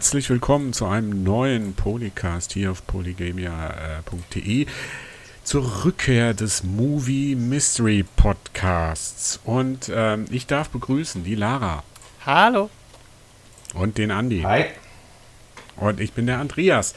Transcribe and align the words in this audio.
herzlich 0.00 0.30
willkommen 0.30 0.72
zu 0.72 0.86
einem 0.86 1.24
neuen 1.24 1.74
Polycast 1.74 2.54
hier 2.54 2.70
auf 2.70 2.86
polygamia.de 2.86 4.64
zur 5.44 5.84
Rückkehr 5.84 6.32
des 6.32 6.64
Movie 6.64 7.34
Mystery 7.34 8.06
Podcasts. 8.16 9.40
Und 9.44 9.92
ähm, 9.94 10.24
ich 10.30 10.46
darf 10.46 10.70
begrüßen 10.70 11.22
die 11.22 11.34
Lara. 11.34 11.84
Hallo. 12.24 12.70
Und 13.74 13.98
den 13.98 14.10
Andi. 14.10 14.40
Hi. 14.40 14.64
Und 15.76 16.00
ich 16.00 16.14
bin 16.14 16.24
der 16.24 16.38
Andreas. 16.38 16.94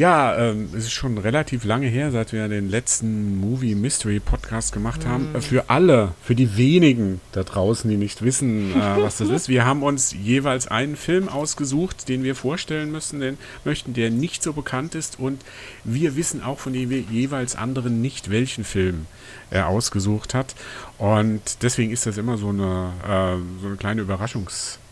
Ja, 0.00 0.34
ähm, 0.38 0.70
es 0.72 0.84
ist 0.84 0.92
schon 0.92 1.18
relativ 1.18 1.62
lange 1.64 1.86
her, 1.86 2.10
seit 2.10 2.32
wir 2.32 2.48
den 2.48 2.70
letzten 2.70 3.38
Movie 3.38 3.74
Mystery 3.74 4.18
Podcast 4.18 4.72
gemacht 4.72 5.04
haben. 5.04 5.34
Äh, 5.34 5.42
Für 5.42 5.68
alle, 5.68 6.14
für 6.22 6.34
die 6.34 6.56
wenigen 6.56 7.20
da 7.32 7.42
draußen, 7.42 7.90
die 7.90 7.98
nicht 7.98 8.22
wissen, 8.22 8.72
äh, 8.74 9.02
was 9.02 9.18
das 9.18 9.28
ist. 9.28 9.50
Wir 9.50 9.66
haben 9.66 9.82
uns 9.82 10.14
jeweils 10.14 10.68
einen 10.68 10.96
Film 10.96 11.28
ausgesucht, 11.28 12.08
den 12.08 12.22
wir 12.22 12.34
vorstellen 12.34 12.90
müssen, 12.90 13.20
den 13.20 13.36
möchten, 13.66 13.92
der 13.92 14.10
nicht 14.10 14.42
so 14.42 14.54
bekannt 14.54 14.94
ist. 14.94 15.20
Und 15.20 15.44
wir 15.84 16.16
wissen 16.16 16.42
auch 16.42 16.60
von 16.60 16.72
den 16.72 16.90
jeweils 17.10 17.54
anderen 17.54 18.00
nicht, 18.00 18.30
welchen 18.30 18.64
Film 18.64 19.04
er 19.50 19.68
ausgesucht 19.68 20.32
hat. 20.32 20.54
Und 20.96 21.62
deswegen 21.62 21.92
ist 21.92 22.06
das 22.06 22.16
immer 22.16 22.38
so 22.38 22.48
eine, 22.48 22.94
äh, 23.06 23.60
so 23.60 23.66
eine 23.66 23.76
kleine 23.76 24.00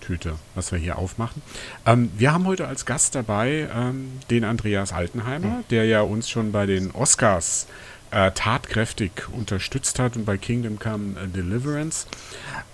Überraschungstüte, 0.08 0.36
was 0.54 0.72
wir 0.72 0.78
hier 0.78 0.98
aufmachen. 0.98 1.42
Ähm, 1.86 2.10
wir 2.16 2.32
haben 2.32 2.46
heute 2.46 2.66
als 2.66 2.86
Gast 2.86 3.14
dabei 3.14 3.68
ähm, 3.74 4.12
den 4.30 4.44
Andreas 4.44 4.92
Altenheimer, 4.92 5.62
der 5.70 5.84
ja 5.84 6.00
uns 6.00 6.28
schon 6.28 6.52
bei 6.52 6.66
den 6.66 6.90
Oscars 6.92 7.66
äh, 8.10 8.30
tatkräftig 8.32 9.28
unterstützt 9.32 9.98
hat 9.98 10.16
und 10.16 10.24
bei 10.24 10.38
Kingdom 10.38 10.78
Come 10.78 11.20
äh, 11.20 11.28
Deliverance. 11.28 12.06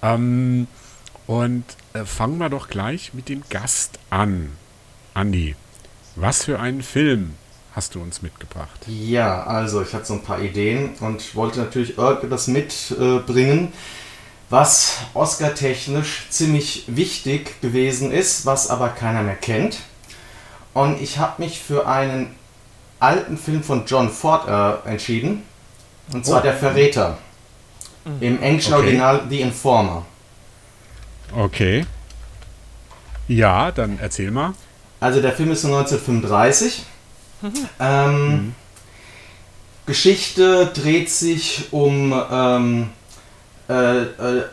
Ähm, 0.03 0.67
und 1.27 1.65
äh, 1.95 2.05
fangen 2.05 2.39
wir 2.39 2.51
doch 2.51 2.69
gleich 2.69 3.15
mit 3.15 3.29
dem 3.29 3.43
Gast 3.49 3.99
an. 4.11 4.51
Andi, 5.15 5.57
was 6.17 6.45
für 6.45 6.61
einen 6.61 6.83
Film 6.83 7.35
hast 7.75 7.95
du 7.95 8.01
uns 8.01 8.23
mitgebracht? 8.23 8.81
Ja, 8.87 9.45
also 9.45 9.83
ich 9.83 9.93
hatte 9.95 10.05
so 10.05 10.15
ein 10.15 10.23
paar 10.23 10.41
Ideen 10.41 10.91
und 11.01 11.35
wollte 11.35 11.61
natürlich 11.61 11.99
irgendetwas 11.99 12.47
mitbringen, 12.47 13.73
was 14.51 14.99
Oscar-technisch 15.15 16.27
ziemlich 16.31 16.85
wichtig 16.87 17.61
gewesen 17.61 18.13
ist, 18.13 18.47
was 18.47 18.69
aber 18.71 18.89
keiner 18.91 19.23
mehr 19.23 19.37
kennt. 19.37 19.79
Und 20.73 21.01
ich 21.01 21.19
habe 21.19 21.43
mich 21.43 21.61
für 21.61 21.87
einen 21.87 22.35
alten 23.01 23.37
Film 23.39 23.63
von 23.63 23.85
John 23.87 24.11
Ford 24.11 24.49
äh, 24.49 24.89
entschieden. 24.89 25.43
Und 26.13 26.27
zwar 26.27 26.41
Oh. 26.41 26.43
Der 26.43 26.55
Verräter. 26.55 27.19
Im 28.21 28.43
englischen 28.43 28.75
Okay. 28.75 28.83
Original 28.83 29.23
The 29.31 29.41
Informer. 29.41 30.05
Okay. 31.35 31.87
Ja, 33.29 33.73
dann 33.73 33.99
erzähl 33.99 34.31
mal. 34.31 34.53
Also 35.01 35.23
der 35.23 35.33
Film 35.33 35.53
ist 35.53 35.63
von 35.63 35.71
1935. 35.75 36.83
Ähm, 37.81 38.55
Geschichte 39.87 40.67
dreht 40.75 41.11
sich 41.11 41.69
um 41.73 42.15
ähm, 42.31 42.91
äh, 43.69 44.03
äh, 44.03 44.45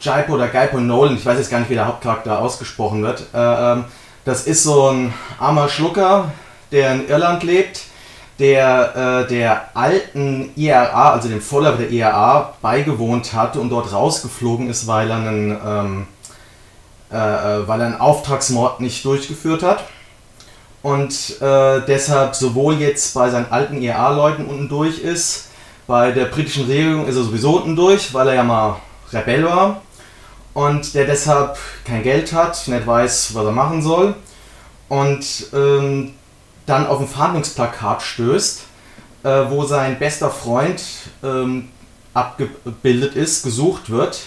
Jaipo 0.00 0.34
oder 0.34 0.48
Gaipo 0.48 0.80
Nolan, 0.80 1.16
ich 1.16 1.24
weiß 1.24 1.38
jetzt 1.38 1.50
gar 1.50 1.60
nicht, 1.60 1.70
wie 1.70 1.74
der 1.74 1.86
Hauptcharakter 1.86 2.38
ausgesprochen 2.38 3.02
wird. 3.02 3.22
Äh, 3.32 3.72
ähm, 3.72 3.84
das 4.24 4.46
ist 4.46 4.64
so 4.64 4.88
ein 4.90 5.14
armer 5.38 5.68
Schlucker, 5.68 6.32
der 6.70 6.92
in 6.92 7.08
Irland 7.08 7.42
lebt, 7.42 7.82
der 8.38 9.24
äh, 9.24 9.28
der 9.28 9.76
alten 9.76 10.50
IRA, 10.56 11.12
also 11.12 11.28
dem 11.28 11.40
Vorläufer 11.40 11.78
der 11.78 11.90
IRA, 11.90 12.54
beigewohnt 12.62 13.32
hatte 13.32 13.60
und 13.60 13.70
dort 13.70 13.92
rausgeflogen 13.92 14.68
ist, 14.68 14.86
weil 14.86 15.10
er 15.10 15.16
einen, 15.16 15.58
ähm, 15.64 16.06
äh, 17.12 17.16
äh, 17.16 17.68
weil 17.68 17.80
er 17.80 17.86
einen 17.86 18.00
Auftragsmord 18.00 18.80
nicht 18.80 19.04
durchgeführt 19.04 19.62
hat. 19.62 19.84
Und 20.82 21.40
äh, 21.40 21.80
deshalb 21.86 22.34
sowohl 22.34 22.74
jetzt 22.74 23.14
bei 23.14 23.30
seinen 23.30 23.52
alten 23.52 23.80
IRA-Leuten 23.80 24.46
unten 24.46 24.68
durch 24.68 24.98
ist, 24.98 25.48
bei 25.86 26.12
der 26.12 26.26
britischen 26.26 26.66
Regierung 26.66 27.06
ist 27.06 27.16
er 27.16 27.22
sowieso 27.22 27.56
unten 27.56 27.76
durch, 27.76 28.14
weil 28.14 28.28
er 28.28 28.34
ja 28.34 28.44
mal 28.44 28.76
Rebell 29.12 29.44
war. 29.44 29.82
Und 30.54 30.94
der 30.94 31.06
deshalb 31.06 31.58
kein 31.84 32.02
Geld 32.02 32.32
hat, 32.32 32.68
nicht 32.68 32.86
weiß, 32.86 33.34
was 33.34 33.44
er 33.44 33.52
machen 33.52 33.82
soll. 33.82 34.14
Und 34.88 35.46
ähm, 35.54 36.12
dann 36.66 36.86
auf 36.86 37.00
ein 37.00 37.08
Verhandlungsplakat 37.08 38.02
stößt, 38.02 38.62
äh, 39.24 39.28
wo 39.48 39.64
sein 39.64 39.98
bester 39.98 40.30
Freund 40.30 40.82
ähm, 41.22 41.68
abgebildet 42.14 43.14
ist, 43.14 43.42
gesucht 43.42 43.90
wird, 43.90 44.20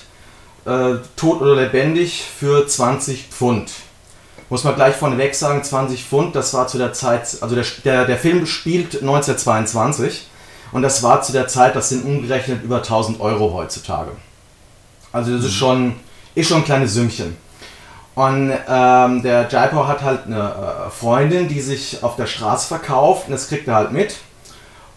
äh, 0.66 0.96
tot 1.16 1.42
oder 1.42 1.56
lebendig, 1.56 2.24
für 2.24 2.68
20 2.68 3.28
Pfund. 3.30 3.72
Muss 4.50 4.64
man 4.64 4.76
gleich 4.76 4.96
vorneweg 4.96 5.36
sagen, 5.36 5.64
20 5.64 6.04
Pfund, 6.04 6.36
das 6.36 6.54
war 6.54 6.68
zu 6.68 6.78
der 6.78 6.94
Zeit, 6.94 7.38
also 7.42 7.56
der, 7.56 7.66
der, 7.84 8.06
der 8.06 8.18
Film 8.18 8.46
spielt 8.46 9.02
1922 9.02 10.28
und 10.76 10.82
das 10.82 11.02
war 11.04 11.22
zu 11.22 11.32
der 11.32 11.48
Zeit, 11.48 11.74
das 11.78 11.88
sind 11.88 12.04
umgerechnet 12.04 12.62
über 12.62 12.80
1000 12.80 13.22
Euro 13.22 13.54
heutzutage. 13.54 14.12
Also 15.14 15.34
das 15.34 15.46
ist 15.46 15.54
schon, 15.54 15.96
ist 16.36 16.50
schon 16.50 16.58
ein 16.58 16.64
kleines 16.66 16.96
Sümmchen. 16.96 17.38
Und 18.14 18.52
ähm, 18.68 19.22
der 19.24 19.48
Jaipo 19.50 19.88
hat 19.88 20.02
halt 20.04 20.26
eine 20.26 20.36
äh, 20.88 20.90
Freundin, 20.90 21.48
die 21.48 21.62
sich 21.62 22.04
auf 22.04 22.18
der 22.18 22.26
Straße 22.26 22.68
verkauft 22.68 23.28
und 23.28 23.32
das 23.32 23.48
kriegt 23.48 23.70
er 23.70 23.76
halt 23.76 23.94
mit. 23.94 24.18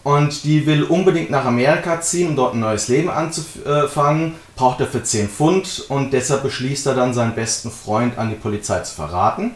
Und 0.03 0.43
die 0.43 0.67
will 0.67 0.83
unbedingt 0.83 1.31
nach 1.31 1.45
Amerika 1.45 2.01
ziehen, 2.01 2.31
um 2.31 2.35
dort 2.35 2.55
ein 2.55 2.61
neues 2.61 2.89
Leben 2.89 3.09
anzufangen. 3.09 4.35
Braucht 4.57 4.81
er 4.81 4.89
für 4.89 5.05
10 5.05 5.29
Pfund 5.29 5.85
und 5.91 6.13
deshalb 6.13 6.43
beschließt 6.43 6.89
er 6.89 6.97
dann, 6.97 7.15
seinen 7.15 7.37
besten 7.37 7.71
Freund 7.71 8.19
an 8.19 8.31
die 8.31 8.35
Polizei 8.35 8.81
zu 8.81 8.97
verraten. 8.97 9.53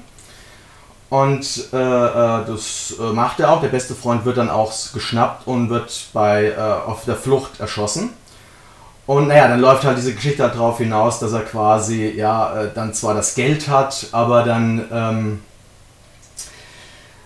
Und 1.12 1.68
äh, 1.74 1.76
äh, 1.76 2.46
das 2.46 2.94
äh, 2.98 3.12
macht 3.12 3.38
er 3.38 3.52
auch. 3.52 3.60
Der 3.60 3.68
beste 3.68 3.94
Freund 3.94 4.24
wird 4.24 4.38
dann 4.38 4.48
auch 4.48 4.72
geschnappt 4.94 5.46
und 5.46 5.68
wird 5.68 6.06
bei, 6.14 6.46
äh, 6.46 6.58
auf 6.58 7.04
der 7.04 7.16
Flucht 7.16 7.60
erschossen. 7.60 8.14
Und 9.04 9.28
naja, 9.28 9.46
dann 9.46 9.60
läuft 9.60 9.84
halt 9.84 9.98
diese 9.98 10.14
Geschichte 10.14 10.42
halt 10.42 10.54
darauf 10.54 10.78
hinaus, 10.78 11.18
dass 11.18 11.34
er 11.34 11.42
quasi, 11.42 12.14
ja, 12.16 12.62
äh, 12.62 12.70
dann 12.74 12.94
zwar 12.94 13.12
das 13.12 13.34
Geld 13.34 13.68
hat, 13.68 14.06
aber 14.12 14.42
dann 14.42 14.88
ähm, 14.90 15.40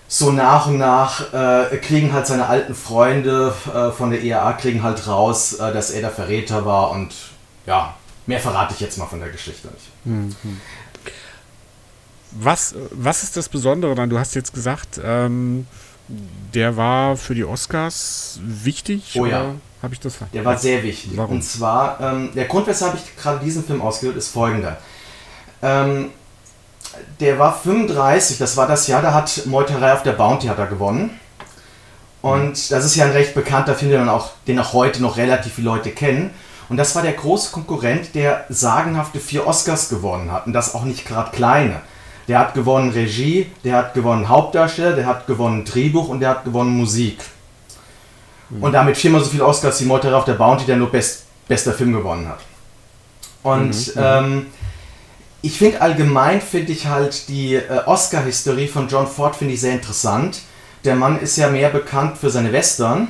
so 0.09 0.31
nach 0.31 0.67
und 0.67 0.79
nach 0.79 1.31
äh, 1.31 1.77
kriegen 1.77 2.11
halt 2.11 2.27
seine 2.27 2.47
alten 2.47 2.75
Freunde 2.75 3.53
äh, 3.73 3.91
von 3.91 4.11
der 4.11 4.21
IAA 4.21 4.51
kriegen 4.51 4.83
halt 4.83 5.07
raus, 5.07 5.53
äh, 5.53 5.71
dass 5.71 5.91
er 5.91 6.01
der 6.01 6.11
Verräter 6.11 6.65
war 6.65 6.91
und 6.91 7.13
ja, 7.65 7.93
mehr 8.25 8.41
verrate 8.41 8.73
ich 8.73 8.81
jetzt 8.81 8.97
mal 8.97 9.05
von 9.05 9.21
der 9.21 9.29
Geschichte 9.29 9.69
nicht. 9.69 9.87
Was, 12.39 12.75
was 12.91 13.23
ist 13.23 13.35
das 13.37 13.49
Besondere 13.49 13.95
dann? 13.95 14.09
Du 14.09 14.19
hast 14.19 14.35
jetzt 14.35 14.53
gesagt, 14.53 14.99
ähm, 15.03 15.65
der 16.53 16.77
war 16.77 17.17
für 17.17 17.35
die 17.35 17.43
Oscars 17.45 18.39
wichtig. 18.43 19.15
Oh 19.19 19.25
ja. 19.25 19.53
Habe 19.81 19.93
ich 19.93 19.99
das 19.99 20.15
ver- 20.15 20.27
Der 20.33 20.43
war 20.43 20.57
sehr 20.57 20.81
wichtig. 20.83 21.11
Warum? 21.15 21.35
Und 21.35 21.41
zwar, 21.43 21.99
ähm, 22.01 22.29
der 22.35 22.45
Grund, 22.45 22.67
weshalb 22.67 22.95
ich 22.95 23.15
gerade 23.21 23.43
diesen 23.43 23.63
Film 23.63 23.81
ausgewählt 23.81 24.17
ist 24.17 24.29
folgender. 24.29 24.77
Ähm, 25.61 26.09
der 27.19 27.37
war 27.37 27.55
35, 27.57 28.37
das 28.37 28.57
war 28.57 28.67
das 28.67 28.87
Jahr, 28.87 29.01
da 29.01 29.13
hat 29.13 29.45
Meuterei 29.45 29.93
auf 29.93 30.03
der 30.03 30.13
Bounty 30.13 30.47
hat 30.47 30.57
er 30.57 30.67
gewonnen. 30.67 31.19
Und 32.21 32.71
das 32.71 32.83
ist 32.83 32.95
ja 32.95 33.05
ein 33.05 33.11
recht 33.11 33.35
bekannter 33.35 33.75
Film, 33.75 33.91
den, 33.91 34.09
auch, 34.09 34.31
den 34.47 34.59
auch 34.59 34.73
heute 34.73 35.01
noch 35.01 35.17
relativ 35.17 35.53
viele 35.53 35.69
Leute 35.69 35.91
kennen. 35.91 36.31
Und 36.69 36.77
das 36.77 36.95
war 36.95 37.01
der 37.03 37.13
große 37.13 37.51
Konkurrent, 37.51 38.15
der 38.15 38.45
sagenhafte 38.49 39.19
vier 39.19 39.45
Oscars 39.47 39.89
gewonnen 39.89 40.31
hat. 40.31 40.47
Und 40.47 40.53
das 40.53 40.73
auch 40.75 40.83
nicht 40.83 41.05
gerade 41.05 41.31
kleine. 41.31 41.81
Der 42.27 42.39
hat 42.39 42.53
gewonnen 42.53 42.91
Regie, 42.91 43.47
der 43.63 43.77
hat 43.77 43.93
gewonnen 43.93 44.27
Hauptdarsteller, 44.27 44.95
der 44.95 45.05
hat 45.05 45.27
gewonnen 45.27 45.63
Drehbuch 45.63 46.09
und 46.09 46.19
der 46.19 46.29
hat 46.29 46.43
gewonnen 46.43 46.75
Musik. 46.75 47.19
Und 48.61 48.71
damit 48.73 48.97
viermal 48.97 49.21
so 49.21 49.29
viele 49.29 49.45
Oscars 49.45 49.81
wie 49.81 49.85
Meuterei 49.85 50.15
auf 50.15 50.25
der 50.25 50.33
Bounty, 50.33 50.65
der 50.65 50.77
nur 50.77 50.89
best, 50.89 51.25
bester 51.47 51.73
Film 51.73 51.93
gewonnen 51.93 52.27
hat. 52.27 52.39
Und 53.43 53.93
ähm, 53.97 54.47
ich 55.41 55.57
finde 55.57 55.81
allgemein, 55.81 56.41
finde 56.41 56.71
ich 56.71 56.87
halt 56.87 57.29
die 57.29 57.55
äh, 57.55 57.81
Oscar-Historie 57.85 58.67
von 58.67 58.87
John 58.87 59.07
Ford 59.07 59.35
finde 59.35 59.53
ich 59.53 59.61
sehr 59.61 59.73
interessant. 59.73 60.41
Der 60.83 60.95
Mann 60.95 61.19
ist 61.19 61.37
ja 61.37 61.49
mehr 61.49 61.69
bekannt 61.69 62.17
für 62.17 62.29
seine 62.29 62.51
Western. 62.51 63.09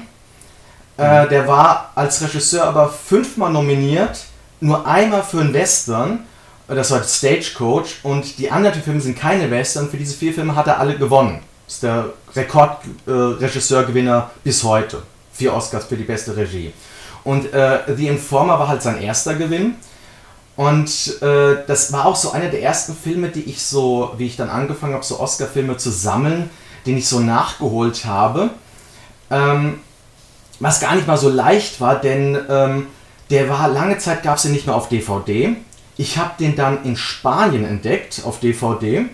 Äh, 0.97 1.27
der 1.27 1.47
war 1.47 1.91
als 1.95 2.21
Regisseur 2.21 2.65
aber 2.65 2.89
fünfmal 2.89 3.51
nominiert, 3.51 4.25
nur 4.59 4.85
einmal 4.85 5.23
für 5.23 5.39
einen 5.39 5.53
Western. 5.53 6.25
Äh, 6.67 6.75
Das 6.75 6.91
war 6.91 7.03
Stagecoach 7.03 7.97
und 8.03 8.37
die 8.37 8.51
anderen 8.51 8.81
Filme 8.81 9.01
sind 9.01 9.17
keine 9.17 9.49
Western. 9.49 9.89
Für 9.89 9.97
diese 9.97 10.15
vier 10.15 10.33
Filme 10.33 10.55
hat 10.55 10.67
er 10.67 10.79
alle 10.79 10.97
gewonnen. 10.97 11.39
Ist 11.67 11.83
der 11.83 12.13
Rekordregisseurgewinner 12.35 14.29
bis 14.43 14.63
heute. 14.63 15.01
Vier 15.33 15.53
Oscars 15.53 15.85
für 15.85 15.97
die 15.97 16.03
beste 16.03 16.35
Regie. 16.35 16.73
Und 17.23 17.53
äh, 17.53 17.79
The 17.95 18.07
Informer 18.07 18.57
war 18.57 18.67
halt 18.69 18.81
sein 18.81 19.01
erster 19.01 19.35
Gewinn. 19.35 19.75
Und 20.55 21.21
äh, 21.21 21.57
das 21.67 21.91
war 21.91 22.05
auch 22.05 22.15
so 22.15 22.31
einer 22.31 22.47
der 22.49 22.63
ersten 22.63 22.95
Filme, 22.95 23.29
die 23.29 23.43
ich 23.43 23.61
so, 23.63 24.13
wie 24.17 24.25
ich 24.25 24.37
dann 24.37 24.49
angefangen 24.49 24.93
habe, 24.93 25.03
so 25.05 25.19
Oscar-Filme 25.19 25.77
zu 25.77 25.91
sammeln, 25.91 26.49
den 26.85 26.97
ich 26.97 27.07
so 27.07 27.19
nachgeholt 27.19 28.05
habe. 28.05 28.49
Ähm, 29.29 29.81
was 30.59 30.79
gar 30.79 30.95
nicht 30.95 31.05
mal 31.05 31.17
so 31.17 31.29
leicht 31.29 31.79
war, 31.79 32.01
denn 32.01 32.39
ähm, 32.49 32.87
der 33.29 33.49
war 33.49 33.67
lange 33.67 33.99
Zeit 33.99 34.23
gab 34.23 34.37
es 34.37 34.43
den 34.43 34.53
nicht 34.53 34.65
mehr 34.65 34.75
auf 34.75 34.89
DVD. 34.89 35.55
Ich 35.99 36.17
habe 36.17 36.31
den 36.39 36.55
dann 36.55 36.83
in 36.83 36.95
Spanien 36.95 37.65
entdeckt 37.65 38.21
auf 38.23 38.39
DVD. 38.39 39.05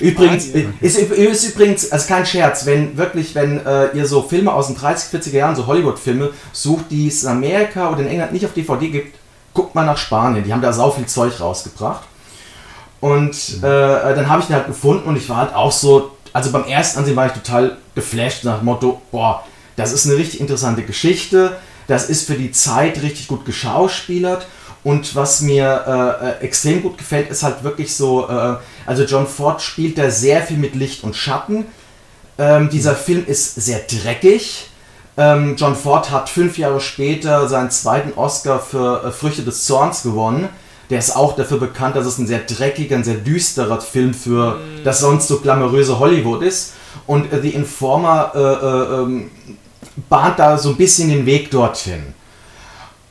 Übrigens, 0.00 0.46
ist, 0.80 0.98
ist 0.98 1.44
übrigens, 1.44 1.92
also 1.92 2.08
kein 2.08 2.24
Scherz, 2.24 2.64
wenn 2.64 2.96
wirklich, 2.96 3.34
wenn 3.34 3.64
äh, 3.64 3.88
ihr 3.94 4.06
so 4.06 4.22
Filme 4.22 4.52
aus 4.52 4.68
den 4.68 4.76
30, 4.76 5.20
40er 5.20 5.36
Jahren, 5.36 5.56
so 5.56 5.66
Hollywood-Filme, 5.66 6.30
sucht, 6.52 6.86
die 6.90 7.08
es 7.08 7.24
in 7.24 7.28
Amerika 7.28 7.90
oder 7.90 8.00
in 8.00 8.06
England 8.06 8.32
nicht 8.32 8.46
auf 8.46 8.54
DVD 8.54 8.88
gibt, 8.88 9.18
guckt 9.52 9.74
mal 9.74 9.84
nach 9.84 9.98
Spanien. 9.98 10.44
Die 10.44 10.52
haben 10.52 10.62
da 10.62 10.72
sau 10.72 10.90
viel 10.90 11.06
Zeug 11.06 11.38
rausgebracht. 11.38 12.04
Und 13.00 13.58
äh, 13.58 13.60
dann 13.60 14.28
habe 14.30 14.40
ich 14.40 14.46
den 14.46 14.56
halt 14.56 14.66
gefunden 14.66 15.06
und 15.06 15.16
ich 15.16 15.28
war 15.28 15.36
halt 15.36 15.54
auch 15.54 15.72
so, 15.72 16.12
also 16.32 16.50
beim 16.52 16.64
ersten 16.64 17.00
Ansehen 17.00 17.16
war 17.16 17.26
ich 17.26 17.32
total 17.32 17.76
geflasht 17.94 18.44
nach 18.44 18.60
dem 18.60 18.64
Motto, 18.64 19.02
boah, 19.12 19.44
das 19.76 19.92
ist 19.92 20.06
eine 20.06 20.16
richtig 20.16 20.40
interessante 20.40 20.82
Geschichte, 20.84 21.58
das 21.86 22.08
ist 22.08 22.26
für 22.26 22.34
die 22.34 22.50
Zeit 22.50 23.02
richtig 23.02 23.28
gut 23.28 23.44
geschauspielert 23.44 24.46
und 24.84 25.16
was 25.16 25.40
mir 25.40 26.18
äh, 26.20 26.26
äh, 26.26 26.44
extrem 26.44 26.82
gut 26.82 26.98
gefällt, 26.98 27.30
ist 27.30 27.42
halt 27.42 27.64
wirklich 27.64 27.94
so, 27.96 28.28
äh, 28.28 28.56
also 28.84 29.04
John 29.04 29.26
Ford 29.26 29.62
spielt 29.62 29.96
da 29.96 30.10
sehr 30.10 30.42
viel 30.42 30.58
mit 30.58 30.74
Licht 30.74 31.02
und 31.04 31.16
Schatten. 31.16 31.64
Ähm, 32.36 32.68
dieser 32.68 32.94
Film 32.94 33.24
ist 33.26 33.54
sehr 33.54 33.80
dreckig. 33.80 34.68
Ähm, 35.16 35.56
John 35.56 35.74
Ford 35.74 36.10
hat 36.10 36.28
fünf 36.28 36.58
Jahre 36.58 36.80
später 36.80 37.48
seinen 37.48 37.70
zweiten 37.70 38.12
Oscar 38.18 38.60
für 38.60 39.04
äh, 39.04 39.10
Früchte 39.10 39.42
des 39.42 39.64
Zorns 39.64 40.02
gewonnen. 40.02 40.50
Der 40.90 40.98
ist 40.98 41.16
auch 41.16 41.34
dafür 41.34 41.58
bekannt, 41.58 41.96
dass 41.96 42.04
es 42.04 42.18
ein 42.18 42.26
sehr 42.26 42.40
dreckiger, 42.40 42.96
ein 42.96 43.04
sehr 43.04 43.14
düsterer 43.14 43.80
Film 43.80 44.12
für 44.12 44.60
das 44.84 45.00
sonst 45.00 45.28
so 45.28 45.38
glamouröse 45.38 45.98
Hollywood 45.98 46.42
ist. 46.42 46.74
Und 47.06 47.32
äh, 47.32 47.40
The 47.40 47.50
Informer 47.50 48.32
äh, 48.34 48.94
ähm, 49.00 49.30
bahnt 50.10 50.38
da 50.38 50.58
so 50.58 50.70
ein 50.70 50.76
bisschen 50.76 51.08
den 51.08 51.24
Weg 51.24 51.50
dorthin. 51.50 52.13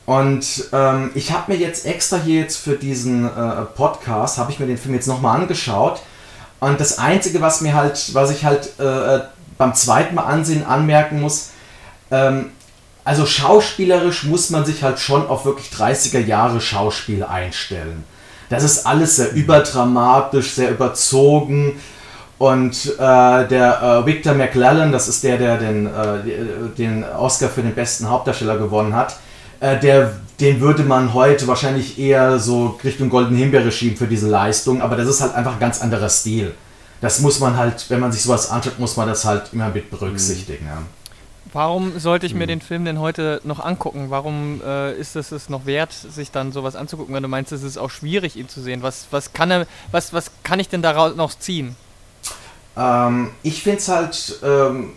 Und 0.06 0.64
ähm, 0.72 1.10
ich 1.14 1.32
habe 1.32 1.52
mir 1.52 1.58
jetzt 1.58 1.86
extra 1.86 2.18
hier 2.18 2.40
jetzt 2.40 2.58
für 2.58 2.76
diesen 2.76 3.26
äh, 3.26 3.62
Podcast, 3.74 4.38
habe 4.38 4.52
ich 4.52 4.58
mir 4.58 4.66
den 4.66 4.76
Film 4.76 4.94
jetzt 4.94 5.06
nochmal 5.06 5.40
angeschaut. 5.40 6.02
Und 6.60 6.78
das 6.80 6.98
Einzige, 6.98 7.40
was 7.40 7.60
mir 7.60 7.74
halt, 7.74 8.14
was 8.14 8.30
ich 8.30 8.44
halt 8.44 8.78
äh, 8.78 9.20
beim 9.56 9.74
zweiten 9.74 10.14
Mal 10.14 10.24
ansehen 10.24 10.64
anmerken 10.64 11.20
muss, 11.20 11.50
ähm, 12.10 12.50
also 13.04 13.26
schauspielerisch 13.26 14.24
muss 14.24 14.50
man 14.50 14.64
sich 14.64 14.82
halt 14.82 14.98
schon 14.98 15.26
auf 15.26 15.44
wirklich 15.44 15.68
30er 15.68 16.20
Jahre 16.20 16.60
Schauspiel 16.60 17.22
einstellen. 17.22 18.04
Das 18.48 18.62
ist 18.62 18.86
alles 18.86 19.16
sehr 19.16 19.32
überdramatisch, 19.32 20.52
sehr 20.52 20.70
überzogen. 20.70 21.80
Und 22.38 22.94
äh, 22.98 23.48
der 23.48 24.02
äh, 24.02 24.06
Victor 24.06 24.34
McLellan, 24.34 24.90
das 24.90 25.08
ist 25.08 25.22
der, 25.22 25.38
der 25.38 25.58
den, 25.58 25.86
äh, 25.86 26.70
den 26.76 27.04
Oscar 27.04 27.48
für 27.48 27.62
den 27.62 27.74
besten 27.74 28.08
Hauptdarsteller 28.08 28.58
gewonnen 28.58 28.94
hat, 28.94 29.16
äh, 29.60 29.78
der, 29.78 30.12
den 30.40 30.60
würde 30.60 30.82
man 30.82 31.14
heute 31.14 31.46
wahrscheinlich 31.46 31.98
eher 31.98 32.38
so 32.38 32.78
Richtung 32.82 33.10
Golden 33.10 33.36
Himbeere 33.36 33.70
schieben 33.72 33.96
für 33.96 34.06
diese 34.06 34.28
Leistung, 34.28 34.82
aber 34.82 34.96
das 34.96 35.08
ist 35.08 35.20
halt 35.20 35.34
einfach 35.34 35.54
ein 35.54 35.60
ganz 35.60 35.80
anderer 35.80 36.08
Stil. 36.08 36.54
Das 37.00 37.20
muss 37.20 37.40
man 37.40 37.56
halt, 37.56 37.86
wenn 37.90 38.00
man 38.00 38.12
sich 38.12 38.22
sowas 38.22 38.50
anschaut, 38.50 38.78
muss 38.78 38.96
man 38.96 39.08
das 39.08 39.24
halt 39.24 39.52
immer 39.52 39.68
mit 39.68 39.90
berücksichtigen. 39.90 40.66
Ja. 40.66 40.78
Warum 41.52 42.00
sollte 42.00 42.26
ich 42.26 42.34
mir 42.34 42.48
den 42.48 42.60
Film 42.60 42.84
denn 42.84 42.98
heute 42.98 43.40
noch 43.44 43.60
angucken? 43.60 44.06
Warum 44.08 44.60
äh, 44.66 44.92
ist 44.98 45.14
es 45.14 45.30
es 45.30 45.48
noch 45.48 45.66
wert, 45.66 45.92
sich 45.92 46.32
dann 46.32 46.50
sowas 46.50 46.74
anzugucken, 46.74 47.14
wenn 47.14 47.22
du 47.22 47.28
meinst, 47.28 47.52
es 47.52 47.62
ist 47.62 47.78
auch 47.78 47.90
schwierig, 47.90 48.34
ihn 48.36 48.48
zu 48.48 48.60
sehen? 48.60 48.82
Was, 48.82 49.06
was, 49.12 49.32
kann, 49.32 49.52
er, 49.52 49.66
was, 49.92 50.12
was 50.12 50.32
kann 50.42 50.58
ich 50.58 50.68
denn 50.68 50.82
daraus 50.82 51.14
noch 51.14 51.38
ziehen? 51.38 51.76
Ähm, 52.76 53.30
ich 53.44 53.62
finde 53.62 53.78
es 53.78 53.88
halt, 53.88 54.40
ähm, 54.42 54.94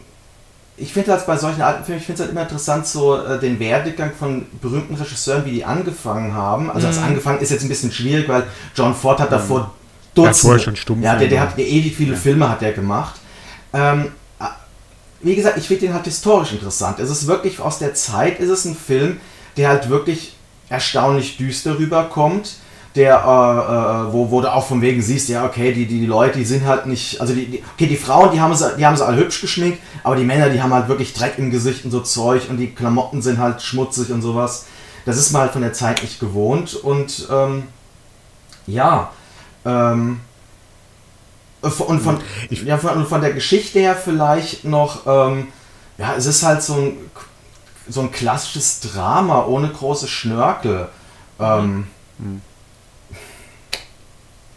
ich 0.77 0.93
finde 0.93 1.11
halt 1.11 1.25
bei 1.25 1.37
solchen 1.37 1.61
alten 1.61 1.83
Filmen, 1.83 1.99
ich 1.99 2.05
finde 2.05 2.21
es 2.21 2.27
halt 2.27 2.31
immer 2.31 2.43
interessant, 2.43 2.85
so 2.87 3.17
äh, 3.17 3.39
den 3.39 3.59
Werdegang 3.59 4.11
von 4.17 4.45
berühmten 4.61 4.93
Regisseuren, 4.95 5.43
wie 5.45 5.51
die 5.51 5.65
angefangen 5.65 6.33
haben. 6.33 6.69
Also 6.71 6.87
das 6.87 6.97
Mhm. 6.97 7.03
angefangen 7.05 7.39
ist 7.39 7.49
jetzt 7.49 7.63
ein 7.63 7.69
bisschen 7.69 7.91
schwierig, 7.91 8.27
weil 8.29 8.43
John 8.75 8.93
Ford 8.93 9.19
hat 9.19 9.31
davor 9.31 9.61
hat 9.61 9.69
Dutzende, 10.13 10.59
schon 10.59 10.75
Stummfilme 10.75 11.13
ja, 11.13 11.19
der, 11.19 11.27
der 11.27 11.41
hat 11.41 11.57
ja 11.57 11.65
ewig 11.65 11.95
viele 11.95 12.13
Ja. 12.13 12.17
Filme 12.19 12.49
hat 12.49 12.61
er 12.61 12.73
gemacht. 12.73 13.15
Ähm, 13.73 14.11
wie 15.21 15.35
gesagt, 15.35 15.57
ich 15.57 15.67
finde 15.67 15.87
den 15.87 15.93
halt 15.95 16.05
historisch 16.05 16.51
interessant. 16.51 16.99
Es 16.99 17.09
ist 17.09 17.25
wirklich 17.25 17.59
aus 17.59 17.79
der 17.79 17.95
Zeit, 17.95 18.39
ist 18.39 18.49
es 18.49 18.65
ein 18.65 18.75
Film, 18.75 19.19
der 19.57 19.69
halt 19.69 19.89
wirklich 19.89 20.35
erstaunlich 20.69 21.37
düster 21.37 21.79
rüberkommt. 21.79 22.57
Der, 22.97 23.13
äh, 23.15 23.19
äh, 24.09 24.13
wo, 24.13 24.29
wo 24.31 24.41
du 24.41 24.51
auch 24.51 24.65
von 24.67 24.81
wegen 24.81 25.01
siehst, 25.01 25.29
ja, 25.29 25.45
okay, 25.45 25.71
die, 25.71 25.85
die, 25.85 25.99
die 25.99 26.05
Leute, 26.07 26.39
die 26.39 26.45
sind 26.45 26.65
halt 26.65 26.87
nicht, 26.87 27.21
also 27.21 27.33
die, 27.33 27.45
die, 27.45 27.63
okay, 27.75 27.87
die 27.87 27.95
Frauen, 27.95 28.31
die 28.31 28.41
haben 28.41 28.53
sie, 28.55 28.75
die 28.77 28.85
haben 28.85 28.97
sie 28.97 29.05
alle 29.05 29.17
hübsch 29.17 29.39
geschminkt, 29.39 29.79
aber 30.03 30.15
die 30.15 30.23
Männer, 30.25 30.49
die 30.49 30.61
haben 30.61 30.73
halt 30.73 30.87
wirklich 30.89 31.13
Dreck 31.13 31.35
im 31.37 31.51
Gesicht 31.51 31.85
und 31.85 31.91
so 31.91 31.99
Zeug 32.01 32.49
und 32.49 32.57
die 32.57 32.73
Klamotten 32.73 33.21
sind 33.21 33.37
halt 33.37 33.61
schmutzig 33.61 34.09
und 34.11 34.21
sowas. 34.21 34.65
Das 35.05 35.15
ist 35.17 35.31
man 35.31 35.43
halt 35.43 35.51
von 35.53 35.61
der 35.61 35.73
Zeit 35.73 36.01
nicht 36.01 36.19
gewohnt 36.19 36.73
und 36.75 37.27
ähm, 37.31 37.63
ja, 38.65 39.11
ähm, 39.63 40.19
äh, 41.61 41.67
und 41.67 41.99
von, 42.01 42.17
Ich- 42.49 42.63
ja, 42.63 42.77
von, 42.77 43.05
von 43.05 43.21
der 43.21 43.31
Geschichte 43.33 43.79
her 43.79 43.95
vielleicht 43.95 44.65
noch, 44.65 45.05
ähm, 45.05 45.47
ja, 45.97 46.15
es 46.17 46.25
ist 46.25 46.43
halt 46.43 46.61
so 46.63 46.73
ein, 46.73 46.97
so 47.87 48.01
ein 48.01 48.11
klassisches 48.11 48.79
Drama 48.81 49.45
ohne 49.45 49.69
große 49.69 50.07
Schnörkel. 50.07 50.89
Ähm, 51.39 51.87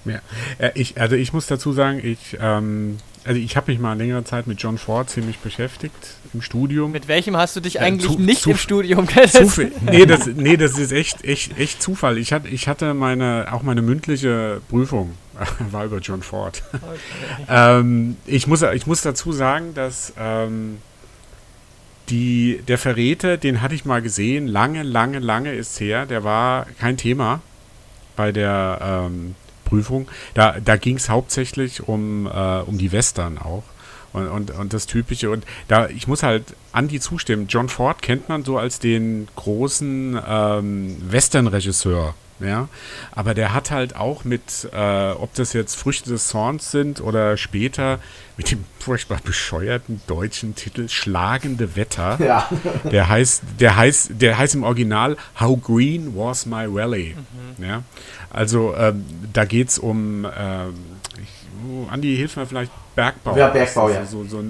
Ja. 0.04 0.20
Äh, 0.58 0.70
ich, 0.74 1.00
also 1.00 1.16
ich 1.16 1.32
muss 1.32 1.46
dazu 1.46 1.72
sagen, 1.72 2.00
ich, 2.02 2.36
ähm, 2.40 2.98
also 3.24 3.38
ich 3.38 3.56
habe 3.56 3.70
mich 3.70 3.78
mal 3.80 3.96
längere 3.98 4.24
Zeit 4.24 4.46
mit 4.46 4.62
John 4.62 4.78
Ford 4.78 5.10
ziemlich 5.10 5.38
beschäftigt 5.40 5.94
im 6.32 6.40
Studium. 6.40 6.90
Mit 6.92 7.06
welchem 7.06 7.36
hast 7.36 7.54
du 7.56 7.60
dich 7.60 7.74
Ja, 7.74 7.82
eigentlich 7.82 8.10
zu- 8.12 8.18
nicht 8.18 8.42
zu- 8.42 8.50
im 8.52 8.56
Studium 8.56 9.06
Zufall. 9.08 9.72
Nee, 9.82 10.06
das, 10.06 10.26
nee, 10.26 10.56
das 10.56 10.78
ist 10.78 10.92
echt, 10.92 11.22
echt, 11.24 11.58
echt 11.58 11.82
Zufall. 11.82 12.16
Ich 12.16 12.32
hatte, 12.32 12.48
ich 12.48 12.66
hatte 12.66 12.94
meine, 12.94 13.48
auch 13.50 13.62
meine 13.62 13.82
mündliche 13.82 14.62
Prüfung 14.70 15.12
war 15.70 15.84
über 15.84 15.98
John 15.98 16.22
Ford. 16.22 16.62
ähm, 17.48 18.16
ich, 18.26 18.46
muss, 18.46 18.62
ich 18.62 18.86
muss 18.86 19.02
dazu 19.02 19.32
sagen, 19.32 19.74
dass 19.74 20.14
ähm, 20.18 20.78
die, 22.08 22.60
der 22.66 22.78
Verräter, 22.78 23.36
den 23.36 23.60
hatte 23.62 23.74
ich 23.74 23.84
mal 23.84 24.02
gesehen, 24.02 24.46
lange, 24.46 24.82
lange, 24.82 25.18
lange 25.18 25.52
ist 25.52 25.78
her. 25.78 26.06
Der 26.06 26.24
war 26.24 26.66
kein 26.78 26.96
Thema 26.96 27.40
bei 28.16 28.32
der 28.32 29.06
ähm, 29.10 29.34
Prüfung. 29.70 30.08
Da, 30.34 30.56
da 30.62 30.76
ging 30.76 30.96
es 30.96 31.08
hauptsächlich 31.08 31.88
um, 31.88 32.26
äh, 32.26 32.60
um 32.60 32.76
die 32.76 32.92
Western 32.92 33.38
auch. 33.38 33.62
Und, 34.12 34.26
und, 34.26 34.50
und 34.50 34.72
das 34.72 34.86
Typische. 34.86 35.30
Und 35.30 35.44
da, 35.68 35.88
ich 35.88 36.08
muss 36.08 36.24
halt 36.24 36.56
Andy 36.74 36.98
zustimmen. 36.98 37.46
John 37.48 37.68
Ford 37.68 38.02
kennt 38.02 38.28
man 38.28 38.44
so 38.44 38.58
als 38.58 38.80
den 38.80 39.28
großen 39.36 40.18
ähm, 40.26 40.96
Western-Regisseur. 41.10 42.14
Ja, 42.40 42.68
aber 43.12 43.34
der 43.34 43.52
hat 43.52 43.70
halt 43.70 43.96
auch 43.96 44.24
mit, 44.24 44.68
äh, 44.72 45.10
ob 45.10 45.34
das 45.34 45.52
jetzt 45.52 45.74
Früchte 45.74 46.10
des 46.10 46.28
Zorns 46.28 46.70
sind 46.70 47.00
oder 47.00 47.36
später 47.36 47.98
mit 48.36 48.50
dem 48.50 48.64
furchtbar 48.78 49.20
bescheuerten 49.22 50.00
deutschen 50.06 50.54
Titel 50.54 50.88
Schlagende 50.88 51.76
Wetter. 51.76 52.18
ja. 52.18 52.48
Der 52.90 53.08
heißt, 53.08 53.42
der 53.58 53.76
heißt, 53.76 54.12
der 54.14 54.38
heißt 54.38 54.54
im 54.54 54.62
Original 54.62 55.16
How 55.38 55.60
Green 55.60 56.16
Was 56.16 56.46
My 56.46 56.72
Valley. 56.72 57.14
Ja, 57.58 57.82
also 58.30 58.74
ähm, 58.74 59.04
da 59.32 59.44
geht 59.44 59.68
es 59.68 59.78
um, 59.78 60.24
ähm, 60.24 60.74
oh, 61.68 61.86
Andi, 61.90 62.16
hilf 62.16 62.36
mir 62.36 62.46
vielleicht 62.46 62.72
Bergbau. 62.94 63.36
Ja, 63.36 63.48
Bergbau, 63.48 63.90
ja. 63.90 64.06
So, 64.06 64.24
so 64.24 64.42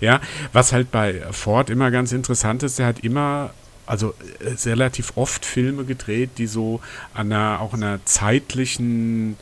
ja, 0.00 0.20
was 0.52 0.72
halt 0.72 0.90
bei 0.90 1.22
Ford 1.30 1.70
immer 1.70 1.90
ganz 1.92 2.10
interessant 2.10 2.64
ist, 2.64 2.78
der 2.78 2.86
hat 2.86 3.00
immer 3.00 3.50
also 3.88 4.14
äh, 4.40 4.68
relativ 4.68 5.12
oft 5.16 5.44
Filme 5.44 5.84
gedreht, 5.84 6.30
die 6.38 6.46
so 6.46 6.80
an 7.14 7.32
einer, 7.32 7.60
auch 7.60 7.74
einer 7.74 8.00
zeitlichen 8.04 9.36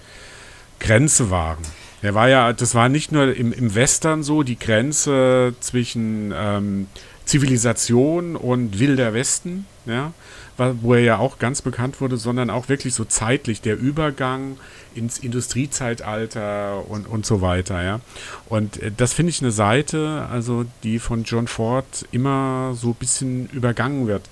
Grenze 0.79 1.31
waren. 1.31 1.63
Der 2.03 2.15
war 2.15 2.29
ja, 2.29 2.53
das 2.53 2.75
war 2.75 2.89
nicht 2.89 3.11
nur 3.13 3.35
im, 3.35 3.53
im 3.53 3.75
Western 3.75 4.23
so 4.23 4.43
die 4.43 4.59
Grenze 4.59 5.55
zwischen 5.61 6.33
ähm, 6.35 6.87
Zivilisation 7.25 8.37
und 8.37 8.79
wilder 8.79 9.13
Westen, 9.13 9.67
ja, 9.87 10.13
wo 10.57 10.95
er 10.95 11.01
ja 11.01 11.19
auch 11.19 11.39
ganz 11.39 11.63
bekannt 11.63 12.01
wurde, 12.01 12.17
sondern 12.17 12.51
auch 12.51 12.69
wirklich 12.69 12.95
so 12.95 13.05
zeitlich 13.05 13.61
der 13.61 13.79
Übergang 13.79 14.57
ins 14.95 15.19
Industriezeitalter 15.19 16.89
und, 16.89 17.07
und 17.07 17.27
so 17.27 17.41
weiter, 17.41 17.83
ja. 17.83 18.01
Und 18.49 18.83
äh, 18.83 18.91
das 18.97 19.13
finde 19.13 19.31
ich 19.31 19.43
eine 19.43 19.51
Seite, 19.51 20.27
also 20.31 20.65
die 20.83 20.99
von 20.99 21.25
John 21.25 21.47
Ford 21.47 22.07
immer 22.13 22.75
so 22.75 22.89
ein 22.89 22.95
bisschen 22.95 23.49
übergangen 23.51 24.07
wird, 24.07 24.23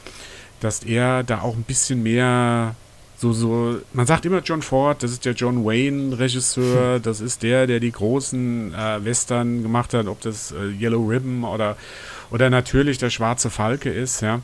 dass 0.61 0.83
er 0.83 1.23
da 1.23 1.43
auch 1.43 1.57
ein 1.57 1.65
bisschen 1.65 2.03
mehr 2.03 2.75
so, 3.17 3.33
so, 3.33 3.81
man 3.93 4.07
sagt 4.07 4.27
immer 4.27 4.41
John 4.41 4.61
Ford, 4.61 5.03
das 5.03 5.13
ist 5.13 5.25
der 5.25 5.35
John 5.35 5.65
Wayne-Regisseur, 5.65 6.99
das 6.99 7.21
ist 7.21 7.43
der, 7.43 7.67
der 7.67 7.81
die 7.81 7.93
großen 7.93 8.75
äh, 8.75 9.05
Western 9.05 9.63
gemacht 9.63 9.95
hat, 9.95 10.09
ob 10.09 10.21
das 10.21 10.53
äh, 10.53 10.67
Yellow 10.79 11.07
Ribbon 11.07 11.45
oder, 11.45 11.77
oder 12.31 12.51
natürlich 12.51 12.99
der 12.99 13.11
Schwarze 13.11 13.51
Falke 13.51 13.91
ist, 13.91 14.21
ja. 14.21 14.41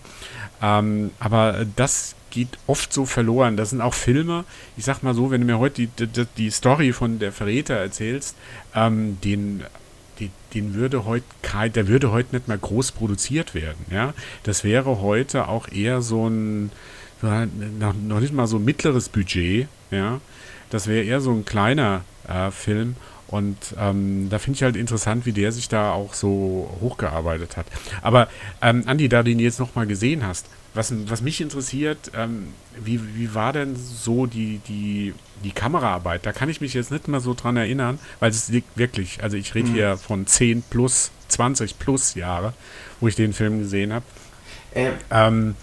Ähm, 0.63 1.11
aber 1.19 1.67
das 1.77 2.15
geht 2.31 2.59
oft 2.67 2.93
so 2.93 3.07
verloren. 3.07 3.57
Das 3.57 3.71
sind 3.71 3.81
auch 3.81 3.95
Filme, 3.95 4.45
ich 4.77 4.85
sag 4.85 5.03
mal 5.03 5.15
so, 5.15 5.31
wenn 5.31 5.41
du 5.41 5.47
mir 5.47 5.59
heute 5.59 5.87
die, 5.87 6.07
die, 6.07 6.27
die 6.37 6.51
Story 6.51 6.93
von 6.93 7.19
der 7.19 7.33
Verräter 7.33 7.75
erzählst, 7.75 8.37
ähm, 8.75 9.19
den, 9.23 9.65
den 10.55 10.75
würde 10.75 11.05
heute 11.05 11.25
der 11.75 11.89
würde 11.89 12.13
heute 12.13 12.35
nicht 12.37 12.49
mehr 12.49 12.59
groß 12.59 12.93
produziert 12.93 13.55
werden, 13.55 13.85
ja. 13.91 14.15
Das 14.45 14.65
wäre 14.65 15.01
heute 15.01 15.49
auch 15.49 15.69
eher 15.69 16.03
so 16.03 16.29
ein, 16.29 16.71
noch, 17.23 17.95
noch 17.95 18.21
nicht 18.21 18.33
mal 18.33 18.47
so 18.47 18.59
mittleres 18.59 19.09
Budget, 19.09 19.69
ja. 19.91 20.21
Das 20.71 20.87
wäre 20.87 21.05
eher 21.05 21.21
so 21.21 21.33
ein 21.33 21.45
kleiner 21.45 22.03
äh, 22.29 22.51
Film. 22.51 22.97
Und 23.31 23.57
ähm, 23.79 24.29
da 24.29 24.39
finde 24.41 24.57
ich 24.57 24.63
halt 24.65 24.75
interessant, 24.77 25.25
wie 25.25 25.33
der 25.33 25.53
sich 25.53 25.69
da 25.69 25.93
auch 25.93 26.15
so 26.15 26.77
hochgearbeitet 26.81 27.57
hat. 27.57 27.67
Aber 28.03 28.29
ähm, 28.61 28.83
Andi, 28.87 29.09
da 29.09 29.23
du 29.23 29.31
ihn 29.31 29.39
jetzt 29.39 29.61
nochmal 29.61 29.87
gesehen 29.87 30.27
hast, 30.27 30.47
was, 30.75 30.93
was 31.09 31.21
mich 31.23 31.41
interessiert, 31.41 32.11
ähm, 32.17 32.49
wie, 32.77 33.01
wie 33.17 33.35
war 33.35 33.53
denn 33.53 33.77
so 33.77 34.27
die, 34.27 34.61
die, 34.67 35.15
die 35.45 35.53
Kameraarbeit? 35.53 36.27
Da 36.27 36.33
kann 36.33 36.49
ich 36.49 36.61
mich 36.61 36.75
jetzt 36.75 36.91
nicht 36.91 37.07
mehr 37.07 37.21
so 37.21 37.35
dran 37.35 37.57
erinnern, 37.57 38.01
weil 38.19 38.31
es 38.31 38.49
liegt 38.49 38.77
wirklich, 38.77 39.23
also 39.23 39.37
ich 39.37 39.55
rede 39.55 39.69
mhm. 39.69 39.75
hier 39.75 39.97
von 39.97 40.27
10 40.27 40.63
plus, 40.63 41.13
20 41.29 41.79
plus 41.79 42.15
Jahre, 42.15 42.53
wo 43.01 43.07
ich 43.07 43.15
den 43.15 43.33
Film 43.33 43.61
gesehen 43.61 43.93
habe. 43.93 44.05
Ähm, 44.75 44.93
ähm 45.11 45.55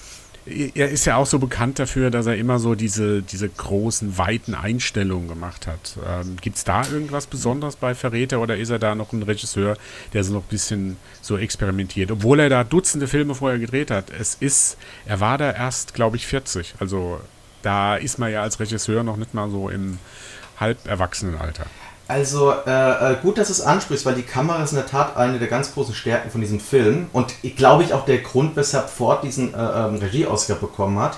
er 0.47 0.89
ist 0.89 1.05
ja 1.05 1.17
auch 1.17 1.25
so 1.25 1.39
bekannt 1.39 1.79
dafür, 1.79 2.09
dass 2.09 2.25
er 2.25 2.37
immer 2.37 2.59
so 2.59 2.75
diese, 2.75 3.21
diese 3.21 3.49
großen, 3.49 4.17
weiten 4.17 4.55
Einstellungen 4.55 5.27
gemacht 5.27 5.67
hat. 5.67 5.97
Ähm, 6.07 6.37
Gibt 6.41 6.57
es 6.57 6.63
da 6.63 6.83
irgendwas 6.87 7.27
Besonderes 7.27 7.75
bei 7.75 7.95
Verräter 7.95 8.39
oder 8.39 8.57
ist 8.57 8.69
er 8.69 8.79
da 8.79 8.95
noch 8.95 9.13
ein 9.13 9.23
Regisseur, 9.23 9.77
der 10.13 10.23
so 10.23 10.33
noch 10.33 10.43
ein 10.43 10.49
bisschen 10.49 10.97
so 11.21 11.37
experimentiert? 11.37 12.11
Obwohl 12.11 12.39
er 12.39 12.49
da 12.49 12.63
Dutzende 12.63 13.07
Filme 13.07 13.35
vorher 13.35 13.59
gedreht 13.59 13.91
hat. 13.91 14.09
Es 14.09 14.35
ist, 14.35 14.77
er 15.05 15.19
war 15.19 15.37
da 15.37 15.51
erst, 15.51 15.93
glaube 15.93 16.15
ich, 16.15 16.27
40. 16.27 16.75
Also 16.79 17.19
da 17.61 17.95
ist 17.95 18.19
man 18.19 18.31
ja 18.31 18.41
als 18.41 18.59
Regisseur 18.59 19.03
noch 19.03 19.17
nicht 19.17 19.33
mal 19.33 19.49
so 19.49 19.69
im 19.69 19.99
halb 20.59 20.87
Erwachsenenalter. 20.87 21.65
Also 22.07 22.53
äh, 22.65 23.13
äh, 23.13 23.15
gut, 23.21 23.37
dass 23.37 23.47
du 23.47 23.53
es 23.53 23.61
ansprichst, 23.61 24.05
weil 24.05 24.15
die 24.15 24.21
Kamera 24.21 24.63
ist 24.63 24.71
in 24.71 24.77
der 24.77 24.87
Tat 24.87 25.17
eine 25.17 25.39
der 25.39 25.49
ganz 25.49 25.73
großen 25.73 25.93
Stärken 25.93 26.31
von 26.31 26.39
diesem 26.39 26.61
Film 26.61 27.07
und 27.11 27.33
ich 27.41 27.57
glaube 27.57 27.83
ich 27.83 27.93
auch 27.93 28.05
der 28.05 28.19
Grund, 28.19 28.55
weshalb 28.55 28.89
Ford 28.89 29.23
diesen 29.23 29.53
äh, 29.53 29.57
ähm, 29.57 29.95
Regie-Oscar 29.95 30.55
bekommen 30.55 30.99
hat, 30.99 31.17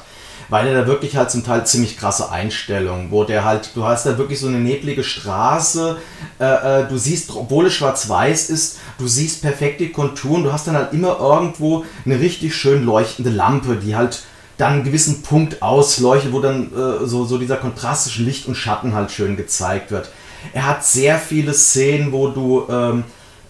weil 0.50 0.68
er 0.68 0.74
da 0.74 0.88
wirklich 0.88 1.16
halt 1.16 1.30
zum 1.30 1.46
Teil 1.46 1.64
ziemlich 1.68 1.96
krasse 1.96 2.32
Einstellungen, 2.32 3.12
wo 3.12 3.24
der 3.24 3.46
halt, 3.46 3.70
du 3.76 3.86
hast 3.86 4.08
da 4.08 4.18
wirklich 4.18 4.40
so 4.40 4.48
eine 4.48 4.58
neblige 4.58 5.04
Straße, 5.04 5.98
äh, 6.40 6.44
äh 6.82 6.88
du 6.88 6.98
siehst, 6.98 7.36
obwohl 7.36 7.68
es 7.68 7.74
schwarz-weiß 7.74 8.50
ist, 8.50 8.80
du 8.98 9.08
siehst 9.08 9.44
perfekte 9.44 9.90
Konturen, 9.90 10.44
du 10.44 10.52
hast 10.52 10.66
dann 10.66 10.76
halt 10.76 10.92
immer 10.94 11.20
irgendwo 11.20 11.86
eine 12.04 12.20
richtig 12.20 12.56
schön 12.56 12.84
leuchtende 12.84 13.30
Lampe, 13.30 13.76
die 13.76 13.96
halt 13.96 14.24
dann 14.58 14.74
einen 14.74 14.84
gewissen 14.84 15.22
Punkt 15.22 15.62
ausleuchtet, 15.62 16.34
wo 16.34 16.40
dann 16.40 16.72
äh, 16.74 17.06
so, 17.06 17.26
so 17.26 17.38
dieser 17.38 17.58
Kontrast 17.58 18.06
zwischen 18.06 18.26
Licht 18.26 18.48
und 18.48 18.56
Schatten 18.56 18.96
halt 18.96 19.12
schön 19.12 19.38
gezeigt 19.38 19.92
wird. 19.92 20.10
Er 20.54 20.68
hat 20.68 20.86
sehr 20.86 21.20
viele 21.20 21.54
Szenen, 21.54 22.12
wo 22.12 22.30
du 22.30 22.66
ähm, 22.70 23.04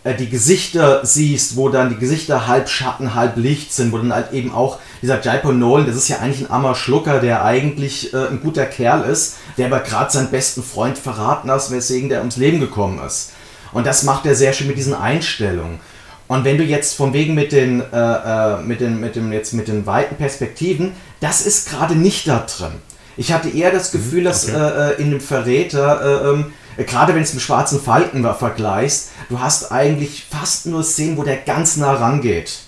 äh, 0.04 0.16
die 0.16 0.30
Gesichter 0.30 1.06
siehst, 1.06 1.56
wo 1.56 1.70
dann 1.70 1.90
die 1.90 1.98
Gesichter 1.98 2.48
halb 2.48 2.70
Schatten, 2.70 3.16
halb 3.16 3.38
Licht 3.38 3.74
sind, 3.74 3.92
wo 3.92 3.98
dann 3.98 4.14
halt 4.14 4.32
eben 4.32 4.54
auch 4.54 4.80
dieser 5.02 5.22
Jaipo 5.22 5.52
Nolan, 5.52 5.88
das 5.88 5.96
ist 5.96 6.08
ja 6.08 6.20
eigentlich 6.20 6.48
ein 6.48 6.52
armer 6.52 6.76
Schlucker, 6.76 7.20
der 7.20 7.44
eigentlich 7.44 8.14
äh, 8.14 8.28
ein 8.28 8.42
guter 8.42 8.66
Kerl 8.66 9.04
ist, 9.10 9.38
der 9.58 9.68
aber 9.68 9.80
gerade 9.80 10.12
seinen 10.12 10.32
besten 10.32 10.64
Freund 10.64 10.98
verraten 10.98 11.52
hat, 11.52 11.72
weswegen 11.72 12.10
der 12.10 12.20
ums 12.20 12.38
Leben 12.38 12.60
gekommen 12.60 13.00
ist. 13.06 13.32
Und 13.72 13.86
das 13.86 14.04
macht 14.04 14.26
er 14.26 14.36
sehr 14.36 14.54
schön 14.54 14.68
mit 14.68 14.78
diesen 14.78 14.96
Einstellungen. 14.96 15.80
Und 16.28 16.46
wenn 16.46 16.58
du 16.58 16.64
jetzt 16.64 16.96
von 16.96 17.12
wegen 17.14 17.34
mit 17.34 17.52
den, 17.52 17.82
äh, 17.92 17.96
äh 17.96 18.62
mit 18.62 18.82
den, 18.82 19.00
mit 19.00 19.16
dem, 19.16 19.34
jetzt 19.34 19.54
mit 19.54 19.68
den 19.68 19.86
weiten 19.86 20.16
Perspektiven, 20.16 20.94
das 21.20 21.42
ist 21.42 21.70
gerade 21.70 21.96
nicht 21.96 22.28
da 22.28 22.46
drin. 22.46 22.74
Ich 23.18 23.34
hatte 23.34 23.50
eher 23.50 23.72
das 23.72 23.92
Gefühl, 23.92 24.22
mhm, 24.22 24.28
okay. 24.28 24.48
dass 24.48 24.48
äh, 24.48 24.92
äh, 24.92 25.02
in 25.02 25.12
dem 25.12 25.20
Verräter 25.20 26.24
äh, 26.24 26.30
ähm, 26.30 26.54
gerade 26.86 27.14
wenn 27.16 27.22
es 27.22 27.34
mit 27.34 27.42
Schwarzen 27.42 27.82
Falken 27.82 28.24
vergleichst, 28.34 29.10
du 29.30 29.40
hast 29.40 29.72
eigentlich 29.72 30.26
fast 30.30 30.66
nur 30.66 30.84
Szenen, 30.84 31.18
wo 31.18 31.24
der 31.24 31.38
ganz 31.38 31.78
nah 31.78 31.94
rangeht. 31.94 32.60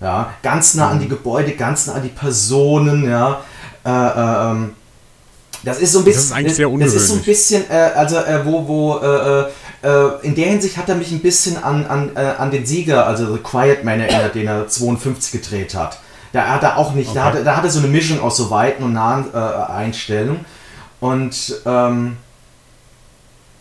Ja, 0.00 0.32
ganz 0.42 0.74
nah 0.74 0.90
an 0.90 1.00
die 1.00 1.06
mhm. 1.06 1.10
Gebäude, 1.10 1.52
ganz 1.52 1.86
nah 1.86 1.94
an 1.94 2.02
die 2.02 2.08
Personen, 2.08 3.08
ja. 3.08 3.40
Äh, 3.84 3.90
äh, 3.90 4.50
ähm, 4.50 4.70
das 5.64 5.80
ist 5.80 5.92
so 5.92 6.00
ein 6.00 6.04
bisschen. 6.04 6.20
Das 6.20 6.24
ist 6.26 6.32
eigentlich 6.32 6.54
sehr 6.54 6.70
ungewöhnlich. 6.70 6.94
Das 6.94 7.02
ist 7.02 7.08
so 7.08 7.14
ein 7.14 7.22
bisschen, 7.22 7.70
äh, 7.70 7.90
also 7.96 8.16
äh, 8.16 8.46
wo, 8.46 8.68
wo, 8.68 8.98
äh, 8.98 9.46
äh, 9.82 10.26
in 10.26 10.34
der 10.34 10.46
Hinsicht 10.46 10.76
hat 10.76 10.88
er 10.88 10.94
mich 10.94 11.10
ein 11.10 11.20
bisschen 11.20 11.62
an, 11.62 11.84
an, 11.86 12.16
an 12.16 12.50
den 12.50 12.64
Sieger, 12.64 13.06
also 13.06 13.32
The 13.32 13.40
Quiet 13.40 13.84
Man 13.84 14.00
erinnert, 14.00 14.34
den 14.34 14.46
er 14.46 14.68
52 14.68 15.32
gedreht 15.32 15.74
hat. 15.74 15.98
Da 16.32 16.46
hat 16.46 16.62
er 16.62 16.76
auch 16.76 16.92
nicht, 16.92 17.10
okay. 17.10 17.18
da, 17.18 17.24
hat, 17.24 17.46
da 17.46 17.56
hat 17.56 17.64
er 17.64 17.70
so 17.70 17.78
eine 17.78 17.88
Mischung 17.88 18.20
aus 18.20 18.36
so 18.36 18.50
weiten 18.50 18.82
und 18.82 18.92
nahen 18.92 19.32
Einstellungen. 19.34 20.44
Und 21.00 21.62
ähm, 21.64 22.16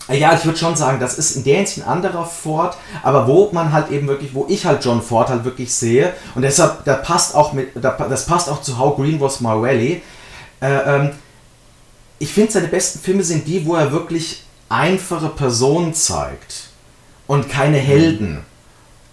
ja, 0.10 0.34
ich 0.34 0.46
würde 0.46 0.58
schon 0.58 0.76
sagen, 0.76 1.00
das 1.00 1.18
ist 1.18 1.36
in 1.36 1.44
der 1.44 1.58
Hinsicht 1.58 1.86
ein 1.86 1.90
anderer 1.90 2.26
Ford, 2.26 2.78
aber 3.04 3.28
wo 3.28 3.50
man 3.52 3.74
halt 3.74 3.92
eben 3.92 4.08
wirklich, 4.08 4.34
wo 4.34 4.46
ich 4.48 4.66
halt 4.66 4.84
John 4.84 5.02
Ford 5.02 5.30
halt 5.30 5.44
wirklich 5.44 5.74
sehe, 5.74 6.14
und 6.36 6.44
deshalb, 6.44 6.86
da 6.86 6.94
passt 6.94 7.36
auch 7.36 7.54
mit, 7.54 7.72
das 7.76 8.26
passt 8.26 8.50
auch 8.50 8.62
zu 8.62 8.78
How 8.78 8.96
Green 8.96 9.20
Was 9.20 9.42
My 9.42 9.50
Valley. 9.50 10.02
Äh, 10.62 10.68
ähm, 10.68 11.12
ich 12.20 12.34
finde, 12.34 12.52
seine 12.52 12.68
besten 12.68 13.00
Filme 13.00 13.24
sind 13.24 13.48
die, 13.48 13.66
wo 13.66 13.76
er 13.76 13.92
wirklich 13.92 14.44
einfache 14.70 15.28
Personen 15.28 15.94
zeigt 15.94 16.70
und 17.28 17.50
keine 17.50 17.78
Helden. 17.78 18.40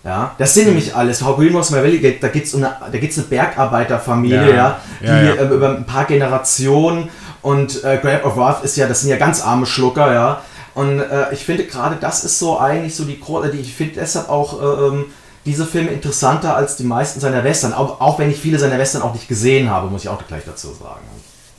Ja, 0.04 0.34
das 0.38 0.54
sind 0.54 0.66
nämlich 0.66 0.94
alles. 0.94 1.22
How 1.24 1.36
Green 1.36 1.54
Was 1.54 1.70
My 1.70 1.78
Valley, 1.78 2.18
da 2.20 2.28
geht 2.28 2.44
es 2.44 2.54
um 2.54 2.62
eine, 2.62 2.76
da 2.92 2.98
geht's 2.98 3.18
eine 3.18 3.26
Bergarbeiterfamilie, 3.26 4.50
ja, 4.50 4.54
ja 4.54 4.80
die 5.00 5.06
ja, 5.06 5.22
ja. 5.22 5.34
Äh, 5.34 5.54
über 5.54 5.70
ein 5.70 5.86
paar 5.86 6.04
Generationen 6.04 7.08
und 7.42 7.82
äh, 7.82 7.98
Grab 8.00 8.24
of 8.24 8.36
Wrath 8.36 8.64
ist 8.64 8.76
ja, 8.76 8.86
das 8.86 9.00
sind 9.00 9.10
ja 9.10 9.16
ganz 9.16 9.42
arme 9.42 9.66
Schlucker, 9.66 10.12
ja 10.12 10.42
und 10.74 11.00
äh, 11.00 11.32
ich 11.32 11.44
finde 11.44 11.64
gerade 11.64 11.96
das 11.96 12.24
ist 12.24 12.38
so 12.38 12.58
eigentlich 12.58 12.94
so 12.94 13.04
die 13.04 13.20
die 13.52 13.60
ich 13.60 13.74
finde 13.74 13.94
deshalb 13.94 14.28
auch 14.28 14.60
äh, 14.60 14.86
ähm, 14.86 15.06
diese 15.44 15.66
Filme 15.66 15.90
interessanter 15.90 16.56
als 16.56 16.76
die 16.76 16.84
meisten 16.84 17.20
seiner 17.20 17.44
Western, 17.44 17.72
auch, 17.74 18.00
auch 18.00 18.18
wenn 18.18 18.30
ich 18.30 18.40
viele 18.40 18.58
seiner 18.58 18.78
Western 18.78 19.02
auch 19.02 19.12
nicht 19.12 19.28
gesehen 19.28 19.70
habe, 19.70 19.90
muss 19.90 20.02
ich 20.02 20.08
auch 20.08 20.26
gleich 20.26 20.44
dazu 20.46 20.68
sagen. 20.72 21.04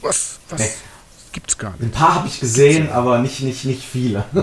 Was? 0.02 0.40
Was? 0.50 0.60
Nee. 0.60 0.70
Gibt's 1.32 1.58
gar 1.58 1.72
nicht. 1.72 1.84
Ein 1.84 1.92
paar 1.92 2.16
habe 2.16 2.28
ich 2.28 2.40
gesehen, 2.40 2.90
aber 2.92 3.20
nicht, 3.20 3.42
nicht, 3.42 3.66
nicht 3.66 3.84
viele. 3.84 4.26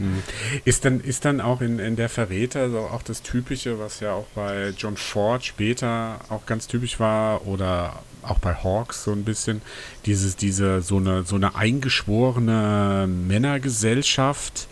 Mhm. 0.00 0.06
Mhm. 0.06 0.22
Ist 0.64 0.84
dann, 0.84 1.00
ist 1.00 1.24
dann 1.24 1.40
auch 1.40 1.60
in, 1.60 1.80
in 1.80 1.96
der 1.96 2.08
Verräter 2.08 2.70
so 2.70 2.78
auch 2.78 3.02
das 3.02 3.20
Typische, 3.22 3.80
was 3.80 3.98
ja 3.98 4.12
auch 4.12 4.26
bei 4.32 4.72
John 4.78 4.96
Ford 4.96 5.44
später 5.44 6.20
auch 6.28 6.46
ganz 6.46 6.68
typisch 6.68 7.00
war 7.00 7.44
oder 7.48 7.94
auch 8.22 8.38
bei 8.38 8.54
Hawks 8.54 9.04
so 9.04 9.12
ein 9.12 9.24
bisschen, 9.24 9.62
dieses, 10.06 10.36
diese, 10.36 10.80
so 10.82 10.96
eine, 10.96 11.24
so 11.24 11.36
eine 11.36 11.54
eingeschworene 11.54 13.06
Männergesellschaft, 13.06 14.68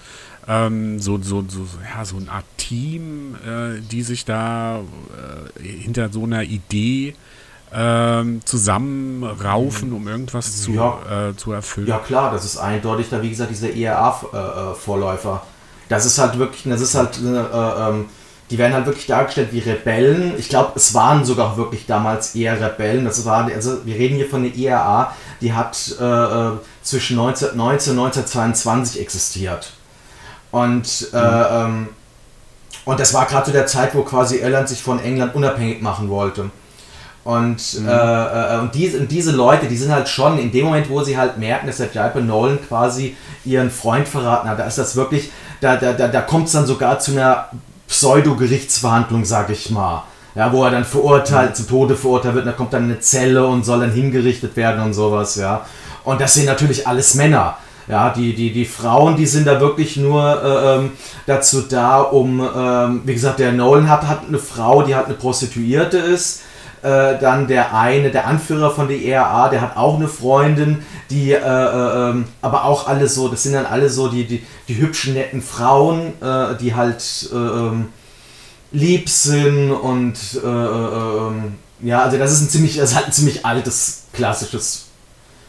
ähm, 0.49 1.01
so, 1.01 1.21
so, 1.21 1.45
so, 1.49 1.67
ja, 1.95 2.05
so 2.05 2.17
eine 2.17 2.31
Art 2.31 2.45
Team, 2.57 3.37
äh, 3.47 3.81
die 3.81 4.03
sich 4.03 4.25
da 4.25 4.81
äh, 4.81 5.63
hinter 5.63 6.11
so 6.13 6.25
einer 6.25 6.43
Idee 6.45 7.15
ähm, 7.73 8.41
zusammenraufen, 8.45 9.93
um 9.93 10.07
irgendwas 10.07 10.63
zu, 10.63 10.73
ja. 10.73 11.29
äh, 11.31 11.37
zu 11.37 11.53
erfüllen. 11.53 11.89
Ja 11.89 11.99
klar, 11.99 12.31
das 12.31 12.45
ist 12.45 12.59
eindeutig 12.59 13.09
da, 13.11 13.23
wie 13.23 13.31
gesagt, 13.31 13.51
dieser 13.51 13.75
ERA-Vorläufer. 13.75 15.43
das 15.89 16.07
ist 16.07 16.19
halt 16.19 16.39
wirklich, 16.39 16.63
das 16.65 16.81
ist 16.81 16.95
halt, 16.95 17.19
äh, 17.19 17.27
ähm, 17.27 18.07
die 18.51 18.59
werden 18.59 18.75
halt 18.75 18.87
wirklich 18.87 19.07
dargestellt 19.07 19.49
wie 19.51 19.59
Rebellen. 19.59 20.35
Ich 20.39 20.49
glaube, 20.49 20.73
es 20.77 20.95
waren 20.95 21.25
sogar 21.25 21.57
wirklich 21.57 21.87
damals 21.87 22.35
eher 22.35 22.61
Rebellen. 22.61 23.05
Das 23.05 23.25
war, 23.25 23.47
also 23.47 23.85
wir 23.85 23.97
reden 23.97 24.17
hier 24.17 24.29
von 24.29 24.45
der 24.45 24.55
IRA, 24.55 25.13
die 25.41 25.53
hat 25.53 25.95
äh, 26.01 26.05
äh 26.05 26.53
zwischen 26.83 27.19
1919 27.19 27.99
und 27.99 28.05
1922 28.05 29.01
existiert. 29.01 29.73
Und, 30.53 31.09
äh, 31.13 31.17
mhm. 31.17 31.47
ähm, 31.51 31.89
und 32.85 33.01
das 33.01 33.13
war 33.13 33.27
gerade 33.27 33.47
zu 33.47 33.51
der 33.51 33.67
Zeit, 33.67 33.93
wo 33.97 34.03
quasi 34.03 34.37
Irland 34.37 34.69
sich 34.69 34.81
von 34.81 35.01
England 35.01 35.35
unabhängig 35.35 35.83
machen 35.83 36.09
wollte. 36.09 36.51
Und, 37.25 37.81
mhm. 37.81 37.89
äh, 37.89 38.55
äh, 38.55 38.61
und, 38.61 38.73
diese, 38.77 38.99
und 38.99 39.11
diese 39.11 39.33
Leute, 39.33 39.67
die 39.67 39.77
sind 39.77 39.91
halt 39.91 40.09
schon 40.09 40.39
in 40.39 40.53
dem 40.53 40.67
Moment, 40.67 40.89
wo 40.89 41.03
sie 41.03 41.19
halt 41.19 41.39
merken, 41.39 41.67
dass 41.67 41.79
der 41.79 41.89
Jaipur 41.93 42.23
Nolan 42.23 42.61
quasi 42.69 43.17
ihren 43.45 43.73
Freund 43.73 44.07
verraten 44.07 44.49
hat, 44.49 44.61
da 44.61 44.65
ist 44.65 44.79
das 44.79 44.95
wirklich, 44.95 45.33
da, 45.61 45.75
da, 45.75 45.93
da, 45.93 46.07
da 46.07 46.21
kommt 46.21 46.47
es 46.47 46.53
dann 46.53 46.67
sogar 46.67 47.01
zu 47.01 47.11
einer 47.11 47.49
Pseudo-Gerichtsverhandlung, 47.89 49.25
sag 49.25 49.51
ich 49.51 49.71
mal. 49.71 50.05
Ja, 50.35 50.53
wo 50.53 50.65
er 50.65 50.71
dann 50.71 50.85
verurteilt, 50.85 51.51
mhm. 51.51 51.55
zu 51.55 51.67
Tode 51.67 51.97
verurteilt 51.97 52.35
wird, 52.35 52.45
und 52.45 52.53
da 52.53 52.57
kommt 52.57 52.73
dann 52.73 52.85
eine 52.85 53.01
Zelle 53.01 53.47
und 53.47 53.65
soll 53.65 53.81
dann 53.81 53.93
hingerichtet 53.93 54.55
werden 54.57 54.83
und 54.83 54.93
sowas, 54.93 55.37
ja. 55.37 55.65
Und 56.05 56.21
das 56.21 56.35
sind 56.35 56.47
natürlich 56.47 56.87
alles 56.87 57.15
Männer. 57.15 57.57
Ja, 57.89 58.11
die, 58.11 58.35
die, 58.35 58.53
die 58.53 58.65
Frauen, 58.65 59.17
die 59.17 59.27
sind 59.27 59.47
da 59.47 59.61
wirklich 59.61 59.97
nur 59.97 60.43
äh, 60.43 60.77
ähm, 60.77 60.91
dazu 61.25 61.63
da, 61.63 62.01
um, 62.01 62.41
ähm, 62.41 63.03
wie 63.05 63.15
gesagt, 63.15 63.39
der 63.39 63.53
Nolan 63.53 63.89
hat, 63.89 64.03
hat 64.09 64.23
eine 64.27 64.39
Frau, 64.39 64.83
die 64.83 64.95
halt 64.95 65.07
eine 65.07 65.15
Prostituierte 65.15 65.99
ist. 65.99 66.43
Äh, 66.87 67.19
dann 67.19 67.49
der 67.49 67.75
eine, 67.75 68.13
der 68.13 68.29
Anführer 68.29 68.71
von 68.71 68.87
der 68.87 69.03
ERA, 69.03 69.49
der 69.49 69.61
hat 69.61 69.77
auch 69.77 69.97
eine 69.97 70.07
Freundin, 70.07 70.85
die 71.11 71.33
äh, 71.33 71.39
äh, 71.39 72.11
ähm, 72.11 72.27
aber 72.43 72.65
auch 72.65 72.87
alle 72.87 73.09
so, 73.09 73.27
das 73.27 73.43
sind 73.43 73.55
dann 73.55 73.67
alle 73.67 73.91
so 73.91 74.07
die, 74.07 74.25
die, 74.25 74.47
die 74.69 74.77
hübschen, 74.77 75.15
netten 75.15 75.43
Frauen, 75.43 76.13
äh, 76.23 76.55
die 76.61 76.77
halt 76.77 77.29
äh, 77.33 77.37
ähm, 77.37 77.89
lieb 78.71 79.09
sind 79.09 79.73
und 79.73 80.17
äh, 80.45 80.47
ähm, 80.47 81.55
ja, 81.81 82.03
also 82.03 82.19
das 82.19 82.31
ist 82.31 82.43
ein 82.43 82.49
ziemlich, 82.51 82.77
das 82.77 82.91
ist 82.91 82.97
halt 82.97 83.07
ein 83.07 83.13
ziemlich 83.13 83.45
altes, 83.45 84.05
klassisches 84.13 84.87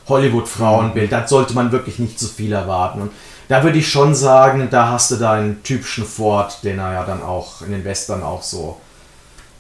Hollywood-Frauenbild. 0.08 1.12
Da 1.12 1.28
sollte 1.28 1.54
man 1.54 1.72
wirklich 1.72 2.00
nicht 2.00 2.18
zu 2.20 2.28
viel 2.28 2.52
erwarten. 2.52 3.00
Und 3.00 3.12
da 3.48 3.64
würde 3.64 3.78
ich 3.78 3.92
schon 3.92 4.16
sagen, 4.16 4.70
da 4.72 4.90
hast 4.90 5.12
du 5.12 5.18
deinen 5.18 5.62
typischen 5.62 6.04
Ford, 6.06 6.64
den 6.64 6.80
er 6.80 6.94
ja 6.94 7.06
dann 7.06 7.22
auch 7.22 7.62
in 7.62 7.70
den 7.70 7.86
Western 7.86 8.24
auch 8.24 8.42
so 8.42 8.78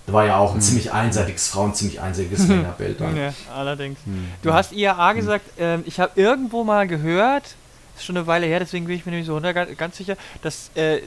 war 0.07 0.25
ja 0.25 0.37
auch 0.37 0.51
ein 0.51 0.55
hm. 0.55 0.61
ziemlich 0.61 0.91
einseitiges 0.93 1.47
Frauen, 1.49 1.73
ziemlich 1.73 1.99
einseitiges 1.99 2.47
Männerbild. 2.47 2.99
Ja, 2.99 3.33
allerdings. 3.53 3.99
Hm. 4.05 4.31
Du 4.41 4.53
hast 4.53 4.71
IAA 4.71 5.13
gesagt, 5.13 5.59
äh, 5.59 5.79
ich 5.81 5.99
habe 5.99 6.11
irgendwo 6.15 6.63
mal 6.63 6.87
gehört, 6.87 7.55
ist 7.95 8.05
schon 8.05 8.17
eine 8.17 8.27
Weile 8.27 8.47
her, 8.47 8.59
deswegen 8.59 8.85
bin 8.85 8.95
ich 8.95 9.05
mir 9.05 9.11
nicht 9.11 9.25
so 9.25 9.39
ganz 9.77 9.97
sicher, 9.97 10.15
dass, 10.41 10.71
äh, 10.75 11.01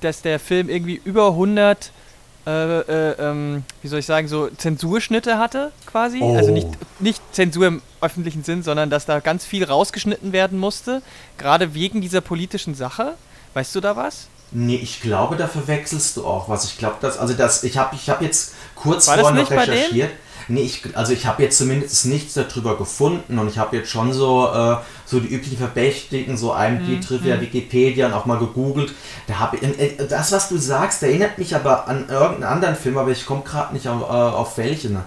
dass 0.00 0.22
der 0.22 0.38
Film 0.38 0.68
irgendwie 0.68 1.00
über 1.04 1.28
100 1.28 1.90
äh, 2.46 2.80
äh, 2.80 3.16
ähm, 3.18 3.64
wie 3.82 3.88
soll 3.88 3.98
ich 3.98 4.06
sagen, 4.06 4.28
so 4.28 4.48
Zensurschnitte 4.48 5.36
hatte 5.36 5.72
quasi. 5.84 6.20
Oh. 6.22 6.36
Also 6.36 6.52
nicht, 6.52 6.68
nicht 7.00 7.20
Zensur 7.32 7.66
im 7.66 7.82
öffentlichen 8.00 8.44
Sinn, 8.44 8.62
sondern 8.62 8.88
dass 8.88 9.04
da 9.04 9.18
ganz 9.18 9.44
viel 9.44 9.64
rausgeschnitten 9.64 10.32
werden 10.32 10.56
musste, 10.56 11.02
gerade 11.38 11.74
wegen 11.74 12.00
dieser 12.00 12.20
politischen 12.20 12.76
Sache. 12.76 13.14
Weißt 13.54 13.74
du 13.74 13.80
da 13.80 13.96
was? 13.96 14.28
Nee, 14.52 14.76
ich 14.76 15.00
glaube, 15.00 15.36
da 15.36 15.48
verwechselst 15.48 16.16
du 16.16 16.26
auch 16.26 16.48
was. 16.48 16.64
Ich 16.64 16.78
glaube, 16.78 16.96
dass, 17.00 17.18
also 17.18 17.34
das, 17.34 17.64
ich 17.64 17.78
habe 17.78 17.96
ich 17.96 18.08
hab 18.08 18.22
jetzt 18.22 18.54
kurz 18.74 19.06
vorher 19.06 19.32
noch 19.32 19.50
recherchiert. 19.50 20.10
Nee, 20.48 20.62
ich, 20.62 20.96
also 20.96 21.12
ich 21.12 21.26
habe 21.26 21.42
jetzt 21.42 21.58
zumindest 21.58 22.06
nichts 22.06 22.34
darüber 22.34 22.78
gefunden 22.78 23.38
und 23.38 23.48
ich 23.48 23.58
habe 23.58 23.76
jetzt 23.76 23.90
schon 23.90 24.12
so, 24.12 24.48
äh, 24.54 24.76
so 25.04 25.18
die 25.18 25.26
üblichen 25.26 25.58
Verdächtigen, 25.58 26.36
so 26.36 26.54
IMDb, 26.54 26.88
mhm. 26.88 27.00
Trivia, 27.00 27.36
mhm. 27.36 27.40
Wikipedia 27.40 28.06
und 28.06 28.12
auch 28.12 28.26
mal 28.26 28.38
gegoogelt. 28.38 28.92
Da 29.26 29.40
habe 29.40 29.56
äh, 29.56 30.06
das, 30.06 30.30
was 30.30 30.48
du 30.48 30.56
sagst, 30.56 31.02
erinnert 31.02 31.38
mich 31.38 31.56
aber 31.56 31.88
an 31.88 32.08
irgendeinen 32.08 32.44
anderen 32.44 32.76
Film, 32.76 32.96
aber 32.96 33.10
ich 33.10 33.26
komme 33.26 33.42
gerade 33.42 33.74
nicht 33.74 33.88
auf, 33.88 34.02
äh, 34.02 34.04
auf 34.04 34.56
welchen. 34.58 34.98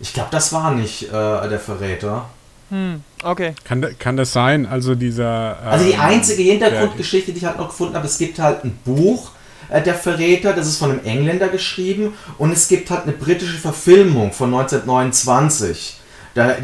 Ich 0.00 0.14
glaube, 0.14 0.30
das 0.32 0.54
war 0.54 0.70
nicht 0.70 1.04
äh, 1.04 1.10
der 1.10 1.60
Verräter. 1.60 2.26
Hm, 2.72 3.02
okay. 3.22 3.54
Kann, 3.64 3.86
kann 3.98 4.16
das 4.16 4.32
sein? 4.32 4.64
Also 4.64 4.94
dieser. 4.94 5.58
Ähm, 5.62 5.68
also 5.68 5.84
die 5.84 5.92
ähm, 5.92 6.00
einzige 6.00 6.42
Hintergrundgeschichte, 6.42 7.32
die 7.32 7.38
ich 7.38 7.44
halt 7.44 7.58
noch 7.58 7.68
gefunden 7.68 7.94
habe, 7.94 8.06
es 8.06 8.16
gibt 8.16 8.38
halt 8.38 8.64
ein 8.64 8.78
Buch, 8.82 9.32
äh, 9.68 9.82
der 9.82 9.94
Verräter, 9.94 10.54
das 10.54 10.66
ist 10.66 10.78
von 10.78 10.90
einem 10.90 11.04
Engländer 11.04 11.48
geschrieben 11.48 12.14
und 12.38 12.50
es 12.50 12.68
gibt 12.68 12.90
halt 12.90 13.02
eine 13.02 13.12
britische 13.12 13.58
Verfilmung 13.58 14.32
von 14.32 14.54
1929, 14.54 15.98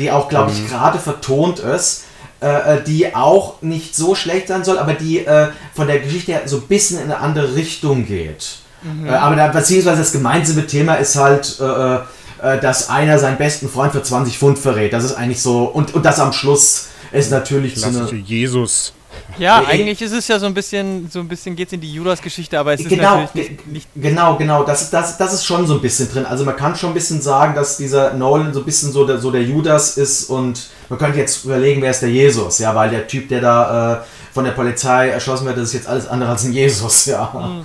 die 0.01 0.11
auch, 0.11 0.31
glaube 0.31 0.51
ich, 0.51 0.63
mhm. 0.63 0.69
gerade 0.69 0.99
vertont 0.99 1.59
ist. 1.59 2.05
Äh, 2.41 2.77
äh, 2.77 2.85
die 2.85 3.17
auch 3.17 3.63
nicht 3.63 3.97
so 3.97 4.15
schlecht 4.15 4.47
sein 4.47 4.63
soll, 4.63 4.79
aber 4.79 4.95
die 4.95 5.27
äh, 5.27 5.49
von 5.75 5.89
der 5.89 5.99
Geschichte 5.99 6.31
her 6.31 6.43
so 6.45 6.59
ein 6.59 6.69
bisschen 6.69 6.99
in 6.99 7.07
eine 7.07 7.19
andere 7.19 7.57
Richtung 7.57 8.07
geht. 8.07 8.59
Mhm. 8.83 9.09
Äh, 9.09 9.11
aber 9.11 9.35
da, 9.35 9.49
beziehungsweise 9.49 9.99
das 9.99 10.13
gemeinsame 10.13 10.65
Thema 10.65 10.95
ist 10.95 11.17
halt, 11.17 11.59
äh, 11.59 11.99
äh, 12.43 12.59
dass 12.59 12.89
einer 12.89 13.19
seinen 13.19 13.39
besten 13.39 13.69
Freund 13.69 13.93
für 13.93 14.03
20 14.03 14.39
Pfund 14.39 14.59
verrät. 14.59 14.93
Das 14.93 15.05
ist 15.05 15.15
eigentlich 15.15 15.43
so. 15.43 15.65
Und, 15.65 15.95
und 15.95 16.05
das 16.05 16.21
am 16.21 16.33
Schluss 16.33 16.89
ist 17.13 17.31
natürlich 17.31 17.77
so 17.77 17.89
eine. 17.89 18.11
Jesus. 18.13 18.93
Ja, 19.39 19.65
eigentlich 19.67 20.01
ist 20.03 20.13
es 20.13 20.27
ja 20.29 20.39
so 20.39 20.47
ein 20.47 20.55
bisschen, 20.55 21.09
so 21.11 21.21
ein 21.21 21.29
bisschen 21.29 21.55
geht 21.55 21.69
es 21.69 21.73
in 21.73 21.81
die 21.81 21.93
Judas-Geschichte, 21.93 22.59
aber 22.59 22.75
es 22.75 22.81
ist 22.81 22.89
genau, 22.89 23.21
natürlich 23.21 23.51
nicht, 23.51 23.67
nicht, 23.67 23.89
Genau, 23.95 24.37
genau, 24.37 24.65
das 24.65 24.83
ist, 24.83 24.93
das, 24.93 25.17
das 25.17 25.33
ist 25.35 25.45
schon 25.45 25.67
so 25.67 25.75
ein 25.75 25.81
bisschen 25.81 26.11
drin. 26.11 26.27
Also 26.27 26.45
man 26.45 26.57
kann 26.57 26.75
schon 26.77 26.91
ein 26.91 26.95
bisschen 26.95 27.21
sagen, 27.21 27.55
dass 27.55 27.77
dieser 27.77 28.15
Nolan 28.15 28.53
so 28.53 28.61
ein 28.61 28.65
bisschen 28.65 28.93
so 28.93 29.07
der, 29.07 29.19
so 29.19 29.31
der 29.31 29.43
Judas 29.43 29.97
ist 29.97 30.25
und 30.25 30.69
man 30.89 30.99
könnte 30.99 31.19
jetzt 31.19 31.45
überlegen, 31.45 31.83
wer 31.83 31.91
ist 31.91 32.01
der 32.01 32.11
Jesus, 32.11 32.59
ja, 32.59 32.75
weil 32.75 32.91
der 32.91 33.07
Typ, 33.07 33.29
der 33.29 33.41
da 33.41 33.95
äh, 33.95 34.05
von 34.33 34.45
der 34.45 34.53
Polizei 34.53 35.09
erschossen 35.09 35.47
wird, 35.47 35.57
das 35.57 35.69
ist 35.69 35.75
jetzt 35.75 35.89
alles 35.89 36.09
andere 36.09 36.31
als 36.31 36.45
ein 36.45 36.53
Jesus, 36.53 37.07
ja. 37.07 37.65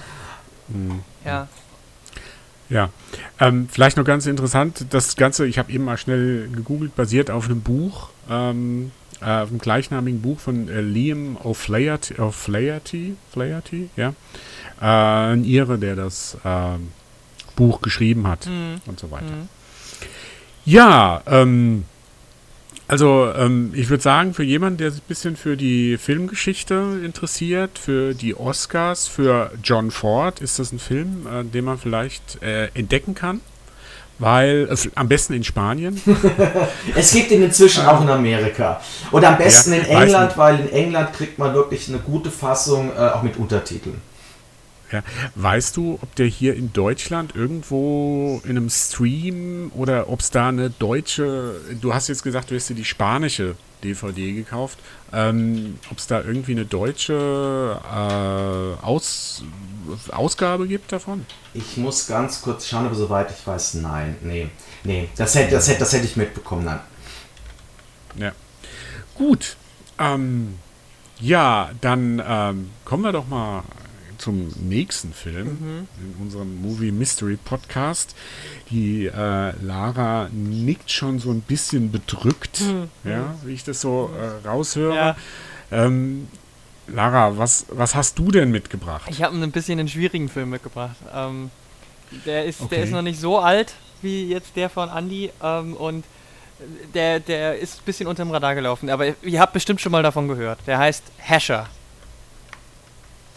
Mhm. 0.68 1.02
Ja. 1.26 1.48
Ja, 2.74 2.90
ähm, 3.40 3.70
vielleicht 3.72 3.98
noch 3.98 4.04
ganz 4.04 4.26
interessant, 4.26 4.88
das 4.90 5.16
Ganze, 5.16 5.46
ich 5.46 5.60
habe 5.60 5.72
eben 5.72 5.84
mal 5.84 5.98
schnell 5.98 6.50
gegoogelt, 6.52 6.96
basiert 6.96 7.30
auf 7.30 7.46
einem 7.46 7.62
Buch, 7.62 8.10
ähm, 8.28 8.92
äh, 9.22 9.26
auf 9.26 9.50
einem 9.50 9.60
gleichnamigen 9.60 10.22
Buch 10.22 10.40
von 10.40 10.68
äh, 10.68 10.82
Liam 10.82 11.38
O'Flaherty, 11.38 12.16
O'Flaherty, 12.16 13.14
Flaherty, 13.32 13.90
ja, 13.96 14.16
äh, 14.82 15.34
ein 15.34 15.44
Ire, 15.46 15.78
der 15.78 15.96
das 15.96 16.36
äh, 16.44 16.80
Buch 17.56 17.82
geschrieben 17.82 18.28
hat 18.28 18.48
mhm. 18.48 18.82
und 18.88 19.00
so 19.00 19.12
weiter. 19.12 19.26
Mhm. 19.26 19.50
Ja, 20.66 21.22
ähm, 21.28 21.86
also 22.94 23.34
ähm, 23.36 23.72
ich 23.74 23.90
würde 23.90 24.04
sagen, 24.04 24.36
für 24.36 24.44
jemanden, 24.44 24.78
der 24.78 24.92
sich 24.92 25.02
ein 25.02 25.08
bisschen 25.08 25.36
für 25.36 25.58
die 25.58 25.98
Filmgeschichte 25.98 27.00
interessiert, 27.04 27.80
für 27.80 28.14
die 28.14 28.36
Oscars, 28.36 29.08
für 29.08 29.50
John 29.64 29.90
Ford, 29.90 30.42
ist 30.42 30.60
das 30.60 30.72
ein 30.72 30.78
Film, 30.78 31.26
äh, 31.26 31.44
den 31.44 31.66
man 31.66 31.80
vielleicht 31.80 32.44
äh, 32.44 32.68
entdecken 32.76 33.16
kann. 33.16 33.42
Weil, 34.20 34.70
äh, 34.70 34.90
am 34.94 35.08
besten 35.08 35.34
in 35.34 35.44
Spanien. 35.44 36.00
es 36.96 37.12
gibt 37.14 37.32
ihn 37.32 37.42
inzwischen 37.42 37.84
auch 37.84 38.00
in 38.00 38.10
Amerika. 38.12 38.80
Oder 39.12 39.30
am 39.30 39.38
besten 39.40 39.74
ja, 39.74 39.80
in 39.80 39.86
England, 39.86 40.38
weil 40.38 40.60
in 40.60 40.70
England 40.72 41.14
kriegt 41.14 41.40
man 41.40 41.52
wirklich 41.56 41.90
eine 41.90 41.98
gute 41.98 42.30
Fassung, 42.30 42.92
äh, 42.96 43.00
auch 43.00 43.24
mit 43.24 43.38
Untertiteln. 43.38 44.00
Ja. 44.94 45.02
Weißt 45.34 45.76
du, 45.76 45.98
ob 46.02 46.16
der 46.16 46.28
hier 46.28 46.56
in 46.56 46.72
Deutschland 46.72 47.36
irgendwo 47.36 48.40
in 48.44 48.52
einem 48.52 48.70
Stream 48.70 49.72
oder 49.76 50.08
ob 50.08 50.20
es 50.20 50.30
da 50.30 50.50
eine 50.50 50.70
deutsche, 50.70 51.60
du 51.82 51.96
hast 51.96 52.10
jetzt 52.10 52.22
gesagt, 52.22 52.52
du 52.52 52.56
hast 52.56 52.70
dir 52.70 52.76
die 52.76 52.86
spanische 52.86 53.56
DVD 53.84 54.34
gekauft, 54.34 54.78
ähm, 55.12 55.80
ob 55.90 55.98
es 55.98 56.06
da 56.06 56.22
irgendwie 56.22 56.52
eine 56.52 56.66
deutsche 56.66 57.82
äh, 57.84 58.86
Aus, 58.86 59.44
Ausgabe 60.12 60.68
gibt 60.68 60.92
davon? 60.92 61.26
Ich 61.56 61.76
muss 61.78 62.06
ganz 62.06 62.44
kurz 62.44 62.68
schauen, 62.68 62.86
aber 62.86 62.96
soweit 62.96 63.32
ich 63.32 63.46
weiß, 63.46 63.76
nein, 63.76 64.16
nee, 64.22 64.48
nee, 64.84 65.10
das 65.16 65.34
hätte, 65.34 65.54
das 65.54 65.68
hätte, 65.68 65.80
das 65.80 65.94
hätte 65.94 66.06
ich 66.06 66.16
mitbekommen, 66.16 66.66
nein. 66.66 66.80
Ja, 68.16 68.32
gut, 69.16 69.58
ähm, 69.98 70.60
ja, 71.20 71.72
dann 71.82 72.22
ähm, 72.24 72.70
kommen 72.86 73.02
wir 73.02 73.12
doch 73.12 73.28
mal 73.28 73.64
zum 74.24 74.48
nächsten 74.70 75.12
Film 75.12 75.48
mhm. 75.48 75.88
in 76.00 76.16
unserem 76.22 76.62
Movie 76.62 76.94
Mystery 76.94 77.38
Podcast. 77.44 78.16
Die 78.70 79.08
äh, 79.08 79.12
Lara 79.62 80.30
nickt 80.32 80.90
schon 80.90 81.20
so 81.20 81.30
ein 81.32 81.42
bisschen 81.42 81.92
bedrückt, 81.92 82.62
mhm. 82.62 82.90
ja, 83.04 83.36
wie 83.44 83.54
ich 83.54 83.66
das 83.66 83.82
so 83.82 84.10
äh, 84.18 84.48
raushöre. 84.48 84.96
Ja. 84.96 85.16
Ähm, 85.72 86.30
Lara, 86.88 87.38
was, 87.38 87.66
was 87.70 87.96
hast 87.96 88.18
du 88.18 88.32
denn 88.32 88.50
mitgebracht? 88.50 89.10
Ich 89.10 89.22
habe 89.24 89.36
ein 89.36 89.52
bisschen 89.52 89.78
einen 89.78 89.90
schwierigen 89.90 90.30
Film 90.30 90.52
mitgebracht. 90.52 90.96
Ähm, 91.14 91.52
der, 92.26 92.46
ist, 92.46 92.62
okay. 92.62 92.76
der 92.76 92.84
ist 92.86 92.92
noch 92.92 93.02
nicht 93.02 93.20
so 93.20 93.40
alt 93.40 93.74
wie 94.02 94.30
jetzt 94.30 94.56
der 94.56 94.70
von 94.70 94.90
Andy 94.90 95.32
ähm, 95.42 95.74
und 95.74 96.06
der, 96.94 97.20
der 97.20 97.60
ist 97.60 97.82
ein 97.82 97.86
bisschen 97.86 98.08
unterm 98.08 98.32
Radar 98.32 98.56
gelaufen, 98.56 98.90
aber 98.90 99.22
ihr 99.22 99.42
habt 99.42 99.52
bestimmt 99.52 99.82
schon 99.82 99.92
mal 99.92 100.04
davon 100.04 100.30
gehört. 100.30 100.60
Der 100.66 100.78
heißt 100.78 101.04
Hasher. 101.20 101.68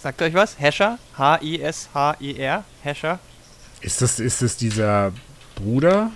Sagt 0.07 0.23
euch 0.23 0.35
was? 0.35 0.57
Hescher? 0.61 1.01
H-I-S-H-I-R? 1.19 2.62
Hescher? 2.85 3.19
Ist 3.81 4.01
das, 4.01 4.21
ist 4.21 4.40
das 4.40 4.57
dieser 4.57 5.12
Bruder? 5.57 6.12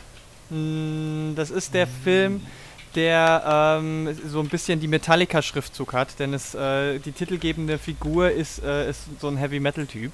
Mm, 0.49 1.35
das 1.35 1.51
ist 1.51 1.75
der 1.75 1.89
Film, 1.89 2.47
der 2.95 3.81
ähm, 3.81 4.17
so 4.29 4.39
ein 4.39 4.49
bisschen 4.49 4.79
die 4.79 4.87
Metallica-Schriftzug 4.87 5.93
hat, 5.93 6.21
denn 6.21 6.35
es, 6.35 6.55
äh, 6.55 7.01
die 7.01 7.11
titelgebende 7.11 7.79
Figur 7.79 8.31
ist, 8.31 8.63
äh, 8.63 8.89
ist 8.89 9.01
so 9.21 9.27
ein 9.27 9.37
Heavy-Metal-Typ. 9.37 10.13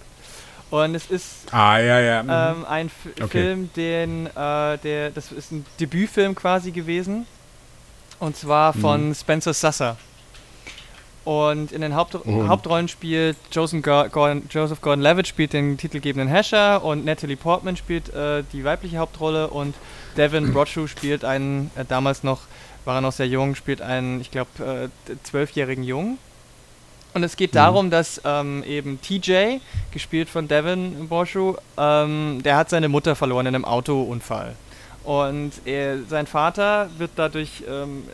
Und 0.71 0.95
es 0.95 1.11
ist 1.11 1.53
ah, 1.53 1.79
ja, 1.79 2.01
ja. 2.01 2.23
Mhm. 2.23 2.31
Ähm, 2.31 2.65
ein 2.65 2.87
F 2.87 2.95
okay. 3.25 3.29
Film, 3.29 3.71
den, 3.77 4.27
äh, 4.29 4.79
der, 4.79 5.11
das 5.11 5.33
ist 5.33 5.53
ein 5.53 5.67
Debütfilm 5.79 6.35
quasi 6.35 6.71
gewesen. 6.71 7.27
Und 8.21 8.39
zwar 8.39 8.73
von 8.73 9.09
mhm. 9.09 9.15
Spencer 9.15 9.53
Susser. 9.53 9.99
Und 11.27 11.73
in 11.73 11.81
den 11.81 11.97
Haupt 11.97 12.15
und. 12.15 12.49
Hauptrollen 12.49 12.87
spielt 12.87 13.37
Joseph 13.51 13.83
Gordon-Levitt 13.83 15.27
spielt 15.27 15.53
den 15.53 15.77
titelgebenden 15.77 16.29
Hesher 16.29 16.85
und 16.85 17.05
Natalie 17.05 17.37
Portman 17.37 17.77
spielt 17.77 18.15
äh, 18.15 18.45
die 18.53 18.63
weibliche 18.63 18.99
Hauptrolle 18.99 19.49
und 19.49 19.75
Devin 20.17 20.53
Broadshoe 20.55 20.87
spielt 20.87 21.25
einen, 21.25 21.73
äh, 21.75 21.85
damals 21.85 22.23
noch, 22.23 22.43
war 22.85 22.95
er 22.95 23.01
noch 23.01 23.11
sehr 23.11 23.27
jung, 23.27 23.57
spielt 23.57 23.83
einen, 23.83 24.21
ich 24.21 24.31
glaube, 24.31 24.91
äh, 25.09 25.15
zwölfjährigen 25.25 25.83
Jungen. 25.83 26.19
Und 27.13 27.25
es 27.25 27.37
geht 27.37 27.55
mhm. 27.55 27.57
darum, 27.57 27.91
dass 27.91 28.21
ähm, 28.25 28.63
eben 28.63 29.01
TJ, 29.01 29.59
gespielt 29.91 30.29
von 30.29 30.47
Devin 30.47 31.09
Broadshoe, 31.09 31.57
ähm, 31.77 32.41
der 32.45 32.57
hat 32.57 32.71
seine 32.71 32.89
Mutter 32.89 33.17
verloren 33.17 33.47
in 33.47 33.57
einem 33.57 33.65
Autounfall. 33.65 34.55
Und 35.03 35.53
er, 35.65 36.05
sein 36.09 36.29
Vater 36.29 36.89
wird 36.99 37.11
dadurch 37.17 37.65
ähm, 37.69 38.05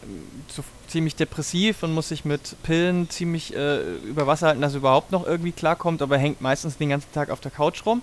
zu, 0.48 0.62
ziemlich 0.92 1.16
depressiv 1.16 1.82
und 1.82 1.92
muss 1.92 2.08
sich 2.08 2.24
mit 2.24 2.54
Pillen 2.62 3.08
ziemlich 3.10 3.56
äh, 3.56 3.96
über 4.04 4.26
Wasser 4.26 4.48
halten, 4.48 4.60
dass 4.60 4.74
er 4.74 4.78
überhaupt 4.78 5.10
noch 5.10 5.26
irgendwie 5.26 5.52
klarkommt, 5.52 6.02
aber 6.02 6.16
er 6.16 6.20
hängt 6.20 6.40
meistens 6.40 6.76
den 6.76 6.90
ganzen 6.90 7.10
Tag 7.12 7.30
auf 7.30 7.40
der 7.40 7.50
Couch 7.50 7.84
rum. 7.86 8.02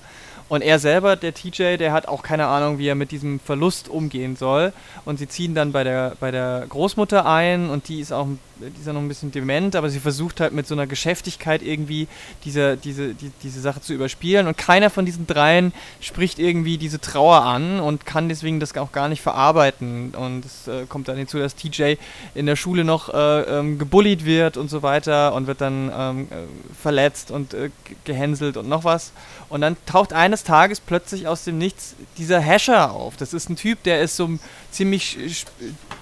Und 0.49 0.61
er 0.61 0.79
selber, 0.79 1.15
der 1.15 1.33
TJ, 1.33 1.77
der 1.77 1.93
hat 1.93 2.07
auch 2.07 2.23
keine 2.23 2.47
Ahnung, 2.47 2.79
wie 2.79 2.87
er 2.87 2.95
mit 2.95 3.11
diesem 3.11 3.39
Verlust 3.39 3.87
umgehen 3.87 4.35
soll. 4.35 4.73
Und 5.05 5.19
sie 5.19 5.27
ziehen 5.27 5.55
dann 5.55 5.71
bei 5.71 5.83
der, 5.83 6.17
bei 6.19 6.31
der 6.31 6.65
Großmutter 6.67 7.25
ein 7.25 7.69
und 7.69 7.87
die 7.87 8.01
ist 8.01 8.11
auch 8.11 8.27
die 8.59 8.79
ist 8.79 8.87
ja 8.87 8.93
noch 8.93 9.01
ein 9.01 9.07
bisschen 9.07 9.31
dement, 9.31 9.75
aber 9.75 9.89
sie 9.89 9.99
versucht 9.99 10.41
halt 10.41 10.53
mit 10.53 10.67
so 10.67 10.75
einer 10.75 10.87
Geschäftigkeit 10.87 11.61
irgendwie 11.61 12.07
diese, 12.43 12.77
diese, 12.77 13.13
die, 13.13 13.31
diese 13.41 13.61
Sache 13.61 13.81
zu 13.81 13.93
überspielen. 13.93 14.47
Und 14.47 14.57
keiner 14.57 14.89
von 14.89 15.05
diesen 15.05 15.27
dreien 15.27 15.73
spricht 16.01 16.39
irgendwie 16.39 16.77
diese 16.77 16.99
Trauer 16.99 17.43
an 17.43 17.79
und 17.79 18.05
kann 18.05 18.29
deswegen 18.29 18.59
das 18.59 18.75
auch 18.77 18.91
gar 18.91 19.07
nicht 19.07 19.21
verarbeiten. 19.21 20.13
Und 20.15 20.45
es 20.45 20.67
äh, 20.67 20.85
kommt 20.87 21.07
dann 21.07 21.17
hinzu, 21.17 21.37
dass 21.37 21.55
TJ 21.55 21.95
in 22.35 22.45
der 22.45 22.55
Schule 22.55 22.83
noch 22.83 23.13
äh, 23.13 23.41
ähm, 23.41 23.79
gebullied 23.79 24.25
wird 24.25 24.57
und 24.57 24.69
so 24.69 24.83
weiter 24.83 25.33
und 25.33 25.47
wird 25.47 25.61
dann 25.61 25.91
ähm, 25.95 26.27
äh, 26.29 26.75
verletzt 26.81 27.31
und 27.31 27.53
äh, 27.53 27.69
gehänselt 28.03 28.57
und 28.57 28.67
noch 28.67 28.83
was. 28.83 29.11
Und 29.49 29.61
dann 29.61 29.77
taucht 29.85 30.13
eines 30.13 30.43
Tages 30.43 30.79
plötzlich 30.79 31.27
aus 31.27 31.43
dem 31.43 31.57
Nichts 31.57 31.95
dieser 32.17 32.43
Hasher 32.43 32.91
auf. 32.91 33.17
Das 33.17 33.33
ist 33.33 33.49
ein 33.49 33.55
Typ, 33.55 33.81
der 33.83 34.01
ist 34.01 34.15
so 34.15 34.29
ziemlich 34.71 35.17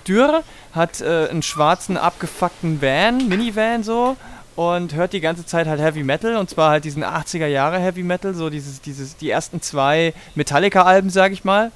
dürr, 0.06 0.44
hat 0.74 1.02
äh, 1.02 1.28
einen 1.30 1.44
schwarzen 1.44 1.98
abgefuckten 1.98 2.82
Van, 2.82 3.30
Minivan 3.30 3.84
so 3.84 4.18
und 4.58 4.96
hört 4.96 5.14
die 5.14 5.22
ganze 5.22 5.46
Zeit 5.46 5.68
halt 5.68 5.80
Heavy 5.80 6.04
Metal 6.04 6.36
und 6.36 6.50
zwar 6.50 6.72
halt 6.72 6.84
diesen 6.84 7.06
80er 7.06 7.46
Jahre 7.46 7.80
Heavy 7.80 8.04
Metal, 8.04 8.34
so 8.34 8.50
dieses, 8.50 8.82
dieses, 8.82 9.16
die 9.16 9.30
ersten 9.30 9.62
zwei 9.62 10.14
Metallica-Alben, 10.36 11.10
sag 11.10 11.32
ich 11.32 11.46
mal. 11.46 11.72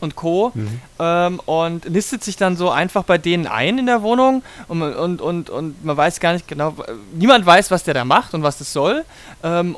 Und 0.00 0.16
Co. 0.16 0.52
Mhm. 0.54 0.80
Ähm, 0.98 1.40
und 1.44 1.84
listet 1.84 2.24
sich 2.24 2.36
dann 2.36 2.56
so 2.56 2.70
einfach 2.70 3.02
bei 3.04 3.18
denen 3.18 3.46
ein 3.46 3.76
in 3.76 3.86
der 3.86 4.00
Wohnung 4.02 4.42
und, 4.68 4.82
und, 4.82 5.20
und, 5.20 5.50
und 5.50 5.84
man 5.84 5.96
weiß 5.96 6.20
gar 6.20 6.32
nicht 6.32 6.48
genau, 6.48 6.74
niemand 7.12 7.44
weiß, 7.44 7.70
was 7.70 7.84
der 7.84 7.92
da 7.92 8.06
macht 8.06 8.32
und 8.32 8.42
was 8.42 8.56
das 8.56 8.72
soll. 8.72 9.04
Ähm, 9.42 9.76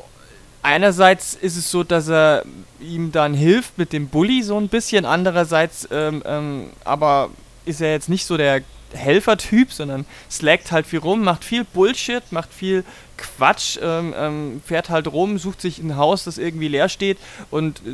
einerseits 0.63 1.35
ist 1.35 1.57
es 1.57 1.69
so, 1.69 1.83
dass 1.83 2.09
er 2.09 2.43
ihm 2.79 3.11
dann 3.11 3.33
hilft 3.33 3.77
mit 3.77 3.93
dem 3.93 4.07
Bully 4.07 4.41
so 4.41 4.57
ein 4.57 4.69
bisschen, 4.69 5.05
andererseits 5.05 5.87
ähm, 5.91 6.23
ähm 6.25 6.69
aber 6.83 7.29
ist 7.65 7.81
er 7.81 7.91
jetzt 7.91 8.09
nicht 8.09 8.25
so 8.25 8.35
der 8.35 8.61
Helfertyp, 8.93 9.71
sondern 9.71 10.05
slackt 10.29 10.71
halt 10.71 10.85
viel 10.85 10.99
rum, 10.99 11.23
macht 11.23 11.43
viel 11.43 11.63
Bullshit, 11.63 12.23
macht 12.31 12.53
viel 12.53 12.83
Quatsch, 13.17 13.77
ähm, 13.81 14.13
ähm, 14.17 14.61
fährt 14.65 14.89
halt 14.89 15.07
rum, 15.07 15.37
sucht 15.37 15.61
sich 15.61 15.79
ein 15.79 15.97
Haus, 15.97 16.23
das 16.23 16.37
irgendwie 16.37 16.67
leer 16.67 16.89
steht 16.89 17.17
und 17.51 17.79
äh, 17.79 17.91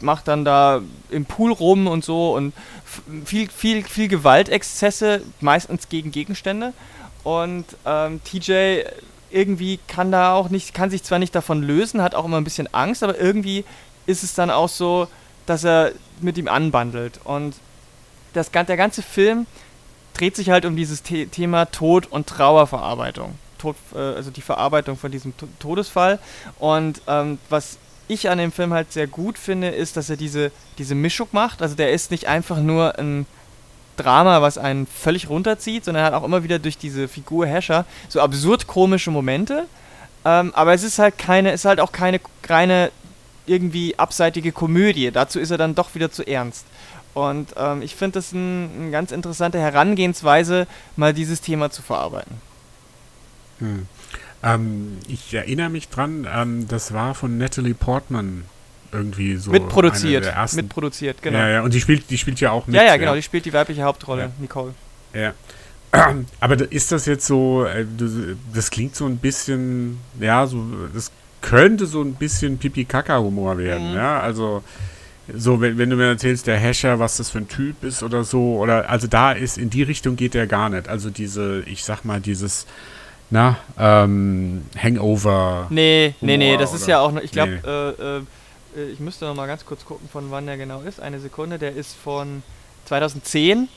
macht 0.00 0.28
dann 0.28 0.44
da 0.44 0.80
im 1.10 1.24
Pool 1.24 1.52
rum 1.52 1.86
und 1.86 2.04
so 2.04 2.34
und 2.34 2.52
viel, 3.24 3.48
viel, 3.48 3.82
viel 3.84 4.08
Gewaltexzesse, 4.08 5.22
meistens 5.40 5.88
gegen 5.88 6.12
Gegenstände. 6.12 6.72
Und 7.24 7.64
ähm, 7.84 8.20
TJ 8.22 8.84
irgendwie 9.36 9.78
kann 9.86 10.10
da 10.10 10.32
auch 10.32 10.48
nicht, 10.48 10.72
kann 10.72 10.90
sich 10.90 11.02
zwar 11.02 11.18
nicht 11.18 11.34
davon 11.34 11.62
lösen, 11.62 12.02
hat 12.02 12.14
auch 12.14 12.24
immer 12.24 12.38
ein 12.38 12.44
bisschen 12.44 12.72
Angst, 12.72 13.02
aber 13.02 13.18
irgendwie 13.18 13.64
ist 14.06 14.22
es 14.22 14.34
dann 14.34 14.50
auch 14.50 14.68
so, 14.68 15.08
dass 15.44 15.64
er 15.64 15.92
mit 16.20 16.38
ihm 16.38 16.48
anbandelt. 16.48 17.20
Und 17.24 17.54
das, 18.32 18.50
der 18.50 18.76
ganze 18.76 19.02
Film 19.02 19.46
dreht 20.14 20.36
sich 20.36 20.50
halt 20.50 20.64
um 20.64 20.76
dieses 20.76 21.02
The 21.06 21.26
Thema 21.26 21.66
Tod 21.66 22.06
und 22.06 22.26
Trauerverarbeitung. 22.26 23.34
Tod, 23.58 23.76
äh, 23.94 23.98
also 23.98 24.30
die 24.30 24.40
Verarbeitung 24.40 24.96
von 24.96 25.12
diesem 25.12 25.36
T 25.36 25.46
Todesfall. 25.58 26.18
Und 26.58 27.02
ähm, 27.06 27.38
was 27.50 27.78
ich 28.08 28.30
an 28.30 28.38
dem 28.38 28.52
Film 28.52 28.72
halt 28.72 28.92
sehr 28.92 29.06
gut 29.06 29.36
finde, 29.36 29.68
ist, 29.68 29.96
dass 29.96 30.08
er 30.08 30.16
diese, 30.16 30.50
diese 30.78 30.94
Mischung 30.94 31.28
macht. 31.32 31.60
Also 31.60 31.74
der 31.74 31.92
ist 31.92 32.10
nicht 32.10 32.26
einfach 32.26 32.58
nur 32.58 32.98
ein 32.98 33.26
Drama, 33.96 34.42
was 34.42 34.58
einen 34.58 34.86
völlig 34.86 35.28
runterzieht, 35.28 35.84
sondern 35.84 36.04
er 36.04 36.06
hat 36.06 36.14
auch 36.14 36.24
immer 36.24 36.42
wieder 36.42 36.58
durch 36.58 36.78
diese 36.78 37.08
Figur 37.08 37.46
Hescher 37.46 37.84
so 38.08 38.20
absurd 38.20 38.66
komische 38.66 39.10
Momente. 39.10 39.66
Ähm, 40.24 40.52
aber 40.54 40.74
es 40.74 40.82
ist 40.82 40.98
halt 40.98 41.18
keine, 41.18 41.52
ist 41.52 41.64
halt 41.64 41.80
auch 41.80 41.92
keine 41.92 42.20
reine 42.48 42.90
irgendwie 43.46 43.98
abseitige 43.98 44.52
Komödie. 44.52 45.10
Dazu 45.10 45.38
ist 45.38 45.50
er 45.50 45.58
dann 45.58 45.74
doch 45.74 45.94
wieder 45.94 46.10
zu 46.10 46.26
ernst. 46.26 46.66
Und 47.14 47.54
ähm, 47.56 47.80
ich 47.80 47.94
finde 47.94 48.18
das 48.18 48.34
eine 48.34 48.68
ein 48.78 48.92
ganz 48.92 49.10
interessante 49.10 49.58
Herangehensweise, 49.58 50.66
mal 50.96 51.14
dieses 51.14 51.40
Thema 51.40 51.70
zu 51.70 51.80
verarbeiten. 51.80 52.36
Hm. 53.60 53.86
Ähm, 54.42 54.98
ich 55.08 55.32
erinnere 55.32 55.70
mich 55.70 55.88
dran, 55.88 56.26
ähm, 56.30 56.68
das 56.68 56.92
war 56.92 57.14
von 57.14 57.38
Natalie 57.38 57.74
Portman 57.74 58.44
irgendwie 58.96 59.36
so. 59.36 59.50
Mitproduziert. 59.50 60.32
Mitproduziert, 60.54 61.22
genau. 61.22 61.38
Ja, 61.38 61.48
ja, 61.48 61.62
und 61.62 61.72
die 61.72 61.80
spielt, 61.80 62.10
die 62.10 62.18
spielt 62.18 62.40
ja 62.40 62.50
auch 62.50 62.66
mit. 62.66 62.76
Ja, 62.76 62.84
ja, 62.84 62.96
genau, 62.96 63.14
die 63.14 63.22
spielt 63.22 63.44
die 63.44 63.52
weibliche 63.52 63.82
Hauptrolle, 63.82 64.22
ja. 64.22 64.30
Nicole. 64.38 64.74
Ja. 65.14 65.34
Aber 66.40 66.72
ist 66.72 66.92
das 66.92 67.06
jetzt 67.06 67.26
so, 67.26 67.64
äh, 67.64 67.86
das 68.54 68.70
klingt 68.70 68.96
so 68.96 69.06
ein 69.06 69.18
bisschen, 69.18 69.98
ja, 70.20 70.46
so, 70.46 70.64
das 70.92 71.10
könnte 71.40 71.86
so 71.86 72.02
ein 72.02 72.14
bisschen 72.14 72.58
Pipi-Kaka-Humor 72.58 73.58
werden, 73.58 73.90
mhm. 73.90 73.96
ja, 73.96 74.20
also 74.20 74.62
so, 75.34 75.60
wenn, 75.60 75.76
wenn 75.78 75.90
du 75.90 75.96
mir 75.96 76.08
erzählst, 76.08 76.46
der 76.46 76.60
Hasher, 76.60 76.98
was 76.98 77.16
das 77.16 77.30
für 77.30 77.38
ein 77.38 77.48
Typ 77.48 77.82
ist 77.82 78.02
oder 78.02 78.24
so, 78.24 78.56
oder 78.58 78.88
also 78.88 79.06
da 79.06 79.32
ist, 79.32 79.58
in 79.58 79.70
die 79.70 79.82
Richtung 79.82 80.16
geht 80.16 80.34
der 80.34 80.46
gar 80.46 80.68
nicht. 80.68 80.88
Also 80.88 81.10
diese, 81.10 81.62
ich 81.66 81.84
sag 81.84 82.04
mal, 82.04 82.20
dieses, 82.20 82.66
na, 83.30 83.56
ähm, 83.78 84.62
Hangover. 84.80 85.66
Nee, 85.70 86.14
nee, 86.20 86.36
nee, 86.36 86.56
das 86.56 86.74
ist 86.74 86.86
ja 86.86 87.00
auch, 87.00 87.10
noch, 87.10 87.22
ich 87.22 87.32
glaube, 87.32 87.60
nee. 87.64 88.04
äh, 88.04 88.18
äh, 88.18 88.22
ich 88.76 89.00
müsste 89.00 89.24
noch 89.24 89.34
mal 89.34 89.46
ganz 89.46 89.64
kurz 89.64 89.84
gucken, 89.84 90.08
von 90.10 90.30
wann 90.30 90.46
der 90.46 90.56
genau 90.56 90.82
ist. 90.82 91.00
Eine 91.00 91.20
Sekunde, 91.20 91.58
der 91.58 91.74
ist 91.74 91.94
von 91.94 92.42
2010. 92.86 93.68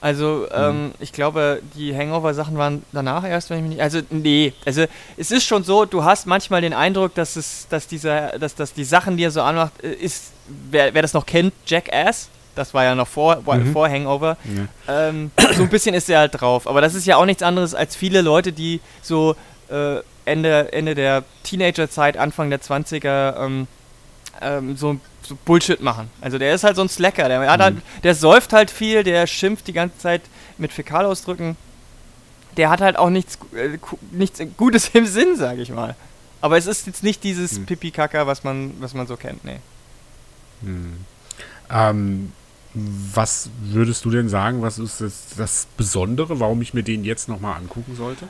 Also, 0.00 0.46
ähm, 0.52 0.84
mhm. 0.84 0.92
ich 1.00 1.12
glaube, 1.12 1.62
die 1.74 1.96
Hangover-Sachen 1.96 2.58
waren 2.58 2.82
danach 2.92 3.24
erst, 3.24 3.50
wenn 3.50 3.58
ich 3.58 3.62
mich 3.62 3.70
nicht. 3.72 3.82
Also, 3.82 4.00
nee. 4.10 4.52
Also, 4.64 4.84
es 5.16 5.30
ist 5.30 5.44
schon 5.44 5.64
so, 5.64 5.84
du 5.84 6.04
hast 6.04 6.26
manchmal 6.26 6.60
den 6.60 6.74
Eindruck, 6.74 7.14
dass 7.14 7.36
es, 7.36 7.66
dass 7.68 7.86
dieser, 7.86 8.38
dass, 8.38 8.54
dass 8.54 8.74
die 8.74 8.84
Sachen, 8.84 9.16
die 9.16 9.24
er 9.24 9.30
so 9.30 9.42
anmacht, 9.42 9.72
äh, 9.82 9.92
ist, 9.92 10.32
wer, 10.70 10.92
wer 10.92 11.02
das 11.02 11.14
noch 11.14 11.24
kennt, 11.24 11.54
Jackass. 11.66 12.28
Das 12.54 12.72
war 12.72 12.84
ja 12.84 12.94
noch 12.94 13.08
vor, 13.08 13.42
mhm. 13.46 13.72
vor 13.72 13.88
Hangover. 13.88 14.36
Ja. 14.86 15.08
Ähm, 15.08 15.30
so 15.56 15.62
ein 15.62 15.68
bisschen 15.68 15.94
ist 15.94 16.08
er 16.08 16.20
halt 16.20 16.40
drauf. 16.40 16.66
Aber 16.66 16.80
das 16.80 16.94
ist 16.94 17.06
ja 17.06 17.16
auch 17.16 17.26
nichts 17.26 17.42
anderes 17.42 17.74
als 17.74 17.96
viele 17.96 18.22
Leute, 18.22 18.52
die 18.52 18.80
so 19.02 19.34
äh, 19.68 19.96
Ende, 20.24 20.72
Ende 20.72 20.94
der 20.94 21.24
Teenagerzeit, 21.42 22.16
Anfang 22.16 22.50
der 22.50 22.60
20er 22.60 23.44
ähm, 23.44 23.66
ähm, 24.40 24.76
so 24.76 24.98
so 25.26 25.36
Bullshit 25.44 25.80
machen. 25.80 26.10
Also 26.20 26.38
der 26.38 26.54
ist 26.54 26.64
halt 26.64 26.76
so 26.76 26.82
ein 26.82 26.88
Slacker. 26.88 27.28
Der, 27.28 27.40
mhm. 27.40 27.62
halt, 27.62 27.76
der 28.02 28.14
säuft 28.14 28.52
halt 28.52 28.70
viel, 28.70 29.02
der 29.02 29.26
schimpft 29.26 29.66
die 29.66 29.72
ganze 29.72 29.98
Zeit 29.98 30.22
mit 30.58 30.72
Fäkalausdrücken. 30.72 31.56
Der 32.56 32.70
hat 32.70 32.80
halt 32.80 32.96
auch 32.96 33.10
nichts, 33.10 33.38
äh, 33.54 33.78
nichts 34.12 34.40
Gutes 34.56 34.90
im 34.94 35.06
Sinn, 35.06 35.36
sage 35.36 35.62
ich 35.62 35.70
mal. 35.70 35.94
Aber 36.40 36.56
es 36.56 36.66
ist 36.66 36.86
jetzt 36.86 37.02
nicht 37.02 37.24
dieses 37.24 37.58
mhm. 37.58 37.66
Pipi-Kaka, 37.66 38.26
was 38.26 38.44
man, 38.44 38.74
was 38.80 38.94
man 38.94 39.06
so 39.06 39.16
kennt, 39.16 39.44
nee. 39.44 39.58
Mhm. 40.62 41.04
Ähm, 41.70 42.32
was 42.74 43.48
würdest 43.62 44.04
du 44.04 44.10
denn 44.10 44.28
sagen, 44.28 44.60
was 44.60 44.78
ist 44.78 45.00
das, 45.00 45.28
das 45.36 45.66
Besondere, 45.76 46.40
warum 46.40 46.60
ich 46.60 46.74
mir 46.74 46.82
den 46.82 47.04
jetzt 47.04 47.28
nochmal 47.28 47.56
angucken 47.56 47.96
sollte? 47.96 48.28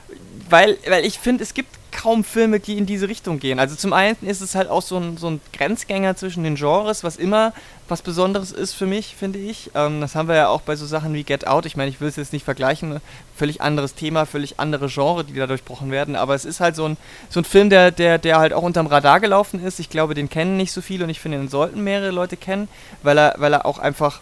Weil, 0.49 0.79
weil 0.89 1.05
ich 1.05 1.19
finde, 1.19 1.43
es 1.43 1.53
gibt 1.53 1.77
kaum 1.97 2.25
Filme, 2.25 2.61
die 2.61 2.77
in 2.77 2.87
diese 2.87 3.09
Richtung 3.09 3.39
gehen. 3.39 3.59
Also 3.59 3.75
zum 3.75 3.93
einen 3.93 4.17
ist 4.21 4.43
es 4.43 4.55
halt 4.55 4.69
auch 4.69 4.83
so 4.83 4.99
ein, 4.99 5.17
so 5.17 5.29
ein 5.29 5.41
Grenzgänger 5.53 6.15
zwischen 6.15 6.45
den 6.45 6.55
Genres, 6.55 7.03
was 7.03 7.17
immer 7.17 7.53
was 7.89 8.03
Besonderes 8.03 8.53
ist 8.53 8.75
für 8.75 8.87
mich, 8.87 9.15
finde 9.17 9.39
ich. 9.39 9.71
Ähm, 9.75 10.01
das 10.01 10.15
haben 10.15 10.29
wir 10.29 10.35
ja 10.35 10.49
auch 10.49 10.61
bei 10.61 10.77
so 10.77 10.87
Sachen 10.87 11.15
wie 11.15 11.23
Get 11.23 11.47
Out. 11.47 11.67
Ich 11.67 11.77
meine, 11.77 11.89
ich 11.89 12.01
will 12.01 12.09
es 12.09 12.17
jetzt 12.17 12.33
nicht 12.33 12.45
vergleichen. 12.45 13.01
Völlig 13.37 13.61
anderes 13.63 13.95
Thema, 13.95 14.27
völlig 14.27 14.59
andere 14.59 14.89
Genre, 14.89 15.25
die 15.25 15.35
da 15.35 15.47
durchbrochen 15.47 15.91
werden. 15.91 16.17
Aber 16.17 16.35
es 16.35 16.45
ist 16.45 16.61
halt 16.61 16.77
so 16.77 16.85
ein, 16.87 16.97
so 17.29 17.41
ein 17.41 17.45
Film, 17.45 17.71
der, 17.71 17.91
der, 17.91 18.19
der 18.19 18.39
halt 18.39 18.53
auch 18.53 18.63
unterm 18.63 18.89
Radar 18.89 19.21
gelaufen 19.21 19.65
ist. 19.65 19.79
Ich 19.79 19.89
glaube, 19.89 20.15
den 20.15 20.29
kennen 20.29 20.57
nicht 20.57 20.73
so 20.73 20.81
viele 20.81 21.05
und 21.05 21.11
ich 21.11 21.21
finde, 21.21 21.39
den 21.39 21.49
sollten 21.49 21.83
mehrere 21.83 22.11
Leute 22.11 22.37
kennen, 22.37 22.69
weil 23.03 23.19
er, 23.19 23.35
weil 23.39 23.53
er 23.53 23.65
auch 23.65 23.79
einfach 23.79 24.21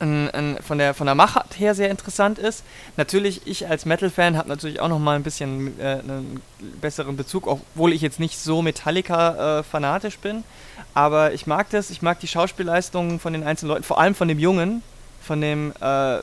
ein, 0.00 0.30
ein, 0.30 0.58
von, 0.62 0.78
der, 0.78 0.94
von 0.94 1.06
der 1.06 1.14
Machart 1.14 1.58
her 1.58 1.74
sehr 1.74 1.90
interessant 1.90 2.38
ist. 2.38 2.64
Natürlich, 2.96 3.46
ich 3.46 3.68
als 3.68 3.84
Metal-Fan 3.84 4.36
habe 4.36 4.48
natürlich 4.48 4.80
auch 4.80 4.88
noch 4.88 4.98
mal 4.98 5.16
ein 5.16 5.22
bisschen 5.22 5.78
äh, 5.78 6.00
einen 6.02 6.40
besseren 6.80 7.16
Bezug, 7.16 7.46
obwohl 7.46 7.92
ich 7.92 8.00
jetzt 8.00 8.20
nicht 8.20 8.38
so 8.38 8.62
Metallica-fanatisch 8.62 10.16
äh, 10.16 10.22
bin. 10.22 10.44
Aber 10.94 11.32
ich 11.32 11.46
mag 11.46 11.70
das, 11.70 11.90
ich 11.90 12.02
mag 12.02 12.20
die 12.20 12.28
Schauspielleistungen 12.28 13.20
von 13.20 13.32
den 13.32 13.44
einzelnen 13.44 13.70
Leuten, 13.72 13.84
vor 13.84 14.00
allem 14.00 14.14
von 14.14 14.28
dem 14.28 14.38
Jungen, 14.38 14.82
von 15.22 15.40
dem, 15.40 15.72
äh, 15.80 16.16
äh 16.16 16.22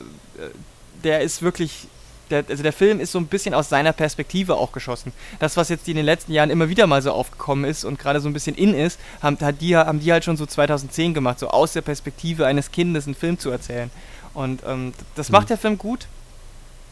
der 1.04 1.20
ist 1.20 1.42
wirklich 1.42 1.86
der, 2.30 2.44
also 2.48 2.62
der 2.62 2.72
Film 2.72 3.00
ist 3.00 3.12
so 3.12 3.18
ein 3.18 3.26
bisschen 3.26 3.54
aus 3.54 3.68
seiner 3.68 3.92
Perspektive 3.92 4.56
auch 4.56 4.72
geschossen. 4.72 5.12
Das, 5.38 5.56
was 5.56 5.68
jetzt 5.68 5.88
in 5.88 5.96
den 5.96 6.04
letzten 6.04 6.32
Jahren 6.32 6.50
immer 6.50 6.68
wieder 6.68 6.86
mal 6.86 7.02
so 7.02 7.12
aufgekommen 7.12 7.64
ist 7.64 7.84
und 7.84 7.98
gerade 7.98 8.20
so 8.20 8.28
ein 8.28 8.32
bisschen 8.32 8.54
in 8.54 8.74
ist, 8.74 8.98
haben, 9.22 9.38
hat 9.40 9.60
die, 9.60 9.76
haben 9.76 10.00
die 10.00 10.12
halt 10.12 10.24
schon 10.24 10.36
so 10.36 10.46
2010 10.46 11.14
gemacht, 11.14 11.38
so 11.38 11.48
aus 11.48 11.72
der 11.72 11.82
Perspektive 11.82 12.46
eines 12.46 12.70
Kindes 12.70 13.06
einen 13.06 13.14
Film 13.14 13.38
zu 13.38 13.50
erzählen. 13.50 13.90
Und 14.34 14.62
ähm, 14.66 14.92
das 15.14 15.30
macht 15.30 15.44
mhm. 15.44 15.48
der 15.48 15.58
Film 15.58 15.78
gut. 15.78 16.06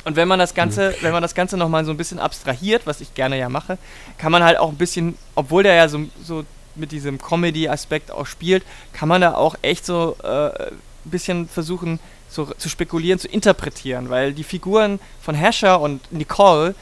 Und 0.04 0.14
wenn 0.16 0.28
man 0.28 0.38
das 0.38 0.54
Ganze, 0.54 0.90
mhm. 0.90 0.94
wenn 1.02 1.12
man 1.12 1.22
das 1.22 1.34
Ganze 1.34 1.56
nochmal 1.56 1.84
so 1.84 1.90
ein 1.90 1.96
bisschen 1.96 2.18
abstrahiert, 2.18 2.86
was 2.86 3.00
ich 3.00 3.14
gerne 3.14 3.38
ja 3.38 3.48
mache, 3.48 3.78
kann 4.18 4.32
man 4.32 4.44
halt 4.44 4.58
auch 4.58 4.70
ein 4.70 4.76
bisschen, 4.76 5.16
obwohl 5.34 5.64
der 5.64 5.74
ja 5.74 5.88
so, 5.88 6.00
so 6.22 6.44
mit 6.76 6.92
diesem 6.92 7.18
Comedy-Aspekt 7.18 8.10
auch 8.10 8.26
spielt, 8.26 8.64
kann 8.92 9.08
man 9.08 9.20
da 9.20 9.34
auch 9.34 9.56
echt 9.62 9.84
so 9.84 10.16
äh, 10.22 10.26
ein 10.26 10.80
bisschen 11.04 11.48
versuchen, 11.48 11.98
so 12.36 12.46
zu 12.56 12.68
spekulieren, 12.68 13.18
zu 13.18 13.26
interpretieren, 13.26 14.10
weil 14.10 14.32
die 14.32 14.44
Figuren 14.44 15.00
von 15.20 15.36
Hasher 15.36 15.80
und 15.80 16.12
Nicole, 16.12 16.74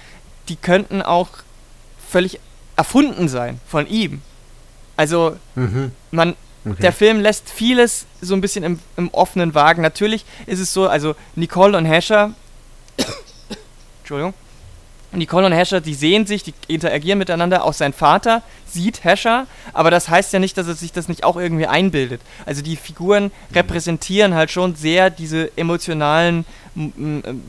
die 0.48 0.56
könnten 0.56 1.00
auch 1.00 1.28
völlig 2.10 2.40
erfunden 2.76 3.28
sein 3.28 3.60
von 3.66 3.86
ihm. 3.86 4.20
Also 4.96 5.36
mhm. 5.54 5.92
man, 6.10 6.34
okay. 6.64 6.82
der 6.82 6.92
Film 6.92 7.20
lässt 7.20 7.48
vieles 7.48 8.06
so 8.20 8.34
ein 8.34 8.40
bisschen 8.40 8.64
im, 8.64 8.80
im 8.96 9.08
offenen 9.10 9.54
Wagen. 9.54 9.80
Natürlich 9.80 10.24
ist 10.46 10.60
es 10.60 10.72
so, 10.72 10.88
also 10.88 11.14
Nicole 11.36 11.78
und 11.78 11.86
Hasher, 11.86 12.32
Entschuldigung, 14.00 14.34
Nicole 15.16 15.46
und 15.46 15.52
Hescher, 15.52 15.80
die 15.80 15.94
sehen 15.94 16.26
sich, 16.26 16.42
die 16.42 16.54
interagieren 16.68 17.18
miteinander. 17.18 17.64
Auch 17.64 17.72
sein 17.72 17.92
Vater 17.92 18.42
sieht 18.66 19.04
Hescher, 19.04 19.46
aber 19.72 19.90
das 19.90 20.08
heißt 20.08 20.32
ja 20.32 20.38
nicht, 20.38 20.56
dass 20.58 20.66
er 20.66 20.74
sich 20.74 20.92
das 20.92 21.08
nicht 21.08 21.24
auch 21.24 21.36
irgendwie 21.36 21.66
einbildet. 21.66 22.20
Also 22.46 22.62
die 22.62 22.76
Figuren 22.76 23.30
repräsentieren 23.54 24.34
halt 24.34 24.50
schon 24.50 24.74
sehr 24.74 25.10
diese 25.10 25.50
emotionalen 25.56 26.44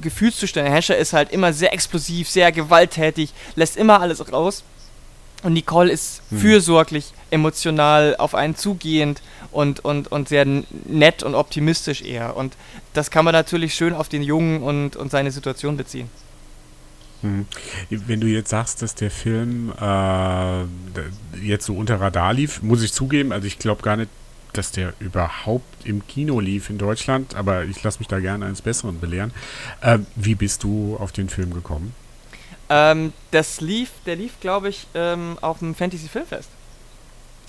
Gefühlszustände. 0.01 0.71
Hescher 0.71 0.97
ist 0.97 1.13
halt 1.13 1.31
immer 1.31 1.53
sehr 1.53 1.73
explosiv, 1.73 2.29
sehr 2.29 2.51
gewalttätig, 2.51 3.33
lässt 3.55 3.77
immer 3.77 4.01
alles 4.01 4.31
raus. 4.31 4.63
Und 5.43 5.53
Nicole 5.53 5.91
ist 5.91 6.21
hm. 6.29 6.39
fürsorglich, 6.39 7.13
emotional, 7.29 8.15
auf 8.17 8.33
einen 8.33 8.55
zugehend 8.55 9.21
und, 9.51 9.83
und, 9.83 10.11
und 10.11 10.27
sehr 10.27 10.45
nett 10.45 11.23
und 11.23 11.35
optimistisch 11.35 12.01
eher. 12.01 12.35
Und 12.35 12.55
das 12.93 13.11
kann 13.11 13.25
man 13.25 13.33
natürlich 13.33 13.75
schön 13.75 13.93
auf 13.93 14.09
den 14.09 14.23
Jungen 14.23 14.63
und, 14.63 14.95
und 14.95 15.11
seine 15.11 15.31
Situation 15.31 15.77
beziehen. 15.77 16.09
Hm. 17.21 17.45
Wenn 17.89 18.19
du 18.19 18.27
jetzt 18.27 18.49
sagst, 18.49 18.81
dass 18.81 18.95
der 18.95 19.11
Film 19.11 19.73
äh, 19.79 20.63
jetzt 21.41 21.65
so 21.65 21.75
unter 21.75 21.99
Radar 21.99 22.33
lief, 22.33 22.61
muss 22.61 22.83
ich 22.83 22.93
zugeben, 22.93 23.31
also 23.31 23.47
ich 23.47 23.59
glaube 23.59 23.81
gar 23.81 23.97
nicht, 23.97 24.09
dass 24.53 24.71
der 24.71 24.93
überhaupt 24.99 25.85
im 25.85 26.07
Kino 26.07 26.39
lief 26.39 26.69
in 26.69 26.77
Deutschland, 26.77 27.35
aber 27.35 27.65
ich 27.65 27.81
lasse 27.83 27.99
mich 27.99 28.07
da 28.07 28.19
gerne 28.19 28.45
eines 28.45 28.61
Besseren 28.61 28.99
belehren. 28.99 29.33
Äh, 29.81 29.99
wie 30.15 30.35
bist 30.35 30.63
du 30.63 30.97
auf 30.97 31.11
den 31.11 31.29
Film 31.29 31.53
gekommen? 31.53 31.93
Ähm, 32.69 33.13
das 33.31 33.61
lief, 33.61 33.91
der 34.05 34.15
lief, 34.15 34.39
glaube 34.39 34.69
ich, 34.69 34.87
ähm, 34.95 35.37
auf 35.41 35.59
dem 35.59 35.75
Fantasy 35.75 36.07
Filmfest. 36.07 36.49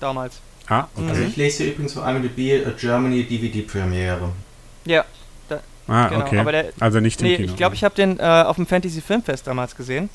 Damals. 0.01 0.41
Ah, 0.69 0.89
okay. 0.95 1.09
Also 1.09 1.23
ich 1.23 1.37
lese 1.37 1.63
hier 1.63 1.73
übrigens 1.73 1.95
von 1.95 2.07
IMDb 2.07 2.67
a 2.67 2.71
Germany 2.71 3.25
DVD 3.25 3.63
Premiere. 3.63 4.33
Ja. 4.85 5.05
Ah, 5.89 6.09
genau. 6.09 6.25
okay. 6.25 6.45
Der, 6.45 6.73
also 6.81 7.01
nicht 7.01 7.21
im 7.21 7.29
nee, 7.29 7.37
Kino. 7.37 7.49
Ich 7.51 7.57
glaube, 7.57 7.75
ich 7.75 7.85
habe 7.85 7.95
den 7.95 8.19
äh, 8.19 8.23
auf 8.23 8.57
dem 8.57 8.67
Fantasy 8.67 9.01
Filmfest 9.01 9.47
damals 9.47 9.77
gesehen 9.77 10.09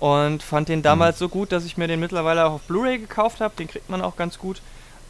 und 0.00 0.42
fand 0.42 0.68
den 0.68 0.82
damals 0.82 1.16
mhm. 1.16 1.18
so 1.20 1.28
gut, 1.28 1.52
dass 1.52 1.64
ich 1.64 1.76
mir 1.76 1.86
den 1.86 2.00
mittlerweile 2.00 2.44
auch 2.44 2.54
auf 2.54 2.62
Blu-ray 2.62 2.98
gekauft 2.98 3.40
habe. 3.40 3.54
Den 3.56 3.68
kriegt 3.68 3.88
man 3.88 4.02
auch 4.02 4.16
ganz 4.16 4.38
gut. 4.38 4.60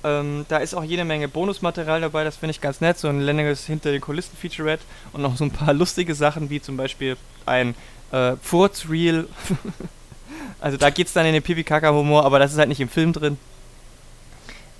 Ähm, 0.04 0.44
da 0.48 0.58
ist 0.58 0.74
auch 0.74 0.84
jede 0.84 1.04
Menge 1.04 1.28
Bonusmaterial 1.28 2.00
dabei, 2.00 2.24
das 2.24 2.36
finde 2.36 2.50
ich 2.50 2.60
ganz 2.60 2.80
nett. 2.80 2.98
So 2.98 3.08
ein 3.08 3.20
längeres 3.20 3.66
hinter 3.66 3.92
den 3.92 4.00
Kulissen 4.00 4.36
Featurette 4.36 4.84
und 5.12 5.22
noch 5.22 5.36
so 5.36 5.44
ein 5.44 5.50
paar 5.50 5.72
lustige 5.74 6.14
Sachen, 6.14 6.50
wie 6.50 6.60
zum 6.60 6.76
Beispiel 6.76 7.16
ein 7.46 7.74
äh, 8.10 8.32
Furzreel. 8.42 9.28
also 10.60 10.76
da 10.76 10.90
geht 10.90 11.06
es 11.06 11.12
dann 11.12 11.24
in 11.24 11.32
den 11.32 11.42
Pipi-Kaka-Humor, 11.42 12.24
aber 12.24 12.38
das 12.38 12.52
ist 12.52 12.58
halt 12.58 12.68
nicht 12.68 12.80
im 12.80 12.88
Film 12.88 13.12
drin. 13.12 13.38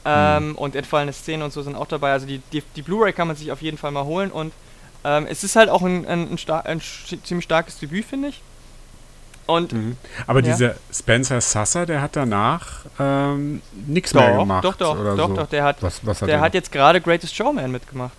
Ähm, 0.04 0.48
mhm. 0.48 0.54
Und 0.56 0.74
entfallene 0.74 1.12
Szenen 1.12 1.42
und 1.42 1.52
so 1.52 1.62
sind 1.62 1.76
auch 1.76 1.86
dabei. 1.86 2.12
Also 2.12 2.26
die, 2.26 2.42
die, 2.52 2.62
die 2.74 2.82
Blu-ray 2.82 3.12
kann 3.12 3.28
man 3.28 3.36
sich 3.36 3.52
auf 3.52 3.62
jeden 3.62 3.78
Fall 3.78 3.92
mal 3.92 4.04
holen. 4.04 4.32
Und 4.32 4.52
ähm, 5.04 5.26
es 5.28 5.44
ist 5.44 5.56
halt 5.56 5.68
auch 5.68 5.82
ein, 5.82 6.06
ein, 6.06 6.32
ein, 6.32 6.38
star 6.38 6.64
ein 6.66 6.80
ziemlich 6.80 7.44
starkes 7.44 7.78
Debüt, 7.78 8.04
finde 8.04 8.28
ich. 8.28 8.42
Und, 9.46 9.72
mhm. 9.72 9.96
Aber 10.26 10.40
ja. 10.40 10.52
dieser 10.52 10.74
Spencer 10.92 11.40
Sasser, 11.40 11.84
der 11.84 12.00
hat 12.00 12.14
danach 12.14 12.84
ähm, 12.98 13.60
nichts 13.86 14.14
mehr 14.14 14.36
gemacht. 14.36 14.64
Doch, 14.64 14.76
doch, 14.76 14.96
doch, 14.96 15.16
so. 15.16 15.34
doch. 15.34 15.46
Der 15.48 15.64
hat, 15.64 15.82
was, 15.82 16.04
was 16.06 16.22
hat, 16.22 16.28
der 16.28 16.40
hat 16.40 16.54
jetzt 16.54 16.70
gerade 16.70 17.00
Greatest 17.00 17.34
Showman 17.34 17.70
mitgemacht. 17.70 18.12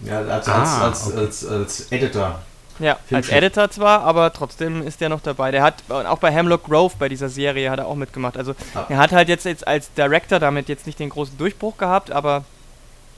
Ja, 0.00 0.20
also 0.20 0.52
ah, 0.52 0.84
als, 0.86 1.08
okay. 1.08 1.18
als, 1.18 1.46
als, 1.46 1.92
Editor. 1.92 2.40
Ja, 2.78 2.96
als 3.10 3.28
Editor 3.30 3.68
zwar, 3.70 4.02
aber 4.02 4.32
trotzdem 4.32 4.86
ist 4.86 5.00
der 5.00 5.08
noch 5.08 5.20
dabei. 5.20 5.50
Der 5.50 5.62
hat 5.62 5.82
auch 5.90 6.18
bei 6.18 6.30
Hemlock 6.30 6.64
Grove 6.64 6.94
bei 6.96 7.08
dieser 7.08 7.28
Serie 7.28 7.68
hat 7.70 7.80
er 7.80 7.88
auch 7.88 7.96
mitgemacht. 7.96 8.36
Also 8.36 8.54
ah. 8.74 8.86
er 8.88 8.98
hat 8.98 9.10
halt 9.10 9.28
jetzt, 9.28 9.44
jetzt 9.44 9.66
als 9.66 9.92
Director 9.94 10.38
damit 10.38 10.68
jetzt 10.68 10.86
nicht 10.86 11.00
den 11.00 11.08
großen 11.08 11.36
Durchbruch 11.36 11.76
gehabt, 11.76 12.12
aber 12.12 12.44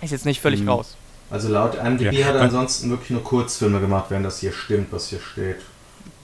ist 0.01 0.13
jetzt 0.13 0.25
nicht 0.25 0.41
völlig 0.41 0.63
mhm. 0.63 0.71
raus. 0.71 0.97
Also 1.31 1.49
laut 1.49 1.77
IMDb 1.77 2.13
ja. 2.13 2.27
hat 2.27 2.35
er 2.35 2.43
ansonsten 2.43 2.91
wirklich 2.91 3.11
nur 3.11 3.23
Kurzfilme 3.23 3.81
gemacht, 3.81 4.07
wenn 4.09 4.23
das 4.23 4.41
hier 4.41 4.53
stimmt, 4.53 4.93
was 4.93 5.09
hier 5.09 5.21
steht. 5.21 5.57